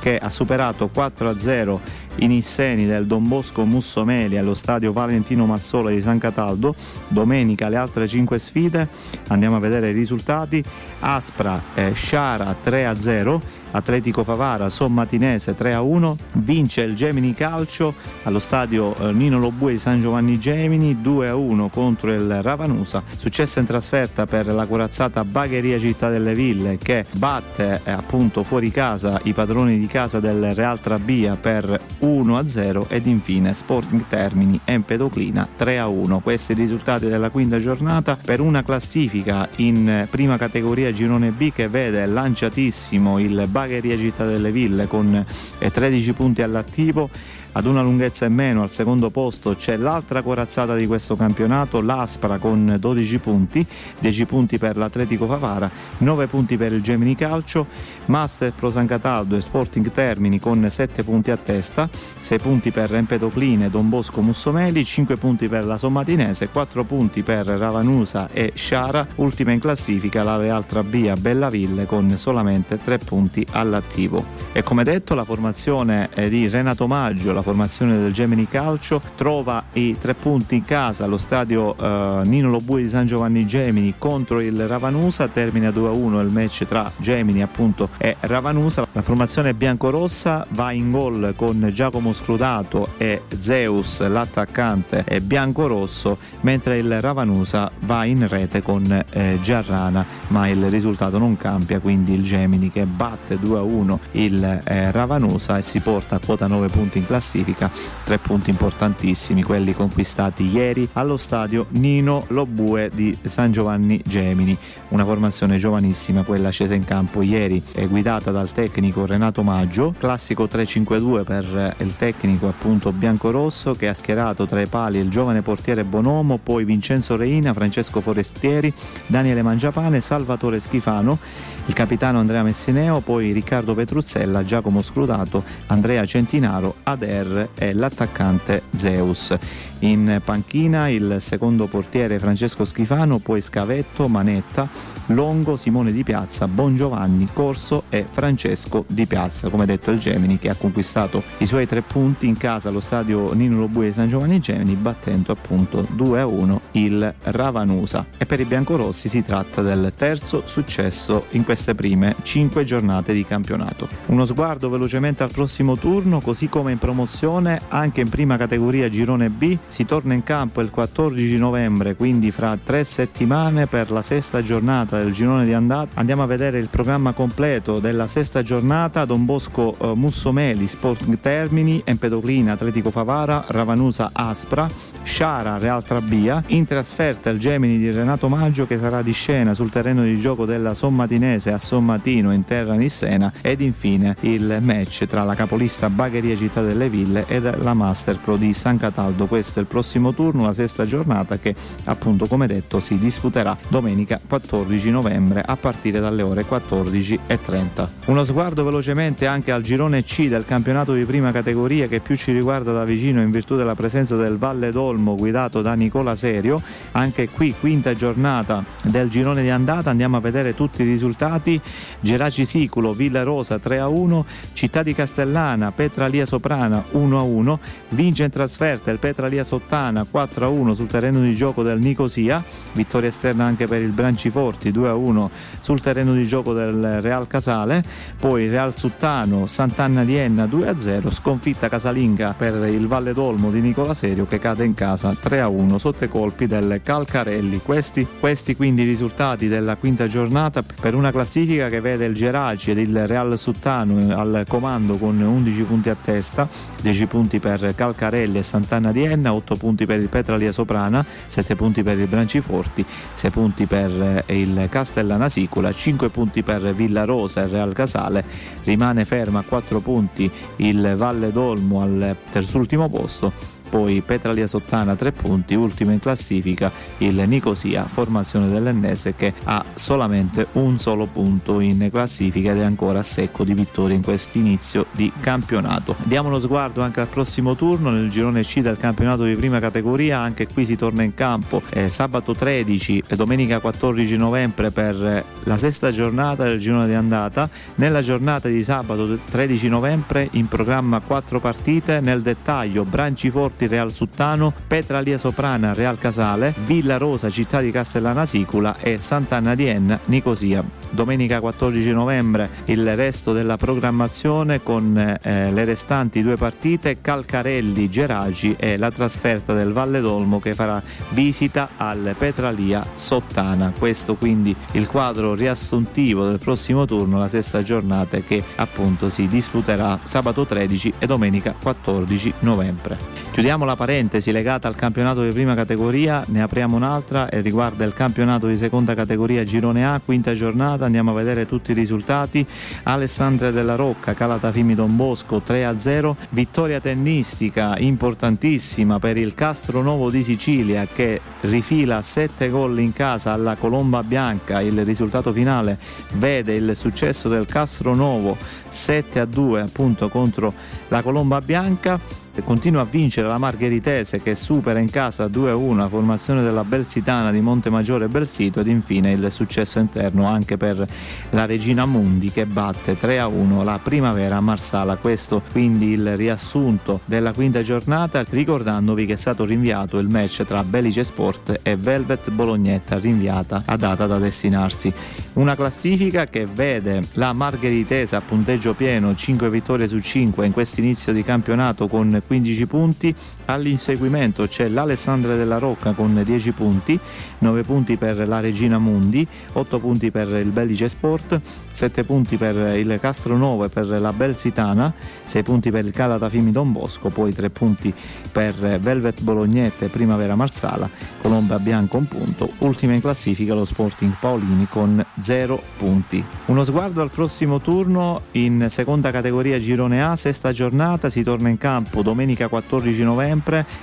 che 0.00 0.18
ha 0.18 0.30
superato 0.30 0.90
4-0 0.92 1.78
i 2.16 2.26
nisseni 2.26 2.86
del 2.86 3.06
Don 3.06 3.28
Bosco 3.28 3.64
Mussomeli 3.64 4.36
allo 4.36 4.54
stadio 4.54 4.92
Valentino 4.92 5.46
Massola 5.46 5.90
di 5.90 6.00
San 6.00 6.18
Cataldo. 6.18 6.74
Domenica 7.08 7.68
le 7.68 7.76
altre 7.76 8.08
5 8.08 8.38
sfide, 8.38 8.88
andiamo 9.28 9.56
a 9.56 9.60
vedere 9.60 9.90
i 9.90 9.92
risultati. 9.92 10.62
Aspra 11.00 11.62
eh, 11.74 11.92
Sciara 11.92 12.56
3-0, 12.64 13.40
Atletico 13.72 14.24
Favara, 14.24 14.68
Sommatinese 14.68 15.54
3-1, 15.56 16.14
vince 16.34 16.82
il 16.82 16.94
Gemini 16.94 17.34
Calcio 17.34 17.94
allo 18.24 18.38
stadio 18.38 18.94
eh, 18.96 19.12
Nino 19.12 19.38
Lobue 19.38 19.72
di 19.72 19.78
San 19.78 20.00
Giovanni 20.00 20.38
Gemini 20.38 20.98
2-1 21.02 21.70
contro 21.70 22.12
il 22.12 22.42
Ravanusa, 22.42 23.02
successo 23.16 23.60
in 23.60 23.66
trasferta 23.66 24.26
per 24.26 24.46
la 24.46 24.66
corazzata 24.66 25.24
Bagheria 25.24 25.78
Città 25.78 26.10
delle 26.10 26.34
Ville 26.34 26.78
che 26.78 27.04
batte 27.12 27.80
eh, 27.84 27.90
appunto 27.90 28.42
fuori 28.42 28.70
casa 28.70 29.20
i 29.24 29.32
padroni 29.32 29.78
di 29.78 29.86
casa 29.86 30.20
del 30.20 30.52
Real 30.54 30.80
Trabia 30.80 31.36
per 31.36 31.80
1-0 32.00 32.84
ed 32.88 33.06
infine 33.06 33.54
Sporting 33.54 34.04
Termini 34.08 34.58
Empedoclina 34.64 35.48
3-1. 35.58 36.20
Questi 36.22 36.54
risultati 36.54 37.08
della 37.08 37.30
quinta 37.30 37.58
giornata 37.58 38.18
per 38.22 38.40
una 38.40 38.64
classifica 38.64 39.48
in 39.56 40.06
prima 40.10 40.36
categoria 40.36 40.92
girone 40.92 41.30
B 41.30 41.52
che 41.52 41.68
vede 41.68 42.04
lanciatissimo 42.06 43.18
il 43.18 43.46
Bagheria 43.48 43.59
Città 43.98 44.26
delle 44.26 44.50
Ville 44.50 44.86
con 44.86 45.24
13 45.58 46.12
punti 46.12 46.42
all'attivo 46.42 47.10
ad 47.52 47.66
una 47.66 47.82
lunghezza 47.82 48.26
in 48.26 48.34
meno 48.34 48.62
al 48.62 48.70
secondo 48.70 49.10
posto 49.10 49.54
c'è 49.56 49.76
l'altra 49.76 50.22
corazzata 50.22 50.76
di 50.76 50.86
questo 50.86 51.16
campionato, 51.16 51.80
l'Aspra 51.80 52.38
con 52.38 52.76
12 52.78 53.18
punti, 53.18 53.66
10 53.98 54.24
punti 54.26 54.58
per 54.58 54.76
l'Atletico 54.76 55.26
Favara, 55.26 55.70
9 55.98 56.26
punti 56.28 56.56
per 56.56 56.72
il 56.72 56.80
Gemini 56.80 57.14
Calcio, 57.14 57.66
Master 58.06 58.52
Pro 58.52 58.70
San 58.70 58.86
Cataldo 58.86 59.36
e 59.36 59.40
Sporting 59.40 59.90
Termini 59.90 60.38
con 60.38 60.64
7 60.68 61.02
punti 61.02 61.30
a 61.30 61.36
testa, 61.36 61.88
6 62.20 62.38
punti 62.38 62.70
per 62.70 62.94
Empedocline, 62.94 63.70
Don 63.70 63.88
Bosco 63.88 64.20
Mussomeli, 64.20 64.84
5 64.84 65.16
punti 65.16 65.48
per 65.48 65.64
la 65.64 65.76
Sommatinese, 65.76 66.48
4 66.48 66.84
punti 66.84 67.22
per 67.22 67.46
Ravanusa 67.46 68.28
e 68.32 68.52
Sciara, 68.54 69.06
ultima 69.16 69.52
in 69.52 69.60
classifica 69.60 70.22
la 70.22 70.36
Real 70.36 70.66
Trabia 70.66 71.14
Bellaville 71.14 71.86
con 71.86 72.16
solamente 72.16 72.78
3 72.82 72.98
punti 72.98 73.44
all'attivo. 73.50 74.24
E 74.52 74.62
come 74.62 74.84
detto 74.84 75.14
la 75.14 75.24
formazione 75.24 76.08
di 76.28 76.48
Renato 76.48 76.86
Maggio, 76.86 77.32
la 77.40 77.42
formazione 77.42 77.98
del 77.98 78.12
Gemini 78.12 78.46
Calcio 78.46 79.00
trova 79.16 79.64
i 79.72 79.96
tre 79.98 80.14
punti 80.14 80.56
in 80.56 80.64
casa 80.64 81.04
allo 81.04 81.16
stadio 81.16 81.74
eh, 81.76 82.22
Nino 82.26 82.50
Lobue 82.50 82.82
di 82.82 82.88
San 82.88 83.06
Giovanni 83.06 83.46
Gemini 83.46 83.94
contro 83.96 84.40
il 84.40 84.68
Ravanusa, 84.68 85.28
termina 85.28 85.70
2-1 85.70 86.20
il 86.20 86.30
match 86.30 86.66
tra 86.66 86.90
Gemini 86.98 87.42
appunto 87.42 87.88
e 87.96 88.16
Ravanusa. 88.20 88.86
La 88.92 89.02
formazione 89.02 89.54
biancorossa 89.54 90.46
va 90.50 90.72
in 90.72 90.90
gol 90.90 91.32
con 91.34 91.68
Giacomo 91.72 92.12
Scrutato 92.12 92.88
e 92.98 93.22
Zeus, 93.38 94.06
l'attaccante 94.06 95.04
è 95.04 95.20
biancorosso, 95.20 96.18
mentre 96.42 96.78
il 96.78 97.00
Ravanusa 97.00 97.70
va 97.80 98.04
in 98.04 98.28
rete 98.28 98.60
con 98.60 99.04
eh, 99.12 99.38
Giarrana, 99.42 100.04
ma 100.28 100.46
il 100.48 100.68
risultato 100.68 101.16
non 101.16 101.36
cambia, 101.36 101.80
quindi 101.80 102.12
il 102.12 102.22
Gemini 102.22 102.70
che 102.70 102.84
batte 102.84 103.36
2-1 103.36 103.98
il 104.12 104.60
eh, 104.64 104.90
Ravanusa 104.90 105.56
e 105.56 105.62
si 105.62 105.80
porta 105.80 106.16
a 106.16 106.20
quota 106.24 106.46
9 106.46 106.68
punti 106.68 106.98
in 106.98 107.06
classifica 107.06 107.28
classifica, 107.30 107.70
tre 108.02 108.18
punti 108.18 108.50
importantissimi, 108.50 109.42
quelli 109.42 109.72
conquistati 109.72 110.50
ieri 110.50 110.88
allo 110.94 111.16
stadio 111.16 111.66
Nino 111.70 112.24
Lobue 112.28 112.90
di 112.92 113.16
San 113.26 113.52
Giovanni 113.52 114.02
Gemini, 114.04 114.56
una 114.88 115.04
formazione 115.04 115.56
giovanissima, 115.56 116.24
quella 116.24 116.50
scesa 116.50 116.74
in 116.74 116.84
campo 116.84 117.22
ieri, 117.22 117.62
è 117.72 117.86
guidata 117.86 118.32
dal 118.32 118.50
tecnico 118.50 119.06
Renato 119.06 119.42
Maggio, 119.42 119.94
classico 119.96 120.44
3-5-2 120.44 121.24
per 121.24 121.74
il 121.78 121.96
tecnico 121.96 122.48
appunto 122.48 122.92
biancorosso 122.92 123.74
che 123.74 123.86
ha 123.86 123.94
schierato 123.94 124.46
tra 124.46 124.60
i 124.60 124.66
pali 124.66 124.98
il 124.98 125.08
giovane 125.08 125.42
portiere 125.42 125.84
Bonomo, 125.84 126.38
poi 126.42 126.64
Vincenzo 126.64 127.16
Reina, 127.16 127.52
Francesco 127.52 128.00
Forestieri, 128.00 128.72
Daniele 129.06 129.42
Mangiapane, 129.42 130.00
Salvatore 130.00 130.58
Schifano, 130.58 131.18
il 131.66 131.74
capitano 131.74 132.18
Andrea 132.18 132.42
Messineo, 132.42 133.00
poi 133.00 133.30
Riccardo 133.30 133.74
Petruzzella, 133.74 134.42
Giacomo 134.42 134.80
Scrutato, 134.80 135.44
Andrea 135.66 136.04
Centinaro, 136.04 136.76
Ader 137.20 137.48
e 137.54 137.72
l'attaccante 137.74 138.62
Zeus. 138.74 139.34
In 139.80 140.20
panchina 140.22 140.88
il 140.88 141.16
secondo 141.20 141.66
portiere 141.66 142.18
Francesco 142.18 142.66
Schifano, 142.66 143.18
poi 143.18 143.40
Scavetto, 143.40 144.08
Manetta, 144.08 144.68
Longo, 145.06 145.56
Simone 145.56 145.90
Di 145.90 146.04
Piazza, 146.04 146.46
Bongiovanni, 146.46 147.26
Corso 147.32 147.84
e 147.88 148.04
Francesco 148.10 148.84
Di 148.86 149.06
Piazza, 149.06 149.48
come 149.48 149.64
detto 149.64 149.90
il 149.90 149.98
Gemini 149.98 150.38
che 150.38 150.50
ha 150.50 150.54
conquistato 150.54 151.22
i 151.38 151.46
suoi 151.46 151.66
tre 151.66 151.80
punti 151.80 152.26
in 152.26 152.36
casa 152.36 152.68
allo 152.68 152.80
stadio 152.80 153.32
Nino 153.32 153.58
Lobue 153.58 153.86
di 153.86 153.92
San 153.94 154.08
Giovanni 154.08 154.38
Gemini 154.38 154.74
battendo 154.74 155.32
appunto 155.32 155.86
2-1 155.96 156.58
il 156.72 157.14
Ravanusa. 157.22 158.04
E 158.18 158.26
per 158.26 158.40
i 158.40 158.44
biancorossi 158.44 159.08
si 159.08 159.22
tratta 159.22 159.62
del 159.62 159.92
terzo 159.96 160.42
successo 160.44 161.24
in 161.30 161.42
queste 161.42 161.74
prime 161.74 162.16
cinque 162.20 162.64
giornate 162.64 163.14
di 163.14 163.24
campionato. 163.24 163.88
Uno 164.06 164.26
sguardo 164.26 164.68
velocemente 164.68 165.22
al 165.22 165.32
prossimo 165.32 165.74
turno, 165.74 166.20
così 166.20 166.50
come 166.50 166.72
in 166.72 166.78
promozione 166.78 167.62
anche 167.68 168.02
in 168.02 168.10
prima 168.10 168.36
categoria 168.36 168.90
girone 168.90 169.30
B 169.30 169.56
si 169.70 169.86
torna 169.86 170.14
in 170.14 170.24
campo 170.24 170.60
il 170.60 170.70
14 170.70 171.36
novembre, 171.36 171.94
quindi 171.94 172.30
fra 172.30 172.58
tre 172.62 172.84
settimane 172.84 173.66
per 173.66 173.90
la 173.90 174.02
sesta 174.02 174.42
giornata 174.42 174.98
del 174.98 175.12
girone 175.12 175.44
di 175.44 175.52
andata. 175.52 175.98
Andiamo 176.00 176.22
a 176.22 176.26
vedere 176.26 176.58
il 176.58 176.68
programma 176.68 177.12
completo 177.12 177.78
della 177.78 178.06
sesta 178.06 178.42
giornata: 178.42 179.04
Don 179.04 179.24
Bosco 179.24 179.76
eh, 179.78 179.94
Mussomeli, 179.94 180.66
Sporting 180.66 181.18
Termini, 181.20 181.80
Empedoclina, 181.84 182.52
Atletico 182.52 182.90
Favara, 182.90 183.44
Ravanusa 183.48 184.10
Aspra, 184.12 184.68
Sciara, 185.10 185.58
Real 185.58 185.82
Trabia. 185.82 186.42
In 186.46 186.64
trasferta 186.64 187.30
il 187.30 187.40
Gemini 187.40 187.78
di 187.78 187.90
Renato 187.90 188.28
Maggio 188.28 188.64
che 188.64 188.78
sarà 188.78 189.02
di 189.02 189.12
scena 189.12 189.54
sul 189.54 189.68
terreno 189.68 190.04
di 190.04 190.16
gioco 190.16 190.46
della 190.46 190.72
Sommatinese 190.72 191.50
a 191.50 191.58
Sommatino 191.58 192.32
in 192.32 192.44
terra 192.44 192.74
nissena 192.74 193.30
ed 193.42 193.60
infine 193.60 194.14
il 194.20 194.58
match 194.62 195.06
tra 195.06 195.24
la 195.24 195.34
capolista 195.34 195.90
Bagheria 195.90 196.36
Città 196.36 196.62
delle 196.62 196.88
Ville 196.88 197.24
e 197.26 197.40
la 197.40 197.74
Master 197.74 198.18
Pro 198.18 198.36
di 198.36 198.54
San 198.54 198.78
Cataldo. 198.78 199.26
Questo 199.26 199.58
è 199.58 199.62
il 199.62 199.68
prossimo 199.68 200.14
turno, 200.14 200.44
la 200.44 200.54
sesta 200.54 200.86
giornata 200.86 201.38
che 201.38 201.56
appunto 201.84 202.26
come 202.26 202.46
detto 202.46 202.78
si 202.78 202.96
disputerà 202.96 203.58
domenica 203.68 204.20
14 204.24 204.90
novembre 204.90 205.42
a 205.44 205.56
partire 205.56 205.98
dalle 205.98 206.22
ore 206.22 206.44
14.30. 206.48 207.88
Uno 208.06 208.22
sguardo 208.22 208.62
velocemente 208.62 209.26
anche 209.26 209.50
al 209.50 209.62
girone 209.62 210.04
C 210.04 210.28
del 210.28 210.44
campionato 210.44 210.94
di 210.94 211.04
prima 211.04 211.32
categoria 211.32 211.88
che 211.88 211.98
più 211.98 212.16
ci 212.16 212.30
riguarda 212.30 212.72
da 212.72 212.84
vicino 212.84 213.20
in 213.20 213.32
virtù 213.32 213.56
della 213.56 213.74
presenza 213.74 214.14
del 214.14 214.38
Valle 214.38 214.70
d'Olmo 214.70 214.98
guidato 215.14 215.62
da 215.62 215.74
Nicola 215.74 216.14
Serio. 216.14 216.62
Anche 216.92 217.28
qui 217.28 217.54
quinta 217.58 217.94
giornata 217.94 218.64
del 218.84 219.08
girone 219.08 219.42
di 219.42 219.50
andata, 219.50 219.90
andiamo 219.90 220.16
a 220.16 220.20
vedere 220.20 220.54
tutti 220.54 220.82
i 220.82 220.86
risultati. 220.86 221.60
Geraci 222.00 222.44
Siculo, 222.44 222.92
Villa 222.92 223.22
Rosa 223.22 223.56
3-1, 223.56 224.24
Città 224.52 224.82
di 224.82 224.94
Castellana, 224.94 225.72
Petralia 225.72 226.26
Soprana 226.26 226.82
1-1, 226.92 227.58
vince 227.90 228.24
in 228.24 228.30
trasferta 228.30 228.90
il 228.90 228.98
Petralia 228.98 229.44
Sottana 229.44 230.06
4-1 230.10 230.72
sul 230.74 230.86
terreno 230.86 231.20
di 231.20 231.34
gioco 231.34 231.62
del 231.62 231.78
Nicosia, 231.78 232.42
vittoria 232.72 233.08
esterna 233.08 233.44
anche 233.44 233.66
per 233.66 233.82
il 233.82 233.92
Branciforti 233.92 234.70
2-1 234.70 235.28
sul 235.60 235.80
terreno 235.80 236.14
di 236.14 236.26
gioco 236.26 236.52
del 236.52 237.00
Real 237.00 237.26
Casale, 237.26 237.82
poi 238.18 238.48
Real 238.48 238.76
Suttano, 238.76 239.46
Sant'Anna 239.46 240.04
di 240.04 240.16
Enna 240.16 240.44
2-0, 240.44 241.12
sconfitta 241.12 241.68
casalinga 241.68 242.34
per 242.36 242.54
il 242.68 242.86
Valle 242.86 243.12
d'Olmo 243.12 243.50
di 243.50 243.60
Nicola 243.60 243.94
Serio 243.94 244.26
che 244.26 244.38
cade 244.38 244.64
in 244.64 244.74
casa 244.80 245.10
3-1 245.10 245.76
sotto 245.76 246.04
i 246.04 246.08
colpi 246.08 246.46
del 246.46 246.80
Calcarelli. 246.82 247.60
Questi, 247.62 248.06
questi 248.18 248.56
quindi 248.56 248.80
i 248.80 248.86
risultati 248.86 249.46
della 249.46 249.76
quinta 249.76 250.06
giornata 250.06 250.62
per 250.62 250.94
una 250.94 251.10
classifica 251.10 251.68
che 251.68 251.82
vede 251.82 252.06
il 252.06 252.14
Geraci 252.14 252.70
ed 252.70 252.78
il 252.78 253.06
Real 253.06 253.38
Suttano 253.38 254.18
al 254.18 254.46
comando 254.48 254.96
con 254.96 255.20
11 255.20 255.62
punti 255.64 255.90
a 255.90 255.96
testa, 256.02 256.48
10 256.80 257.06
punti 257.08 257.40
per 257.40 257.74
Calcarelli 257.74 258.38
e 258.38 258.42
Sant'Anna 258.42 258.90
di 258.90 259.04
Enna, 259.04 259.34
8 259.34 259.56
punti 259.56 259.84
per 259.84 260.00
il 260.00 260.08
Petralia 260.08 260.50
Soprana, 260.50 261.04
7 261.26 261.56
punti 261.56 261.82
per 261.82 261.98
il 261.98 262.06
Branciforti, 262.06 262.82
6 263.12 263.30
punti 263.30 263.66
per 263.66 264.24
il 264.28 264.66
Castellana 264.70 265.28
Sicola, 265.28 265.70
5 265.70 266.08
punti 266.08 266.42
per 266.42 266.74
Villa 266.74 267.04
Rosa 267.04 267.42
e 267.42 267.48
Real 267.48 267.74
Casale, 267.74 268.24
rimane 268.64 269.04
ferma 269.04 269.40
a 269.40 269.44
4 269.46 269.80
punti 269.80 270.30
il 270.56 270.94
Valle 270.96 271.30
d'Olmo 271.30 271.82
al 271.82 272.16
terzultimo 272.30 272.88
posto 272.88 273.59
poi 273.70 274.02
Petralia 274.04 274.48
Sottana 274.48 274.96
3 274.96 275.12
punti, 275.12 275.54
ultimo 275.54 275.92
in 275.92 276.00
classifica 276.00 276.70
il 276.98 277.22
Nicosia, 277.26 277.84
formazione 277.84 278.48
dell'Ennese 278.48 279.14
che 279.14 279.32
ha 279.44 279.64
solamente 279.74 280.48
un 280.52 280.78
solo 280.78 281.06
punto 281.06 281.60
in 281.60 281.88
classifica 281.90 282.50
ed 282.50 282.58
è 282.58 282.64
ancora 282.64 282.98
a 282.98 283.02
secco 283.04 283.44
di 283.44 283.54
vittorie 283.54 283.94
in 283.96 284.02
questo 284.02 284.38
inizio 284.38 284.86
di 284.92 285.10
campionato. 285.20 285.94
Diamo 286.02 286.28
uno 286.28 286.40
sguardo 286.40 286.82
anche 286.82 287.00
al 287.00 287.06
prossimo 287.06 287.54
turno 287.54 287.90
nel 287.90 288.10
girone 288.10 288.42
C 288.42 288.60
del 288.60 288.76
campionato 288.76 289.24
di 289.24 289.34
prima 289.36 289.60
categoria, 289.60 290.18
anche 290.18 290.48
qui 290.48 290.66
si 290.66 290.76
torna 290.76 291.02
in 291.04 291.14
campo 291.14 291.62
eh, 291.70 291.88
sabato 291.88 292.34
13 292.34 293.04
e 293.06 293.16
domenica 293.16 293.60
14 293.60 294.16
novembre 294.16 294.70
per 294.72 295.24
la 295.44 295.58
sesta 295.58 295.92
giornata 295.92 296.44
del 296.44 296.58
girone 296.58 296.88
di 296.88 296.94
andata. 296.94 297.48
Nella 297.76 298.00
giornata 298.00 298.48
di 298.48 298.62
sabato 298.64 299.18
13 299.30 299.68
novembre 299.68 300.28
in 300.32 300.48
programma 300.48 301.00
4 301.00 301.38
partite, 301.38 302.00
nel 302.00 302.22
dettaglio 302.22 302.84
Branciforte 302.84 303.59
Sporti 303.60 303.66
Real 303.66 303.92
Suttano, 303.92 304.54
Petralia 304.66 305.18
Soprana 305.18 305.74
Real 305.74 305.98
Casale, 305.98 306.54
Villa 306.64 306.96
Rosa 306.96 307.28
Città 307.28 307.60
di 307.60 307.70
Castellana 307.70 308.24
Sicula 308.24 308.78
e 308.78 308.96
Sant'Anna 308.96 309.54
di 309.54 309.66
Enna 309.66 309.98
Nicosia. 310.06 310.64
Domenica 310.92 311.40
14 311.40 311.90
novembre 311.92 312.48
il 312.66 312.96
resto 312.96 313.32
della 313.32 313.56
programmazione 313.56 314.62
con 314.62 314.96
eh, 314.98 315.52
le 315.52 315.64
restanti 315.64 316.22
due 316.22 316.36
partite 316.36 317.00
Calcarelli 317.00 317.88
Geraci 317.88 318.56
e 318.58 318.76
la 318.76 318.90
trasferta 318.90 319.52
del 319.52 319.72
Valle 319.72 320.00
d'Olmo 320.00 320.40
che 320.40 320.54
farà 320.54 320.82
visita 321.10 321.70
al 321.76 322.14
Petralia 322.18 322.84
Sottana. 322.94 323.72
Questo 323.78 324.16
quindi 324.16 324.54
il 324.72 324.88
quadro 324.88 325.34
riassuntivo 325.34 326.26
del 326.26 326.38
prossimo 326.38 326.86
turno, 326.86 327.18
la 327.18 327.28
sesta 327.28 327.62
giornata 327.62 328.18
che 328.20 328.42
appunto 328.56 329.08
si 329.08 329.26
disputerà 329.26 329.98
sabato 330.02 330.44
13 330.44 330.94
e 330.98 331.06
domenica 331.06 331.54
14 331.60 332.34
novembre. 332.40 332.96
Chiudiamo 333.30 333.49
la 333.50 333.74
parentesi 333.74 334.30
legata 334.30 334.68
al 334.68 334.76
campionato 334.76 335.24
di 335.24 335.32
prima 335.32 335.56
categoria, 335.56 336.22
ne 336.28 336.40
apriamo 336.40 336.76
un'altra 336.76 337.28
e 337.28 337.40
riguarda 337.40 337.84
il 337.84 337.94
campionato 337.94 338.46
di 338.46 338.54
seconda 338.54 338.94
categoria 338.94 339.42
Girone 339.42 339.84
A, 339.84 340.00
quinta 340.04 340.34
giornata, 340.34 340.84
andiamo 340.84 341.10
a 341.10 341.14
vedere 341.14 341.46
tutti 341.46 341.72
i 341.72 341.74
risultati. 341.74 342.46
Alessandria 342.84 343.50
della 343.50 343.74
Rocca, 343.74 344.14
Calatafimi 344.14 344.76
Don 344.76 344.94
Bosco 344.94 345.42
3-0, 345.44 346.14
vittoria 346.30 346.78
tennistica 346.78 347.76
importantissima 347.76 349.00
per 349.00 349.16
il 349.16 349.34
Castro 349.34 349.82
Novo 349.82 350.10
di 350.10 350.22
Sicilia 350.22 350.86
che 350.86 351.20
rifila 351.40 352.02
7 352.02 352.50
gol 352.50 352.78
in 352.78 352.92
casa 352.92 353.32
alla 353.32 353.56
Colomba 353.56 354.04
Bianca, 354.04 354.60
il 354.60 354.84
risultato 354.84 355.32
finale 355.32 355.76
vede 356.12 356.52
il 356.52 356.76
successo 356.76 357.28
del 357.28 357.46
Castro 357.46 357.96
Novo 357.96 358.36
7-2 358.70 359.60
appunto 359.60 360.08
contro 360.08 360.54
la 360.86 361.02
Colomba 361.02 361.40
Bianca 361.40 362.19
continua 362.44 362.82
a 362.82 362.86
vincere 362.88 363.26
la 363.26 363.38
Margheritese 363.38 364.22
che 364.22 364.34
supera 364.34 364.78
in 364.78 364.90
casa 364.90 365.26
2-1 365.26 365.76
la 365.76 365.88
formazione 365.88 366.42
della 366.42 366.64
Belsitana 366.64 367.30
di 367.30 367.40
Montemaggiore 367.40 368.06
e 368.06 368.08
Belsito 368.08 368.60
ed 368.60 368.68
infine 368.68 369.12
il 369.12 369.30
successo 369.30 369.78
interno 369.78 370.26
anche 370.26 370.56
per 370.56 370.86
la 371.30 371.44
Regina 371.44 371.86
Mundi 371.86 372.30
che 372.30 372.46
batte 372.46 372.96
3-1 372.98 373.64
la 373.64 373.78
Primavera 373.82 374.40
Marsala. 374.40 374.96
Questo 374.96 375.42
quindi 375.50 375.88
il 375.88 376.16
riassunto 376.16 377.00
della 377.04 377.32
quinta 377.32 377.62
giornata 377.62 378.24
ricordandovi 378.28 379.06
che 379.06 379.14
è 379.14 379.16
stato 379.16 379.44
rinviato 379.44 379.98
il 379.98 380.08
match 380.08 380.44
tra 380.44 380.62
Belice 380.62 381.04
Sport 381.04 381.60
e 381.62 381.76
Velvet 381.76 382.30
Bolognetta 382.30 382.98
rinviata 382.98 383.62
a 383.66 383.76
data 383.76 384.06
da 384.06 384.18
destinarsi. 384.18 384.92
Una 385.34 385.54
classifica 385.54 386.26
che 386.26 386.46
vede 386.46 387.02
la 387.14 387.32
Margheritese 387.32 388.16
a 388.16 388.20
punteggio 388.20 388.74
pieno 388.74 389.14
5 389.14 389.50
vittorie 389.50 389.88
su 389.88 389.98
5 389.98 390.46
in 390.46 390.52
questo 390.52 390.80
inizio 390.80 391.12
di 391.12 391.22
campionato 391.22 391.88
con 391.88 392.19
15 392.20 392.66
punti, 392.66 393.14
all'inseguimento 393.52 394.46
c'è 394.46 394.68
l'Alessandria 394.68 395.34
della 395.34 395.58
Rocca 395.58 395.92
con 395.92 396.20
10 396.24 396.52
punti, 396.52 396.98
9 397.38 397.62
punti 397.62 397.96
per 397.96 398.28
la 398.28 398.40
Regina 398.40 398.78
Mundi, 398.78 399.26
8 399.52 399.78
punti 399.78 400.10
per 400.10 400.28
il 400.28 400.50
Bellice 400.50 400.88
Sport, 400.88 401.40
7 401.70 402.04
punti 402.04 402.36
per 402.36 402.76
il 402.76 402.98
Castro 403.00 403.36
Nuovo 403.36 403.64
e 403.64 403.68
per 403.68 403.88
la 403.88 404.12
Belsitana, 404.12 404.92
6 405.24 405.42
punti 405.42 405.70
per 405.70 405.84
il 405.84 405.92
Calata 405.92 406.28
Fimi 406.28 406.52
Don 406.52 406.70
Bosco, 406.70 407.08
poi 407.08 407.34
3 407.34 407.50
punti 407.50 407.92
per 408.30 408.54
Velvet 408.80 409.22
Bolognette 409.22 409.86
e 409.86 409.88
Primavera 409.88 410.36
Marsala, 410.36 410.88
Colomba 411.20 411.58
Bianco 411.58 411.96
un 411.96 412.06
punto, 412.06 412.50
ultima 412.58 412.94
in 412.94 413.00
classifica 413.00 413.54
lo 413.54 413.64
Sporting 413.64 414.14
Paolini 414.20 414.68
con 414.68 415.04
0 415.18 415.60
punti. 415.76 416.24
Uno 416.46 416.62
sguardo 416.62 417.02
al 417.02 417.10
prossimo 417.10 417.60
turno 417.60 418.22
in 418.32 418.66
seconda 418.68 419.10
categoria 419.10 419.58
Girone 419.58 420.04
A, 420.04 420.14
sesta 420.14 420.52
giornata, 420.52 421.08
si 421.08 421.22
torna 421.22 421.48
in 421.48 421.58
campo 421.58 422.02
domenica 422.02 422.48
14 422.48 423.02
novembre 423.02 423.38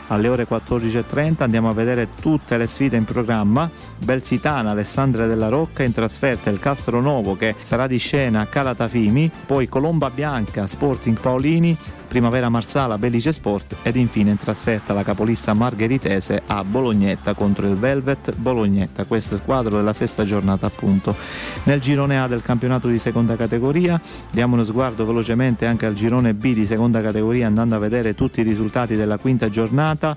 alle 0.08 0.28
ore 0.28 0.48
14.30 0.48 1.44
andiamo 1.44 1.70
a 1.70 1.74
vedere 1.74 2.10
tutte 2.20 2.58
le 2.58 2.68
sfide 2.68 2.98
in 2.98 3.06
programma. 3.06 3.70
Belsitana, 3.98 4.72
Alessandria 4.72 5.26
della 5.26 5.50
Rocca 5.50 5.84
in 5.84 5.94
trasferta 5.94 6.50
il 6.50 6.60
Castro 6.60 7.02
Novo 7.02 7.36
che 7.36 7.56
sarà 7.62 7.88
di 7.88 7.98
scena 7.98 8.42
a 8.42 8.46
Calatafimi. 8.46 9.32
Poi 9.46 9.68
Colomba 9.68 10.10
Bianca, 10.10 10.68
Sporting 10.68 11.20
Paolini 11.20 11.78
Primavera 12.08 12.50
Marsala, 12.50 12.98
Bellice 12.98 13.32
Sport 13.32 13.78
ed 13.84 13.96
infine 13.96 14.32
in 14.32 14.38
trasferta 14.38 14.94
la 14.94 15.04
capolista 15.04 15.54
margheritese 15.54 16.42
a 16.48 16.64
Bolognetta 16.64 17.34
contro 17.34 17.68
il 17.68 17.76
Velvet 17.76 18.36
Bolognetta. 18.36 19.04
Questo 19.06 19.36
è 19.36 19.38
il 19.38 19.44
quadro 19.44 19.78
della 19.78 19.94
sesta 19.94 20.24
giornata 20.24 20.66
appunto. 20.66 21.16
Nel 21.64 21.80
girone 21.80 22.20
A 22.20 22.28
del 22.28 22.42
campionato 22.42 22.88
di 22.88 22.98
seconda 22.98 23.36
categoria 23.36 24.02
diamo 24.32 24.56
uno 24.56 24.64
sguardo 24.64 25.06
velocemente 25.06 25.66
anche 25.66 25.86
al 25.86 25.94
girone 25.94 26.34
B 26.34 26.54
di 26.54 26.66
seconda 26.66 27.02
categoria 27.02 27.48
andando 27.48 27.76
a 27.76 27.80
vedere 27.80 28.16
tutti 28.16 28.40
i 28.40 28.44
risultati 28.44 28.96
della 28.96 29.18
quinta 29.18 29.50
giornata. 29.50 30.16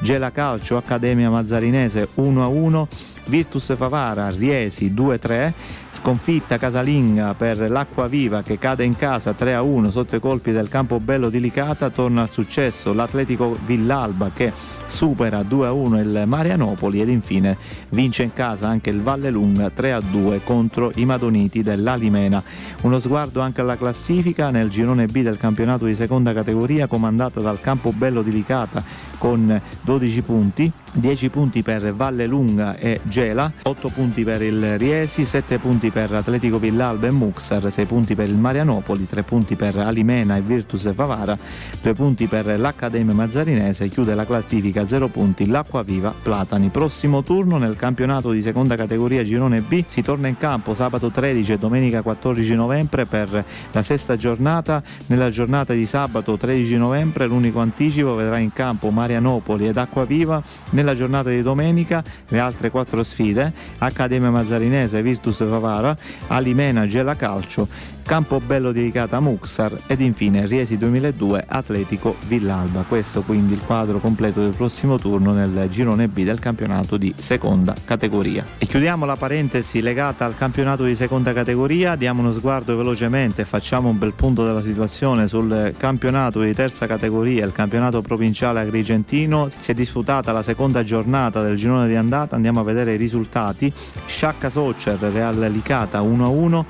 Gela 0.00 0.30
Calcio 0.30 0.76
Accademia 0.76 1.28
Mazzarinese 1.28 2.08
1-1 2.16 2.86
Virtus 3.26 3.74
Favara, 3.76 4.28
Riesi 4.30 4.92
2-3, 4.92 5.52
sconfitta 5.90 6.58
casalinga 6.58 7.34
per 7.34 7.70
l'Acqua 7.70 8.08
Viva 8.08 8.42
che 8.42 8.58
cade 8.58 8.84
in 8.84 8.96
casa 8.96 9.34
3-1 9.38 9.88
sotto 9.88 10.16
i 10.16 10.20
colpi 10.20 10.50
del 10.50 10.68
campo 10.68 10.98
bello 10.98 11.28
di 11.28 11.40
Licata, 11.40 11.90
torna 11.90 12.22
al 12.22 12.30
successo 12.30 12.92
l'Atletico 12.92 13.56
Villalba 13.64 14.30
che 14.34 14.52
supera 14.86 15.40
2-1 15.40 15.98
il 16.00 16.22
Marianopoli 16.26 17.00
ed 17.00 17.08
infine 17.08 17.56
vince 17.90 18.22
in 18.22 18.32
casa 18.32 18.68
anche 18.68 18.90
il 18.90 19.02
Valle 19.02 19.30
Lunga 19.30 19.70
3-2 19.74 20.40
contro 20.44 20.90
i 20.96 21.04
Madoniti 21.04 21.62
dell'Alimena. 21.62 22.42
Uno 22.82 22.98
sguardo 22.98 23.40
anche 23.40 23.60
alla 23.60 23.76
classifica 23.76 24.50
nel 24.50 24.68
girone 24.70 25.06
B 25.06 25.22
del 25.22 25.36
campionato 25.36 25.86
di 25.86 25.94
seconda 25.94 26.32
categoria 26.32 26.86
comandata 26.86 27.40
dal 27.40 27.60
Campobello 27.60 28.22
di 28.22 28.32
Licata 28.32 28.82
con 29.18 29.60
12 29.82 30.22
punti, 30.22 30.72
10 30.94 31.28
punti 31.28 31.62
per 31.62 31.94
Valle 31.94 32.26
Lunga 32.26 32.76
e 32.76 33.00
Gela, 33.04 33.50
8 33.62 33.88
punti 33.90 34.24
per 34.24 34.42
il 34.42 34.78
Riesi, 34.78 35.24
7 35.24 35.58
punti 35.58 35.90
per 35.90 36.12
Atletico 36.12 36.58
Villalba 36.58 37.06
e 37.06 37.12
Muxar, 37.12 37.70
6 37.70 37.84
punti 37.84 38.16
per 38.16 38.28
il 38.28 38.36
Marianopoli, 38.36 39.06
3 39.06 39.22
punti 39.22 39.54
per 39.54 39.76
Alimena 39.78 40.36
e 40.36 40.40
Virtus 40.40 40.92
Favara, 40.92 41.38
2 41.80 41.92
punti 41.92 42.26
per 42.26 42.58
l'Accademia 42.58 43.14
Mazzarinese, 43.14 43.88
chiude 43.88 44.14
la 44.14 44.26
classifica 44.26 44.71
0 44.72 45.08
punti 45.08 45.46
l'Acquaviva 45.46 46.14
Platani. 46.22 46.70
Prossimo 46.70 47.22
turno 47.22 47.58
nel 47.58 47.76
campionato 47.76 48.30
di 48.30 48.40
seconda 48.40 48.76
categoria 48.76 49.22
Girone 49.22 49.60
B 49.60 49.84
si 49.86 50.02
torna 50.02 50.28
in 50.28 50.38
campo 50.38 50.72
sabato 50.74 51.10
13 51.10 51.52
e 51.52 51.58
domenica 51.58 52.02
14 52.02 52.54
novembre 52.54 53.04
per 53.04 53.44
la 53.70 53.82
sesta 53.82 54.16
giornata. 54.16 54.82
Nella 55.06 55.30
giornata 55.30 55.74
di 55.74 55.84
sabato 55.84 56.36
13 56.36 56.76
novembre 56.78 57.26
l'unico 57.26 57.60
anticipo 57.60 58.14
vedrà 58.14 58.38
in 58.38 58.52
campo 58.52 58.90
Marianopoli 58.90 59.68
ed 59.68 59.76
Acquaviva. 59.76 60.42
Nella 60.70 60.94
giornata 60.94 61.28
di 61.28 61.42
domenica 61.42 62.02
le 62.28 62.38
altre 62.38 62.70
quattro 62.70 63.02
sfide 63.02 63.52
Accademia 63.78 64.30
Mazzarinese, 64.30 65.02
Virtus 65.02 65.36
Favara, 65.36 65.96
Alimena, 66.28 66.86
Gela 66.86 67.14
Calcio, 67.14 67.68
Campobello 68.04 68.72
dedicata 68.72 69.16
a 69.16 69.20
Muxar 69.20 69.76
ed 69.86 70.00
infine 70.00 70.46
Riesi 70.46 70.76
2002 70.76 71.44
Atletico 71.48 72.16
Villalba. 72.26 72.84
Questo 72.86 73.22
quindi 73.22 73.54
il 73.54 73.64
quadro 73.64 73.98
completo 73.98 74.40
del 74.40 74.54
prossimo 74.54 74.98
turno 74.98 75.32
nel 75.32 75.66
girone 75.70 76.08
B 76.08 76.22
del 76.24 76.38
campionato 76.38 76.96
di 76.96 77.14
seconda 77.16 77.74
categoria. 77.84 78.44
E 78.58 78.66
chiudiamo 78.66 79.04
la 79.04 79.16
parentesi 79.16 79.80
legata 79.80 80.24
al 80.24 80.34
campionato 80.34 80.84
di 80.84 80.94
seconda 80.94 81.32
categoria, 81.32 81.96
diamo 81.96 82.20
uno 82.20 82.32
sguardo 82.32 82.76
velocemente, 82.76 83.44
facciamo 83.44 83.88
un 83.88 83.98
bel 83.98 84.12
punto 84.12 84.44
della 84.44 84.62
situazione 84.62 85.28
sul 85.28 85.74
campionato 85.76 86.40
di 86.40 86.52
terza 86.52 86.86
categoria, 86.86 87.44
il 87.44 87.52
campionato 87.52 88.02
provinciale 88.02 88.60
agrigentino. 88.60 89.48
Si 89.56 89.70
è 89.70 89.74
disputata 89.74 90.32
la 90.32 90.42
seconda 90.42 90.82
giornata 90.82 91.42
del 91.42 91.56
girone 91.56 91.88
di 91.88 91.96
andata, 91.96 92.36
andiamo 92.36 92.60
a 92.60 92.64
vedere 92.64 92.94
i 92.94 92.96
risultati. 92.96 93.72
Sciacca 94.06 94.50
Soccer 94.50 94.98
Real 94.98 95.38
Licata 95.50 96.00
1-1 96.00 96.64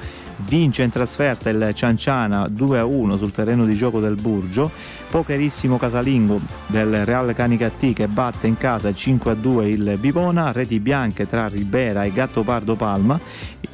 vince 0.44 0.82
in 0.82 0.90
trasferta 0.90 1.50
il 1.50 1.70
Cianciana 1.74 2.44
2-1 2.46 3.16
sul 3.16 3.32
terreno 3.32 3.64
di 3.64 3.74
gioco 3.74 4.00
del 4.00 4.14
Burgio, 4.14 4.70
pokerissimo 5.12 5.76
casalingo 5.76 6.40
del 6.68 7.04
Real 7.04 7.34
Canicattì 7.34 7.92
che 7.92 8.06
batte 8.06 8.46
in 8.46 8.56
casa 8.56 8.88
5-2 8.88 9.64
il 9.64 9.98
Bivona, 10.00 10.52
reti 10.52 10.80
bianche 10.80 11.26
tra 11.26 11.48
Ribera 11.48 12.04
e 12.04 12.12
Gattopardo 12.12 12.76
Palma, 12.76 13.20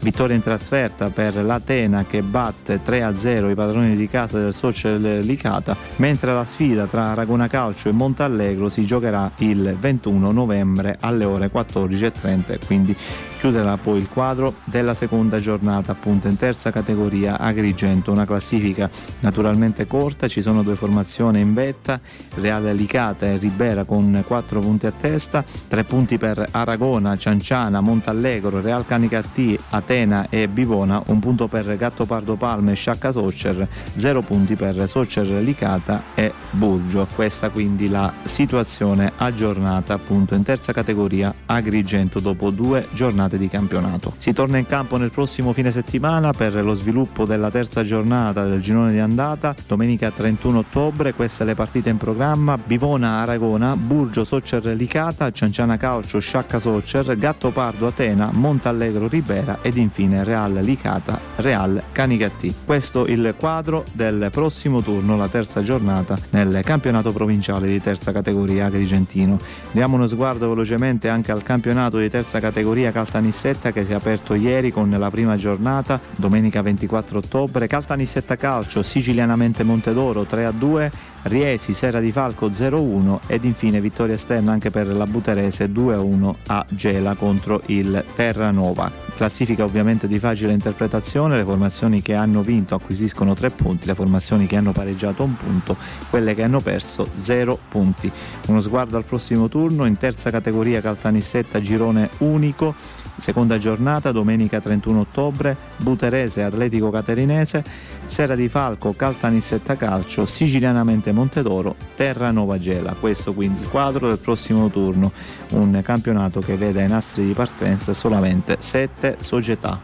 vittoria 0.01 0.34
in 0.34 0.43
trasferta 0.43 1.11
per 1.11 1.36
l'Atena 1.36 2.05
che 2.05 2.22
batte 2.22 2.80
3-0 2.84 3.51
i 3.51 3.55
padroni 3.55 3.95
di 3.95 4.09
casa 4.09 4.41
del 4.41 4.53
Social 4.53 5.20
Licata, 5.22 5.76
mentre 5.97 6.34
la 6.34 6.45
sfida 6.45 6.86
tra 6.86 7.11
Aragona 7.11 7.47
Calcio 7.47 7.89
e 7.89 7.93
Montallegro 7.93 8.68
si 8.68 8.84
giocherà 8.84 9.30
il 9.39 9.76
21 9.78 10.32
novembre 10.32 10.97
alle 10.99 11.24
ore 11.24 11.53
14.30, 11.55 12.66
quindi 12.66 12.97
chiuderà 13.39 13.76
poi 13.76 13.99
il 13.99 14.09
quadro 14.09 14.55
della 14.64 14.95
seconda 14.95 15.39
giornata 15.39 15.93
appunto 15.93 16.26
in 16.26 16.36
terza 16.36 16.72
categoria 16.72 17.39
Agrigento, 17.39 18.11
una 18.11 18.26
classifica 18.26 18.91
naturalmente 19.20 19.86
corta, 19.86 20.26
ci 20.26 20.43
sono 20.43 20.64
due 20.64 20.74
formazioni 20.74 21.27
in 21.36 21.52
vetta, 21.52 22.00
Reale 22.36 22.72
Licata 22.72 23.26
e 23.26 23.36
Ribera 23.36 23.84
con 23.84 24.24
4 24.26 24.60
punti 24.60 24.86
a 24.86 24.92
testa, 24.92 25.44
3 25.68 25.84
punti 25.84 26.18
per 26.18 26.44
Aragona, 26.50 27.16
Cianciana, 27.16 27.80
Montallegro, 27.80 28.60
Real 28.60 28.86
Canicattì, 28.86 29.58
Atena 29.70 30.28
e 30.30 30.48
Bivona, 30.48 31.02
un 31.06 31.18
punto 31.18 31.48
per 31.48 31.76
Gattopardo 31.76 32.36
Palme 32.36 32.72
e 32.72 32.74
Sciacca 32.76 33.12
Soccer, 33.12 33.68
0 33.96 34.22
punti 34.22 34.54
per 34.54 34.88
Soccer 34.88 35.26
Licata 35.42 36.04
e 36.14 36.32
Burgio. 36.50 37.06
Questa 37.14 37.50
quindi 37.50 37.88
la 37.88 38.12
situazione 38.22 39.12
aggiornata 39.16 39.94
appunto 39.94 40.34
in 40.34 40.42
terza 40.42 40.72
categoria 40.72 41.34
Agrigento 41.46 42.20
dopo 42.20 42.50
due 42.50 42.86
giornate 42.92 43.38
di 43.38 43.48
campionato. 43.48 44.14
Si 44.18 44.32
torna 44.32 44.58
in 44.58 44.66
campo 44.66 44.96
nel 44.96 45.10
prossimo 45.10 45.52
fine 45.52 45.70
settimana 45.70 46.32
per 46.32 46.54
lo 46.62 46.74
sviluppo 46.74 47.24
della 47.24 47.50
terza 47.50 47.82
giornata 47.82 48.44
del 48.44 48.60
girone 48.60 48.92
di 48.92 48.98
andata, 48.98 49.54
domenica 49.66 50.10
31 50.10 50.58
ottobre, 50.58 51.14
queste 51.18 51.42
le 51.42 51.56
partite 51.56 51.88
in 51.88 51.96
programma, 51.96 52.56
Bivona 52.56 53.18
Aragona, 53.18 53.74
Burgio 53.74 54.22
Soccer 54.22 54.64
Licata, 54.66 55.32
Cianciana 55.32 55.76
Calcio 55.76 56.20
Sciacca 56.20 56.60
Soccer, 56.60 57.16
Gattopardo 57.16 57.88
Atena, 57.88 58.30
Montallegro 58.32 59.08
Ribera 59.08 59.58
ed 59.60 59.78
infine 59.78 60.22
Real 60.22 60.52
Licata, 60.62 61.18
Real 61.34 61.82
Canigattì. 61.90 62.54
Questo 62.64 63.04
il 63.06 63.34
quadro 63.36 63.82
del 63.94 64.28
prossimo 64.30 64.80
turno, 64.80 65.16
la 65.16 65.26
terza 65.26 65.60
giornata 65.60 66.16
nel 66.30 66.60
campionato 66.62 67.10
provinciale 67.10 67.66
di 67.66 67.80
terza 67.80 68.12
categoria 68.12 68.66
agrigentino. 68.66 69.38
Diamo 69.72 69.96
uno 69.96 70.06
sguardo 70.06 70.48
velocemente 70.48 71.08
anche 71.08 71.32
al 71.32 71.42
campionato 71.42 71.98
di 71.98 72.08
terza 72.08 72.38
categoria 72.38 72.92
Caltanissetta 72.92 73.72
che 73.72 73.84
si 73.84 73.90
è 73.90 73.96
aperto 73.96 74.34
ieri 74.34 74.70
con 74.70 74.88
la 74.88 75.10
prima 75.10 75.34
giornata, 75.34 76.00
domenica 76.14 76.62
24 76.62 77.18
ottobre. 77.18 77.66
Caltanissetta 77.66 78.36
Calcio, 78.36 78.84
sicilianamente 78.84 79.64
Montedoro 79.64 80.26
3 80.26 80.44
a 80.44 80.52
2, 80.52 80.90
Riesi, 81.22 81.72
Serra 81.72 82.00
di 82.00 82.12
Falco 82.12 82.48
0-1 82.48 83.18
ed 83.26 83.44
infine 83.44 83.80
vittoria 83.80 84.14
esterna 84.14 84.52
anche 84.52 84.70
per 84.70 84.86
la 84.86 85.04
Buterese 85.06 85.70
2-1 85.70 86.34
a 86.46 86.64
Gela 86.68 87.14
contro 87.14 87.61
il 87.66 88.04
Terranova. 88.14 88.90
Classifica 89.16 89.64
ovviamente 89.64 90.06
di 90.06 90.18
facile 90.18 90.52
interpretazione, 90.52 91.36
le 91.36 91.44
formazioni 91.44 92.02
che 92.02 92.14
hanno 92.14 92.42
vinto 92.42 92.76
acquisiscono 92.76 93.34
3 93.34 93.50
punti, 93.50 93.86
le 93.86 93.94
formazioni 93.94 94.46
che 94.46 94.56
hanno 94.56 94.72
pareggiato 94.72 95.24
un 95.24 95.36
punto, 95.36 95.76
quelle 96.09 96.34
che 96.34 96.44
hanno 96.44 96.61
perso 96.61 97.06
0 97.16 97.59
punti. 97.68 98.11
Uno 98.46 98.61
sguardo 98.61 98.96
al 98.96 99.04
prossimo 99.04 99.48
turno, 99.48 99.86
in 99.86 99.98
terza 99.98 100.30
categoria 100.30 100.80
Caltanissetta 100.80 101.61
girone 101.61 102.09
unico, 102.18 102.74
seconda 103.18 103.58
giornata 103.58 104.12
domenica 104.12 104.60
31 104.60 105.00
ottobre, 105.00 105.56
Buterese 105.76 106.42
Atletico 106.42 106.90
Caterinese, 106.90 107.62
Serra 108.06 108.34
di 108.34 108.48
Falco 108.48 108.94
Caltanissetta 108.94 109.76
Calcio, 109.76 110.24
Sicilianamente 110.26 111.12
Montedoro, 111.12 111.76
Terranova 111.94 112.58
Gela. 112.58 112.94
Questo 112.98 113.34
quindi 113.34 113.62
il 113.62 113.68
quadro 113.68 114.08
del 114.08 114.18
prossimo 114.18 114.70
turno, 114.70 115.12
un 115.52 115.80
campionato 115.84 116.40
che 116.40 116.56
vede 116.56 116.82
ai 116.82 116.88
nastri 116.88 117.26
di 117.26 117.32
partenza 117.32 117.92
solamente 117.92 118.56
7 118.60 119.18
società. 119.20 119.80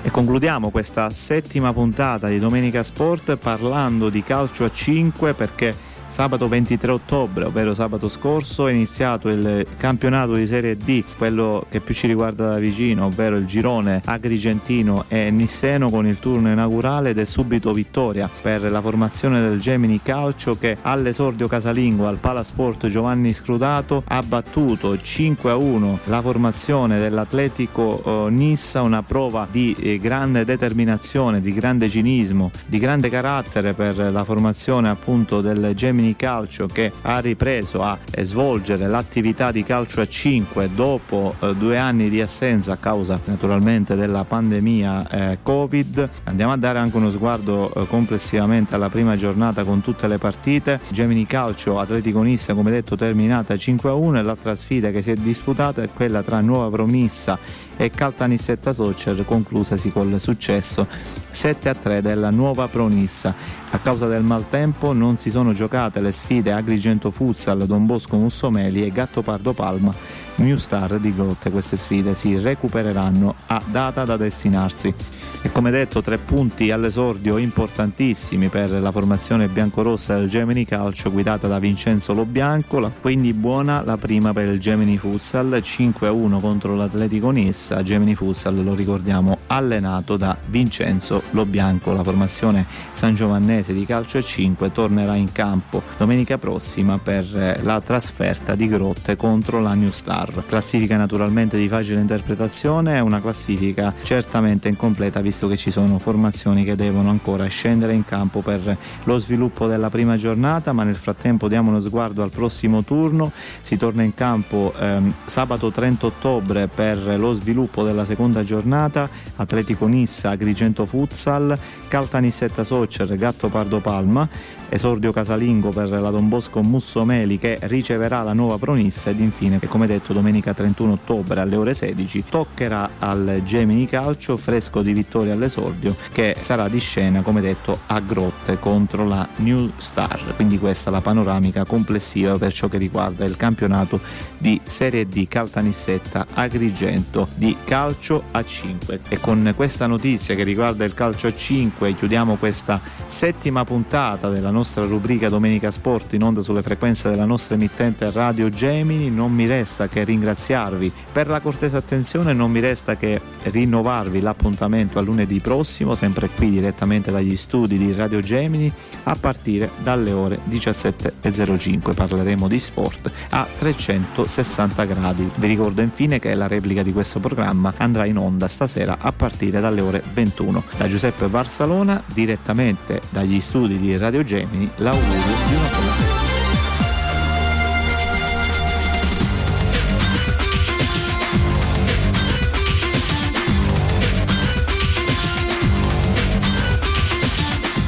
E 0.00 0.10
concludiamo 0.10 0.70
questa 0.70 1.10
settima 1.10 1.72
puntata 1.72 2.28
di 2.28 2.38
Domenica 2.38 2.82
Sport 2.82 3.36
parlando 3.36 4.08
di 4.08 4.22
calcio 4.22 4.64
a 4.64 4.70
5 4.70 5.34
perché 5.34 5.74
Sabato 6.08 6.48
23 6.48 6.90
ottobre, 6.90 7.44
ovvero 7.44 7.74
sabato 7.74 8.08
scorso, 8.08 8.66
è 8.66 8.72
iniziato 8.72 9.28
il 9.28 9.66
campionato 9.76 10.32
di 10.32 10.46
Serie 10.46 10.76
D, 10.76 11.04
quello 11.18 11.66
che 11.68 11.80
più 11.80 11.92
ci 11.92 12.06
riguarda 12.06 12.52
da 12.52 12.58
vicino, 12.58 13.04
ovvero 13.04 13.36
il 13.36 13.44
girone 13.44 14.00
agrigentino 14.04 15.04
e 15.08 15.30
nisseno 15.30 15.90
con 15.90 16.06
il 16.06 16.18
turno 16.18 16.50
inaugurale 16.50 17.10
ed 17.10 17.18
è 17.18 17.24
subito 17.24 17.72
vittoria 17.72 18.28
per 18.40 18.70
la 18.70 18.80
formazione 18.80 19.42
del 19.42 19.60
Gemini 19.60 20.00
Calcio 20.02 20.56
che 20.56 20.78
all'esordio 20.80 21.46
casalingo 21.46 22.06
al 22.06 22.16
Palasport 22.16 22.86
Giovanni 22.86 23.34
Scrutato 23.34 24.02
ha 24.06 24.22
battuto 24.22 24.98
5 24.98 25.50
a 25.50 25.56
1 25.56 26.00
la 26.04 26.22
formazione 26.22 26.98
dell'Atletico 26.98 28.26
eh, 28.26 28.30
Nissa, 28.30 28.80
una 28.80 29.02
prova 29.02 29.46
di 29.50 29.76
eh, 29.78 29.98
grande 29.98 30.44
determinazione, 30.44 31.42
di 31.42 31.52
grande 31.52 31.88
cinismo, 31.88 32.50
di 32.66 32.78
grande 32.78 33.10
carattere 33.10 33.74
per 33.74 33.98
la 34.10 34.24
formazione 34.24 34.88
appunto 34.88 35.42
del 35.42 35.72
Gemini 35.74 35.97
Gemini 35.98 36.14
Calcio 36.14 36.66
che 36.66 36.92
ha 37.02 37.18
ripreso 37.18 37.82
a 37.82 37.98
eh, 38.12 38.24
svolgere 38.24 38.86
l'attività 38.86 39.50
di 39.50 39.64
calcio 39.64 40.00
a 40.00 40.06
5 40.06 40.70
dopo 40.72 41.34
eh, 41.40 41.54
due 41.54 41.76
anni 41.76 42.08
di 42.08 42.20
assenza 42.20 42.74
a 42.74 42.76
causa 42.76 43.20
naturalmente 43.24 43.96
della 43.96 44.24
pandemia 44.24 45.08
eh, 45.08 45.38
Covid. 45.42 46.08
Andiamo 46.24 46.52
a 46.52 46.56
dare 46.56 46.78
anche 46.78 46.96
uno 46.96 47.10
sguardo 47.10 47.72
complessivamente 47.88 48.76
alla 48.76 48.88
prima 48.88 49.16
giornata 49.16 49.64
con 49.64 49.80
tutte 49.80 50.06
le 50.06 50.18
partite. 50.18 50.78
Gemini 50.90 51.26
Calcio 51.26 51.80
Atletico 51.80 52.22
Nissa 52.22 52.54
come 52.54 52.70
detto 52.70 52.96
terminata 52.96 53.56
5 53.56 53.90
a 53.90 53.94
1 53.94 54.20
e 54.20 54.22
l'altra 54.22 54.54
sfida 54.54 54.90
che 54.90 55.02
si 55.02 55.10
è 55.10 55.14
disputata 55.14 55.82
è 55.82 55.88
quella 55.92 56.22
tra 56.22 56.40
Nuova 56.40 56.70
Promissa 56.70 57.38
e 57.80 57.90
Caltanissetta 57.90 58.72
Soccer 58.72 59.24
conclusasi 59.24 59.92
col 59.92 60.20
successo 60.20 60.86
7 61.30 61.68
a 61.68 61.74
3 61.74 62.02
della 62.02 62.30
nuova 62.30 62.66
Pronissa. 62.66 63.32
A 63.70 63.78
causa 63.78 64.08
del 64.08 64.24
maltempo 64.24 64.92
non 64.92 65.16
si 65.16 65.30
sono 65.30 65.52
giocate 65.52 66.00
le 66.00 66.10
sfide 66.10 66.50
Agrigento 66.52 67.12
Futsal, 67.12 67.64
Don 67.66 67.86
Bosco 67.86 68.16
Mussomeli 68.16 68.84
e 68.84 68.90
Gattopardo 68.90 69.52
Palma 69.52 70.26
New 70.38 70.56
Star 70.56 70.98
di 70.98 71.14
Grotte. 71.14 71.50
Queste 71.50 71.76
sfide 71.76 72.14
si 72.14 72.38
recupereranno 72.38 73.34
a 73.46 73.62
data 73.70 74.04
da 74.04 74.16
destinarsi. 74.16 74.94
E 75.40 75.52
come 75.52 75.70
detto, 75.70 76.02
tre 76.02 76.18
punti 76.18 76.72
all'esordio 76.72 77.36
importantissimi 77.38 78.48
per 78.48 78.70
la 78.70 78.90
formazione 78.90 79.46
biancorossa 79.46 80.16
del 80.16 80.28
Gemini 80.28 80.64
Calcio 80.64 81.12
guidata 81.12 81.46
da 81.46 81.60
Vincenzo 81.60 82.12
Lobianco, 82.12 82.92
quindi 83.00 83.32
buona 83.32 83.82
la 83.82 83.96
prima 83.96 84.32
per 84.32 84.48
il 84.48 84.58
Gemini 84.58 84.98
Futsal, 84.98 85.60
5-1 85.62 86.40
contro 86.40 86.74
l'Atletico 86.74 87.30
Nissa, 87.30 87.82
Gemini 87.82 88.16
Futsal 88.16 88.62
lo 88.62 88.74
ricordiamo 88.74 89.38
allenato 89.46 90.16
da 90.16 90.36
Vincenzo 90.46 91.22
Lobianco, 91.30 91.92
la 91.92 92.02
formazione 92.02 92.66
San 92.92 93.14
Giovannese 93.14 93.72
di 93.72 93.86
calcio 93.86 94.18
a 94.18 94.22
5 94.22 94.72
tornerà 94.72 95.14
in 95.14 95.30
campo 95.30 95.82
domenica 95.96 96.36
prossima 96.36 96.98
per 96.98 97.60
la 97.62 97.80
trasferta 97.80 98.56
di 98.56 98.66
Grotte 98.66 99.14
contro 99.14 99.60
la 99.60 99.74
New 99.74 99.90
Star. 99.90 100.27
Classifica 100.46 100.96
naturalmente 100.96 101.56
di 101.56 101.68
facile 101.68 102.00
interpretazione, 102.00 102.96
è 102.96 103.00
una 103.00 103.20
classifica 103.20 103.94
certamente 104.02 104.68
incompleta 104.68 105.20
visto 105.20 105.48
che 105.48 105.56
ci 105.56 105.70
sono 105.70 105.98
formazioni 105.98 106.64
che 106.64 106.76
devono 106.76 107.10
ancora 107.10 107.46
scendere 107.46 107.94
in 107.94 108.04
campo 108.04 108.40
per 108.40 108.76
lo 109.04 109.18
sviluppo 109.18 109.66
della 109.66 109.90
prima 109.90 110.16
giornata, 110.16 110.72
ma 110.72 110.84
nel 110.84 110.96
frattempo 110.96 111.48
diamo 111.48 111.70
uno 111.70 111.80
sguardo 111.80 112.22
al 112.22 112.30
prossimo 112.30 112.82
turno, 112.82 113.32
si 113.60 113.76
torna 113.76 114.02
in 114.02 114.14
campo 114.14 114.74
ehm, 114.78 115.12
sabato 115.26 115.70
30 115.70 116.06
ottobre 116.06 116.68
per 116.68 116.98
lo 117.18 117.32
sviluppo 117.32 117.82
della 117.82 118.04
seconda 118.04 118.44
giornata, 118.44 119.08
Atletico 119.36 119.86
Nissa, 119.86 120.30
Agrigento 120.30 120.86
Futsal, 120.86 121.58
Caltanissetta 121.88 122.64
Soccer, 122.64 123.14
Gatto 123.14 123.48
Pardo 123.48 123.80
Palma, 123.80 124.28
esordio 124.68 125.12
casalingo 125.12 125.70
per 125.70 125.88
la 125.88 126.10
Don 126.10 126.28
Bosco 126.28 126.60
Mussomeli 126.60 127.38
che 127.38 127.58
riceverà 127.62 128.22
la 128.22 128.34
nuova 128.34 128.58
Pronissa 128.58 129.10
ed 129.10 129.20
infine, 129.20 129.58
come 129.66 129.86
detto, 129.86 130.12
domenica 130.12 130.52
31 130.52 130.92
ottobre 130.92 131.40
alle 131.40 131.56
ore 131.56 131.74
16 131.74 132.24
toccherà 132.28 132.90
al 132.98 133.40
Gemini 133.44 133.86
Calcio 133.86 134.36
fresco 134.36 134.82
di 134.82 134.92
vittoria 134.92 135.32
all'esordio 135.32 135.96
che 136.12 136.36
sarà 136.38 136.68
di 136.68 136.80
scena, 136.80 137.22
come 137.22 137.40
detto, 137.40 137.78
a 137.86 138.00
Grotte 138.00 138.58
contro 138.58 139.06
la 139.06 139.26
New 139.36 139.70
Star. 139.76 140.34
Quindi 140.34 140.58
questa 140.58 140.90
è 140.90 140.92
la 140.92 141.00
panoramica 141.00 141.64
complessiva 141.64 142.36
per 142.36 142.52
ciò 142.52 142.68
che 142.68 142.78
riguarda 142.78 143.24
il 143.24 143.36
campionato 143.36 144.00
di 144.36 144.60
Serie 144.64 145.06
D 145.06 145.26
Caltanissetta 145.26 146.26
Agrigento 146.34 147.28
di 147.34 147.56
calcio 147.64 148.24
a 148.32 148.44
5. 148.44 149.00
E 149.08 149.18
con 149.20 149.52
questa 149.56 149.86
notizia 149.86 150.34
che 150.34 150.42
riguarda 150.42 150.84
il 150.84 150.94
calcio 150.94 151.26
a 151.28 151.34
5 151.34 151.94
chiudiamo 151.94 152.36
questa 152.36 152.80
settima 153.06 153.64
puntata 153.64 154.28
della 154.28 154.50
nostra 154.50 154.57
rubrica 154.86 155.28
Domenica 155.28 155.70
Sport 155.70 156.14
in 156.14 156.22
onda 156.22 156.42
sulle 156.42 156.62
frequenze 156.62 157.10
della 157.10 157.24
nostra 157.24 157.54
emittente 157.54 158.10
Radio 158.10 158.48
Gemini. 158.48 159.10
Non 159.10 159.32
mi 159.32 159.46
resta 159.46 159.88
che 159.88 160.04
ringraziarvi 160.04 160.90
per 161.12 161.28
la 161.28 161.40
cortese 161.40 161.76
attenzione, 161.76 162.32
non 162.32 162.50
mi 162.50 162.60
resta 162.60 162.96
che 162.96 163.20
rinnovarvi 163.42 164.20
l'appuntamento 164.20 164.98
a 164.98 165.02
lunedì 165.02 165.40
prossimo, 165.40 165.94
sempre 165.94 166.28
qui 166.28 166.50
direttamente 166.50 167.10
dagli 167.10 167.36
studi 167.36 167.78
di 167.78 167.92
Radio 167.92 168.20
Gemini 168.20 168.72
a 169.04 169.16
partire 169.18 169.70
dalle 169.82 170.12
ore 170.12 170.40
17.05. 170.48 171.94
Parleremo 171.94 172.48
di 172.48 172.58
sport 172.58 173.10
a 173.30 173.46
360 173.58 174.84
gradi. 174.84 175.30
Vi 175.36 175.46
ricordo 175.46 175.82
infine 175.82 176.18
che 176.18 176.34
la 176.34 176.46
replica 176.46 176.82
di 176.82 176.92
questo 176.92 177.20
programma 177.20 177.72
andrà 177.76 178.04
in 178.04 178.16
onda 178.18 178.48
stasera 178.48 178.98
a 178.98 179.12
partire 179.12 179.60
dalle 179.60 179.80
ore 179.80 180.02
21. 180.12 180.62
Da 180.76 180.88
Giuseppe 180.88 181.28
Barsalona, 181.28 182.02
direttamente 182.12 183.00
dagli 183.10 183.40
studi 183.40 183.78
di 183.78 183.96
Radio 183.96 184.22
Gemini 184.48 184.70
l'augurio 184.76 185.36
di 185.46 185.54
una 185.54 185.68
buona 185.68 185.92
serata. 185.94 186.26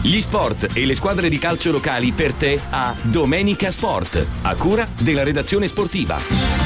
Gli 0.03 0.21
sport 0.21 0.71
e 0.75 0.87
le 0.87 0.95
squadre 0.95 1.29
di 1.29 1.39
calcio 1.39 1.71
locali 1.71 2.11
per 2.13 2.33
te 2.33 2.61
a 2.71 2.95
Domenica 3.01 3.71
Sport, 3.71 4.27
a 4.43 4.55
cura 4.57 4.89
della 4.99 5.23
redazione 5.23 5.69
sportiva. 5.69 6.60